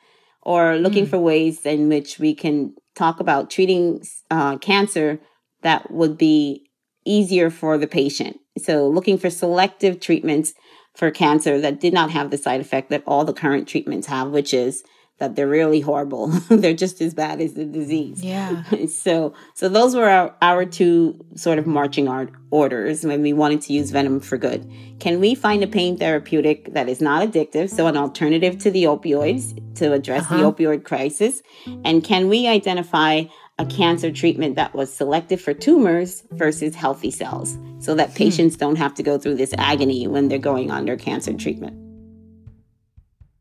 or 0.42 0.76
looking 0.76 1.06
mm. 1.06 1.10
for 1.10 1.18
ways 1.18 1.66
in 1.66 1.88
which 1.88 2.18
we 2.18 2.34
can 2.34 2.74
talk 2.94 3.20
about 3.20 3.50
treating 3.50 4.02
uh, 4.30 4.56
cancer 4.58 5.20
that 5.62 5.90
would 5.90 6.16
be 6.16 6.66
easier 7.04 7.50
for 7.50 7.76
the 7.78 7.86
patient. 7.86 8.39
So, 8.58 8.88
looking 8.88 9.18
for 9.18 9.30
selective 9.30 10.00
treatments 10.00 10.54
for 10.94 11.10
cancer 11.10 11.60
that 11.60 11.80
did 11.80 11.92
not 11.92 12.10
have 12.10 12.30
the 12.30 12.38
side 12.38 12.60
effect 12.60 12.90
that 12.90 13.02
all 13.06 13.24
the 13.24 13.32
current 13.32 13.68
treatments 13.68 14.08
have, 14.08 14.28
which 14.28 14.52
is 14.52 14.82
that 15.20 15.36
they're 15.36 15.46
really 15.46 15.80
horrible. 15.80 16.26
they're 16.48 16.74
just 16.74 17.00
as 17.00 17.14
bad 17.14 17.40
as 17.40 17.52
the 17.52 17.64
disease. 17.64 18.24
Yeah. 18.24 18.64
so 18.88 19.34
so 19.54 19.68
those 19.68 19.94
were 19.94 20.08
our, 20.08 20.34
our 20.42 20.64
two 20.64 21.24
sort 21.36 21.58
of 21.58 21.66
marching 21.66 22.08
art 22.08 22.32
orders 22.50 23.04
when 23.04 23.22
we 23.22 23.32
wanted 23.32 23.60
to 23.62 23.72
use 23.72 23.90
venom 23.90 24.18
for 24.18 24.36
good. 24.36 24.68
Can 24.98 25.20
we 25.20 25.34
find 25.34 25.62
a 25.62 25.66
pain 25.66 25.96
therapeutic 25.96 26.72
that 26.72 26.88
is 26.88 27.00
not 27.00 27.26
addictive, 27.26 27.70
so 27.70 27.86
an 27.86 27.96
alternative 27.96 28.58
to 28.58 28.70
the 28.70 28.84
opioids 28.84 29.54
to 29.76 29.92
address 29.92 30.22
uh-huh. 30.22 30.36
the 30.38 30.42
opioid 30.42 30.84
crisis? 30.84 31.42
And 31.84 32.02
can 32.02 32.28
we 32.28 32.48
identify 32.48 33.24
a 33.60 33.66
cancer 33.66 34.10
treatment 34.10 34.56
that 34.56 34.74
was 34.74 34.90
selected 34.90 35.38
for 35.38 35.52
tumors 35.52 36.22
versus 36.30 36.74
healthy 36.74 37.10
cells 37.10 37.58
so 37.78 37.94
that 37.94 38.08
hmm. 38.08 38.14
patients 38.14 38.56
don't 38.56 38.76
have 38.76 38.94
to 38.94 39.02
go 39.02 39.18
through 39.18 39.34
this 39.34 39.52
agony 39.58 40.08
when 40.08 40.28
they're 40.28 40.38
going 40.38 40.70
under 40.70 40.96
cancer 40.96 41.34
treatment? 41.34 41.76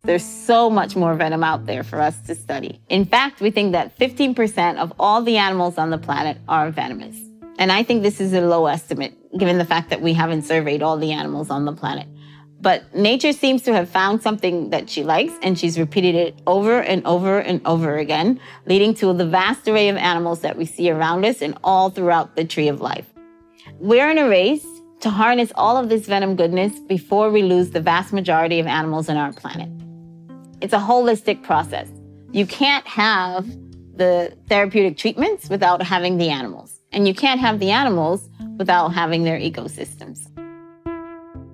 There's 0.04 0.26
so 0.26 0.70
much 0.70 0.96
more 0.96 1.14
venom 1.16 1.44
out 1.44 1.66
there 1.66 1.84
for 1.84 2.02
us 2.02 2.20
to 2.28 2.36
study. 2.36 2.82
In 2.90 3.06
fact, 3.06 3.40
we 3.40 3.52
think 3.52 3.72
that 3.74 3.98
15% 3.98 4.78
of 4.78 4.92
all 5.00 5.22
the 5.22 5.38
animals 5.38 5.78
on 5.78 5.90
the 5.90 5.98
planet 5.98 6.38
are 6.50 6.70
venomous. 6.70 7.18
And 7.58 7.72
I 7.72 7.84
think 7.84 8.04
this 8.04 8.20
is 8.20 8.34
a 8.34 8.42
low 8.42 8.66
estimate, 8.66 9.14
given 9.38 9.58
the 9.58 9.66
fact 9.66 9.90
that 9.90 10.02
we 10.02 10.14
haven't 10.14 10.44
surveyed 10.44 10.82
all 10.82 10.98
the 10.98 11.12
animals 11.12 11.50
on 11.50 11.66
the 11.66 11.74
planet. 11.74 12.08
But 12.62 12.94
nature 12.94 13.32
seems 13.32 13.62
to 13.64 13.74
have 13.74 13.90
found 13.90 14.22
something 14.22 14.70
that 14.72 14.90
she 14.90 15.04
likes, 15.04 15.34
and 15.42 15.58
she's 15.58 15.80
repeated 15.80 16.16
it 16.16 16.36
over 16.46 16.82
and 16.82 17.06
over 17.06 17.40
and 17.40 17.62
over 17.66 17.98
again, 17.98 18.40
leading 18.66 18.94
to 18.96 19.14
the 19.14 19.26
vast 19.26 19.68
array 19.68 19.88
of 19.88 19.96
animals 19.96 20.42
that 20.42 20.58
we 20.58 20.66
see 20.66 20.92
around 20.92 21.26
us 21.26 21.42
and 21.42 21.58
all 21.64 21.90
throughout 21.90 22.36
the 22.36 22.44
tree 22.44 22.68
of 22.68 22.82
life. 22.82 23.06
We're 23.80 24.10
in 24.10 24.18
a 24.18 24.28
race 24.28 24.66
to 25.00 25.10
harness 25.10 25.54
all 25.56 25.78
of 25.78 25.88
this 25.88 26.06
venom 26.06 26.36
goodness 26.36 26.78
before 26.82 27.32
we 27.32 27.44
lose 27.44 27.70
the 27.70 27.80
vast 27.80 28.12
majority 28.12 28.60
of 28.60 28.68
animals 28.68 29.08
on 29.08 29.16
our 29.16 29.32
planet. 29.32 29.70
It's 30.60 30.74
a 30.74 30.80
holistic 30.80 31.42
process. 31.44 31.88
You 32.34 32.46
can't 32.46 32.86
have 32.86 33.48
the 33.96 34.36
therapeutic 34.50 34.98
treatments 34.98 35.50
without 35.50 35.82
having 35.82 36.18
the 36.18 36.30
animals, 36.30 36.82
and 36.92 37.08
you 37.08 37.14
can't 37.14 37.40
have 37.40 37.60
the 37.60 37.72
animals 37.72 38.28
without 38.58 38.90
having 38.90 39.24
their 39.24 39.40
ecosystems. 39.40 40.29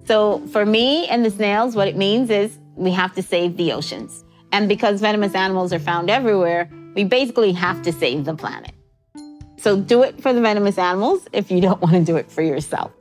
So, 0.05 0.45
for 0.47 0.65
me 0.65 1.07
and 1.07 1.25
the 1.25 1.31
snails, 1.31 1.75
what 1.75 1.87
it 1.87 1.97
means 1.97 2.29
is 2.29 2.57
we 2.75 2.91
have 2.91 3.13
to 3.15 3.23
save 3.23 3.57
the 3.57 3.71
oceans. 3.71 4.23
And 4.51 4.69
because 4.69 5.01
venomous 5.01 5.33
animals 5.33 5.73
are 5.73 5.79
found 5.79 6.09
everywhere, 6.09 6.69
we 6.93 7.03
basically 7.03 7.51
have 7.53 7.81
to 7.83 7.91
save 7.91 8.25
the 8.25 8.35
planet. 8.35 8.71
So, 9.57 9.79
do 9.79 10.03
it 10.03 10.21
for 10.21 10.31
the 10.31 10.41
venomous 10.41 10.77
animals 10.77 11.27
if 11.33 11.49
you 11.49 11.59
don't 11.59 11.81
want 11.81 11.95
to 11.95 12.03
do 12.03 12.17
it 12.17 12.31
for 12.31 12.43
yourself. 12.43 12.91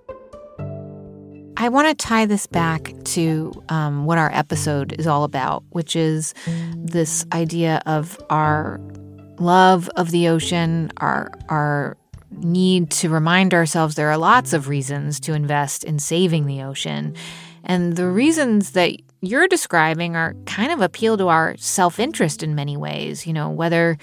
I 1.57 1.69
want 1.69 1.89
to 1.89 1.95
tie 1.95 2.27
this 2.27 2.47
back 2.47 2.93
to 3.05 3.53
um, 3.69 4.07
what 4.07 4.19
our 4.19 4.31
episode 4.33 4.95
is 4.99 5.07
all 5.07 5.25
about, 5.25 5.63
which 5.71 5.95
is 5.95 6.35
this 6.77 7.25
idea 7.33 7.81
of 7.87 8.19
our 8.29 8.81
love 9.39 9.89
of 9.97 10.11
the 10.11 10.29
ocean, 10.29 10.91
our 10.99 11.31
our 11.49 11.97
need 12.39 12.91
to 12.91 13.09
remind 13.09 13.55
ourselves 13.55 13.95
there 13.95 14.11
are 14.11 14.19
lots 14.19 14.53
of 14.53 14.69
reasons 14.69 15.21
to 15.21 15.35
invest 15.35 15.85
in 15.85 15.99
saving 15.99 16.47
the 16.47 16.63
ocean. 16.63 17.15
And 17.65 17.97
the 17.97 18.09
reasons 18.09 18.73
that 18.73 18.93
you're 19.21 19.49
describing 19.49 20.17
are 20.17 20.35
kind 20.47 20.71
of 20.71 20.81
appeal 20.81 21.17
to 21.17 21.29
our 21.29 21.57
self 21.57 21.99
interest 21.99 22.43
in 22.43 22.55
many 22.55 22.77
ways. 22.77 23.27
You 23.27 23.33
know, 23.33 23.51
whether 23.51 23.99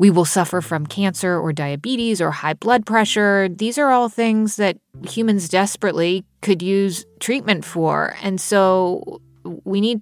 we 0.00 0.08
will 0.10 0.24
suffer 0.24 0.62
from 0.62 0.86
cancer 0.86 1.38
or 1.38 1.52
diabetes 1.52 2.22
or 2.22 2.30
high 2.30 2.54
blood 2.54 2.86
pressure. 2.86 3.50
These 3.50 3.76
are 3.76 3.90
all 3.90 4.08
things 4.08 4.56
that 4.56 4.78
humans 5.06 5.46
desperately 5.50 6.24
could 6.40 6.62
use 6.62 7.04
treatment 7.18 7.66
for. 7.66 8.16
And 8.22 8.40
so 8.40 9.20
we 9.64 9.82
need 9.82 10.00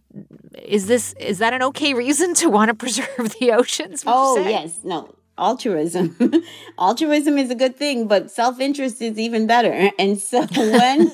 is 0.62 0.86
this 0.86 1.14
is 1.14 1.38
that 1.38 1.52
an 1.52 1.62
okay 1.64 1.94
reason 1.94 2.34
to 2.34 2.48
want 2.48 2.68
to 2.68 2.74
preserve 2.84 3.34
the 3.40 3.50
oceans? 3.50 4.04
Oh 4.06 4.38
yes, 4.38 4.78
no 4.84 5.12
altruism. 5.39 6.16
altruism 6.78 7.39
is 7.39 7.51
a 7.51 7.55
good 7.55 7.76
thing, 7.76 8.07
but 8.07 8.30
self-interest 8.30 9.01
is 9.01 9.18
even 9.18 9.47
better. 9.47 9.91
And 9.99 10.18
so 10.18 10.47
when 10.47 11.11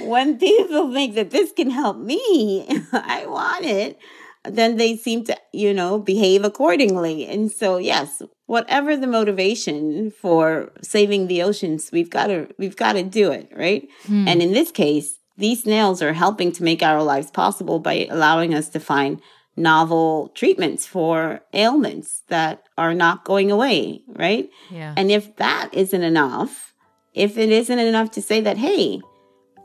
when 0.00 0.38
people 0.38 0.92
think 0.92 1.14
that 1.14 1.30
this 1.30 1.52
can 1.52 1.70
help 1.70 1.98
me, 1.98 2.66
I 2.92 3.26
want 3.26 3.64
it, 3.64 3.98
then 4.44 4.76
they 4.76 4.96
seem 4.96 5.24
to, 5.24 5.36
you 5.52 5.74
know, 5.74 5.98
behave 5.98 6.44
accordingly. 6.44 7.26
And 7.26 7.50
so 7.50 7.76
yes, 7.76 8.22
whatever 8.46 8.96
the 8.96 9.06
motivation 9.06 10.10
for 10.10 10.72
saving 10.82 11.26
the 11.26 11.42
oceans, 11.42 11.90
we've 11.92 12.10
got 12.10 12.28
to 12.28 12.48
we've 12.58 12.76
got 12.76 12.94
to 12.94 13.02
do 13.02 13.30
it, 13.30 13.52
right? 13.54 13.88
Hmm. 14.06 14.26
And 14.26 14.42
in 14.42 14.52
this 14.52 14.70
case, 14.70 15.18
these 15.36 15.62
snails 15.62 16.02
are 16.02 16.12
helping 16.12 16.50
to 16.52 16.64
make 16.64 16.82
our 16.82 17.02
lives 17.02 17.30
possible 17.30 17.78
by 17.78 18.06
allowing 18.10 18.54
us 18.54 18.68
to 18.70 18.80
find 18.80 19.20
novel 19.58 20.28
treatments 20.34 20.86
for 20.86 21.40
ailments 21.52 22.22
that 22.28 22.62
are 22.78 22.94
not 22.94 23.24
going 23.24 23.50
away, 23.50 24.02
right? 24.08 24.48
Yeah. 24.70 24.94
And 24.96 25.10
if 25.10 25.36
that 25.36 25.70
isn't 25.72 26.02
enough, 26.02 26.74
if 27.14 27.36
it 27.36 27.50
isn't 27.50 27.78
enough 27.78 28.10
to 28.12 28.22
say 28.22 28.40
that, 28.40 28.56
hey, 28.56 29.00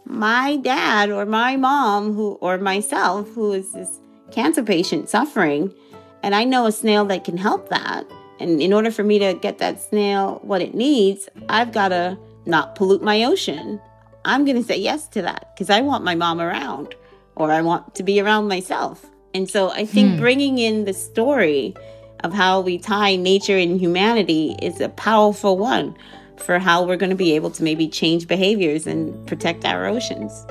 my 0.05 0.57
dad 0.57 1.09
or 1.09 1.25
my 1.25 1.55
mom 1.55 2.13
who 2.13 2.33
or 2.41 2.57
myself 2.57 3.29
who 3.33 3.53
is 3.53 3.71
this 3.71 3.99
cancer 4.31 4.63
patient 4.63 5.09
suffering, 5.09 5.73
and 6.21 6.33
I 6.33 6.43
know 6.43 6.65
a 6.65 6.71
snail 6.71 7.05
that 7.05 7.23
can 7.23 7.37
help 7.37 7.69
that. 7.69 8.05
And 8.39 8.61
in 8.61 8.73
order 8.73 8.91
for 8.91 9.03
me 9.03 9.19
to 9.19 9.33
get 9.33 9.59
that 9.59 9.81
snail 9.81 10.39
what 10.43 10.61
it 10.61 10.73
needs, 10.73 11.29
I've 11.47 11.71
got 11.71 11.89
to 11.89 12.17
not 12.45 12.75
pollute 12.75 13.03
my 13.03 13.23
ocean. 13.23 13.79
I'm 14.25 14.45
going 14.45 14.57
to 14.57 14.63
say 14.63 14.77
yes 14.77 15.07
to 15.09 15.21
that 15.21 15.53
because 15.53 15.69
I 15.69 15.81
want 15.81 16.03
my 16.03 16.15
mom 16.15 16.41
around 16.41 16.95
or 17.35 17.51
I 17.51 17.61
want 17.61 17.95
to 17.95 18.03
be 18.03 18.19
around 18.19 18.47
myself. 18.47 19.05
And 19.33 19.49
so 19.49 19.71
I 19.71 19.85
think 19.85 20.13
hmm. 20.13 20.19
bringing 20.19 20.57
in 20.59 20.85
the 20.85 20.93
story 20.93 21.75
of 22.23 22.33
how 22.33 22.61
we 22.61 22.77
tie 22.77 23.15
nature 23.15 23.57
and 23.57 23.79
humanity 23.79 24.55
is 24.61 24.79
a 24.79 24.89
powerful 24.89 25.57
one 25.57 25.95
for 26.37 26.59
how 26.59 26.83
we're 26.83 26.97
going 26.97 27.09
to 27.09 27.15
be 27.15 27.35
able 27.35 27.51
to 27.51 27.63
maybe 27.63 27.87
change 27.87 28.27
behaviors 28.27 28.87
and 28.87 29.27
protect 29.27 29.65
our 29.65 29.85
oceans. 29.85 30.45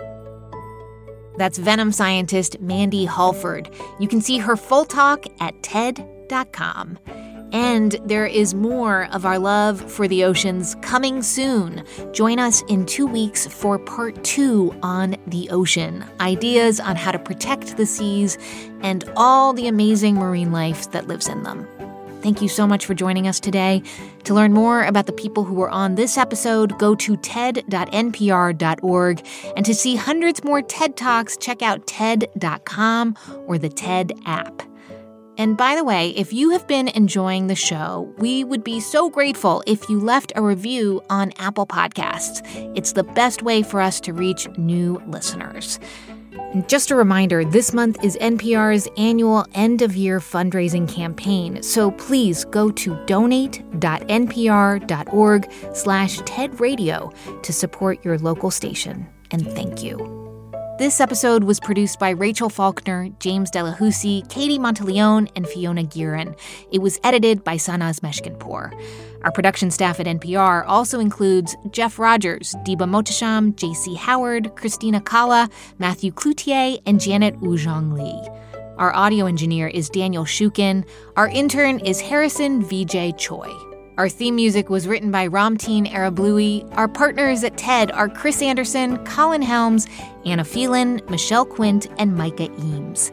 That's 1.39 1.59
Venom 1.59 1.93
scientist 1.93 2.61
Mandy 2.61 3.05
Holford. 3.05 3.71
You 3.99 4.09
can 4.09 4.21
see 4.21 4.39
her 4.39 4.57
full 4.57 4.85
talk 4.85 5.25
at 5.41 5.61
TED.com. 5.63 6.99
And 7.53 7.93
there 8.05 8.27
is 8.27 8.55
more 8.55 9.09
of 9.13 9.27
our 9.27 9.39
love 9.39 9.91
for 9.91 10.09
the 10.09 10.25
oceans 10.25 10.75
coming 10.77 11.23
soon. 11.23 11.85
Join 12.13 12.39
us 12.39 12.63
in 12.69 12.87
two 12.87 13.07
weeks 13.07 13.47
for 13.47 13.79
part 13.79 14.23
two 14.25 14.75
on 14.83 15.17
the 15.27 15.51
ocean 15.51 16.05
ideas 16.21 16.81
on 16.81 16.97
how 16.97 17.13
to 17.13 17.19
protect 17.19 17.77
the 17.77 17.87
seas 17.87 18.39
and 18.81 19.05
all 19.17 19.53
the 19.53 19.69
amazing 19.69 20.15
marine 20.15 20.51
life 20.51 20.91
that 20.93 21.07
lives 21.07 21.29
in 21.29 21.43
them. 21.43 21.69
Thank 22.23 22.41
you 22.41 22.49
so 22.49 22.69
much 22.69 22.87
for 22.87 22.95
joining 22.95 23.27
us 23.27 23.41
today. 23.41 23.83
To 24.25 24.35
learn 24.35 24.53
more 24.53 24.85
about 24.85 25.07
the 25.07 25.13
people 25.13 25.43
who 25.43 25.55
were 25.55 25.69
on 25.69 25.97
this 25.97 26.17
episode, 26.17 26.79
go 26.79 26.95
to 26.95 27.17
ted.npr.org. 27.17 29.27
And 29.57 29.67
to 29.67 29.75
see 29.75 29.97
hundreds 29.97 30.45
more 30.45 30.63
TED 30.63 30.97
Talks, 30.97 31.37
check 31.37 31.63
out 31.63 31.85
TED.com 31.89 33.17
or 33.47 33.59
the 33.59 33.69
TED 33.69 34.13
app. 34.25 34.63
And 35.39 35.57
by 35.57 35.77
the 35.77 35.85
way, 35.85 36.11
if 36.11 36.33
you 36.33 36.51
have 36.51 36.67
been 36.67 36.89
enjoying 36.89 37.47
the 37.47 37.55
show, 37.55 38.13
we 38.19 38.45
would 38.45 38.63
be 38.63 38.81
so 38.81 39.09
grateful 39.09 39.63
if 39.67 39.89
you 39.89 39.99
left 39.99 40.31
a 40.37 40.43
review 40.43 41.01
on 41.09 41.33
Apple 41.39 41.67
Podcasts. 41.67 42.43
It's 42.77 42.93
the 42.93 43.05
best 43.05 43.43
way 43.43 43.63
for 43.63 43.81
us 43.81 43.99
to 44.01 44.13
reach 44.13 44.47
new 44.59 45.03
listeners. 45.07 45.81
Just 46.67 46.91
a 46.91 46.97
reminder, 46.97 47.47
this 47.47 47.73
month 47.73 48.05
is 48.05 48.19
NPR's 48.19 48.87
annual 48.99 49.47
end 49.55 49.81
of 49.81 49.97
year 49.97 50.21
fundraising 50.21 50.87
campaign. 50.87 51.63
So 51.63 51.93
please 51.93 52.45
go 52.45 52.71
to 52.71 52.95
donate.npr.org 53.07 55.53
slash 55.75 56.19
TEDRadio 56.21 57.43
to 57.43 57.53
support 57.53 58.05
your 58.05 58.19
local 58.19 58.51
station. 58.51 59.09
And 59.31 59.51
thank 59.53 59.83
you. 59.83 60.22
This 60.83 61.01
episode 61.01 61.45
was 61.45 61.61
produced 61.61 62.01
by 62.01 62.11
Rachel 62.11 62.51
Faulkner, 62.51 63.09
James 63.21 63.53
Delahoussaye, 63.53 64.29
Katie 64.29 64.59
Monteleone, 64.59 65.31
and 65.37 65.47
Fiona 65.47 65.85
Geiran. 65.85 66.37
It 66.73 66.81
was 66.81 66.99
edited 67.05 67.45
by 67.45 67.55
Sanaz 67.55 68.03
Meshkinpour. 68.03 68.73
Our 69.23 69.31
production 69.31 69.71
staff 69.71 70.01
at 70.01 70.07
NPR 70.07 70.65
also 70.67 70.99
includes 70.99 71.55
Jeff 71.71 72.01
Rogers, 72.01 72.57
Deba 72.65 72.89
Mohtasham, 72.91 73.55
J.C. 73.55 73.95
Howard, 73.95 74.57
Christina 74.57 75.01
Cala, 75.01 75.49
Matthew 75.79 76.11
Cloutier, 76.11 76.83
and 76.85 77.01
Janet 77.01 77.39
Woojeong 77.39 77.93
Lee. 77.93 78.29
Our 78.77 78.93
audio 78.93 79.27
engineer 79.27 79.69
is 79.69 79.89
Daniel 79.89 80.25
Shukin. 80.25 80.85
Our 81.15 81.29
intern 81.29 81.79
is 81.79 82.01
Harrison 82.01 82.61
V.J. 82.61 83.13
Choi. 83.19 83.72
Our 83.99 84.09
theme 84.09 84.37
music 84.37 84.71
was 84.71 84.89
written 84.89 85.11
by 85.11 85.29
Ramtin 85.29 85.87
Arablouei. 85.87 86.67
Our 86.79 86.89
partners 86.89 87.45
at 87.45 87.59
TED 87.59 87.93
are 87.93 88.09
Chris 88.09 88.41
Anderson, 88.41 88.97
Colin 89.05 89.43
Helms, 89.43 89.87
Anna 90.25 90.45
Phelan, 90.45 91.03
Michelle 91.11 91.45
Quint, 91.45 91.89
and 91.99 92.17
Micah 92.17 92.51
Eames. 92.59 93.13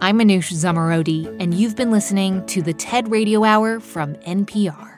I'm 0.00 0.18
Manoush 0.18 0.52
Zomorodi, 0.52 1.34
and 1.40 1.54
you've 1.54 1.76
been 1.76 1.92
listening 1.92 2.44
to 2.46 2.60
the 2.60 2.72
TED 2.72 3.08
Radio 3.08 3.44
Hour 3.44 3.78
from 3.78 4.16
NPR. 4.16 4.95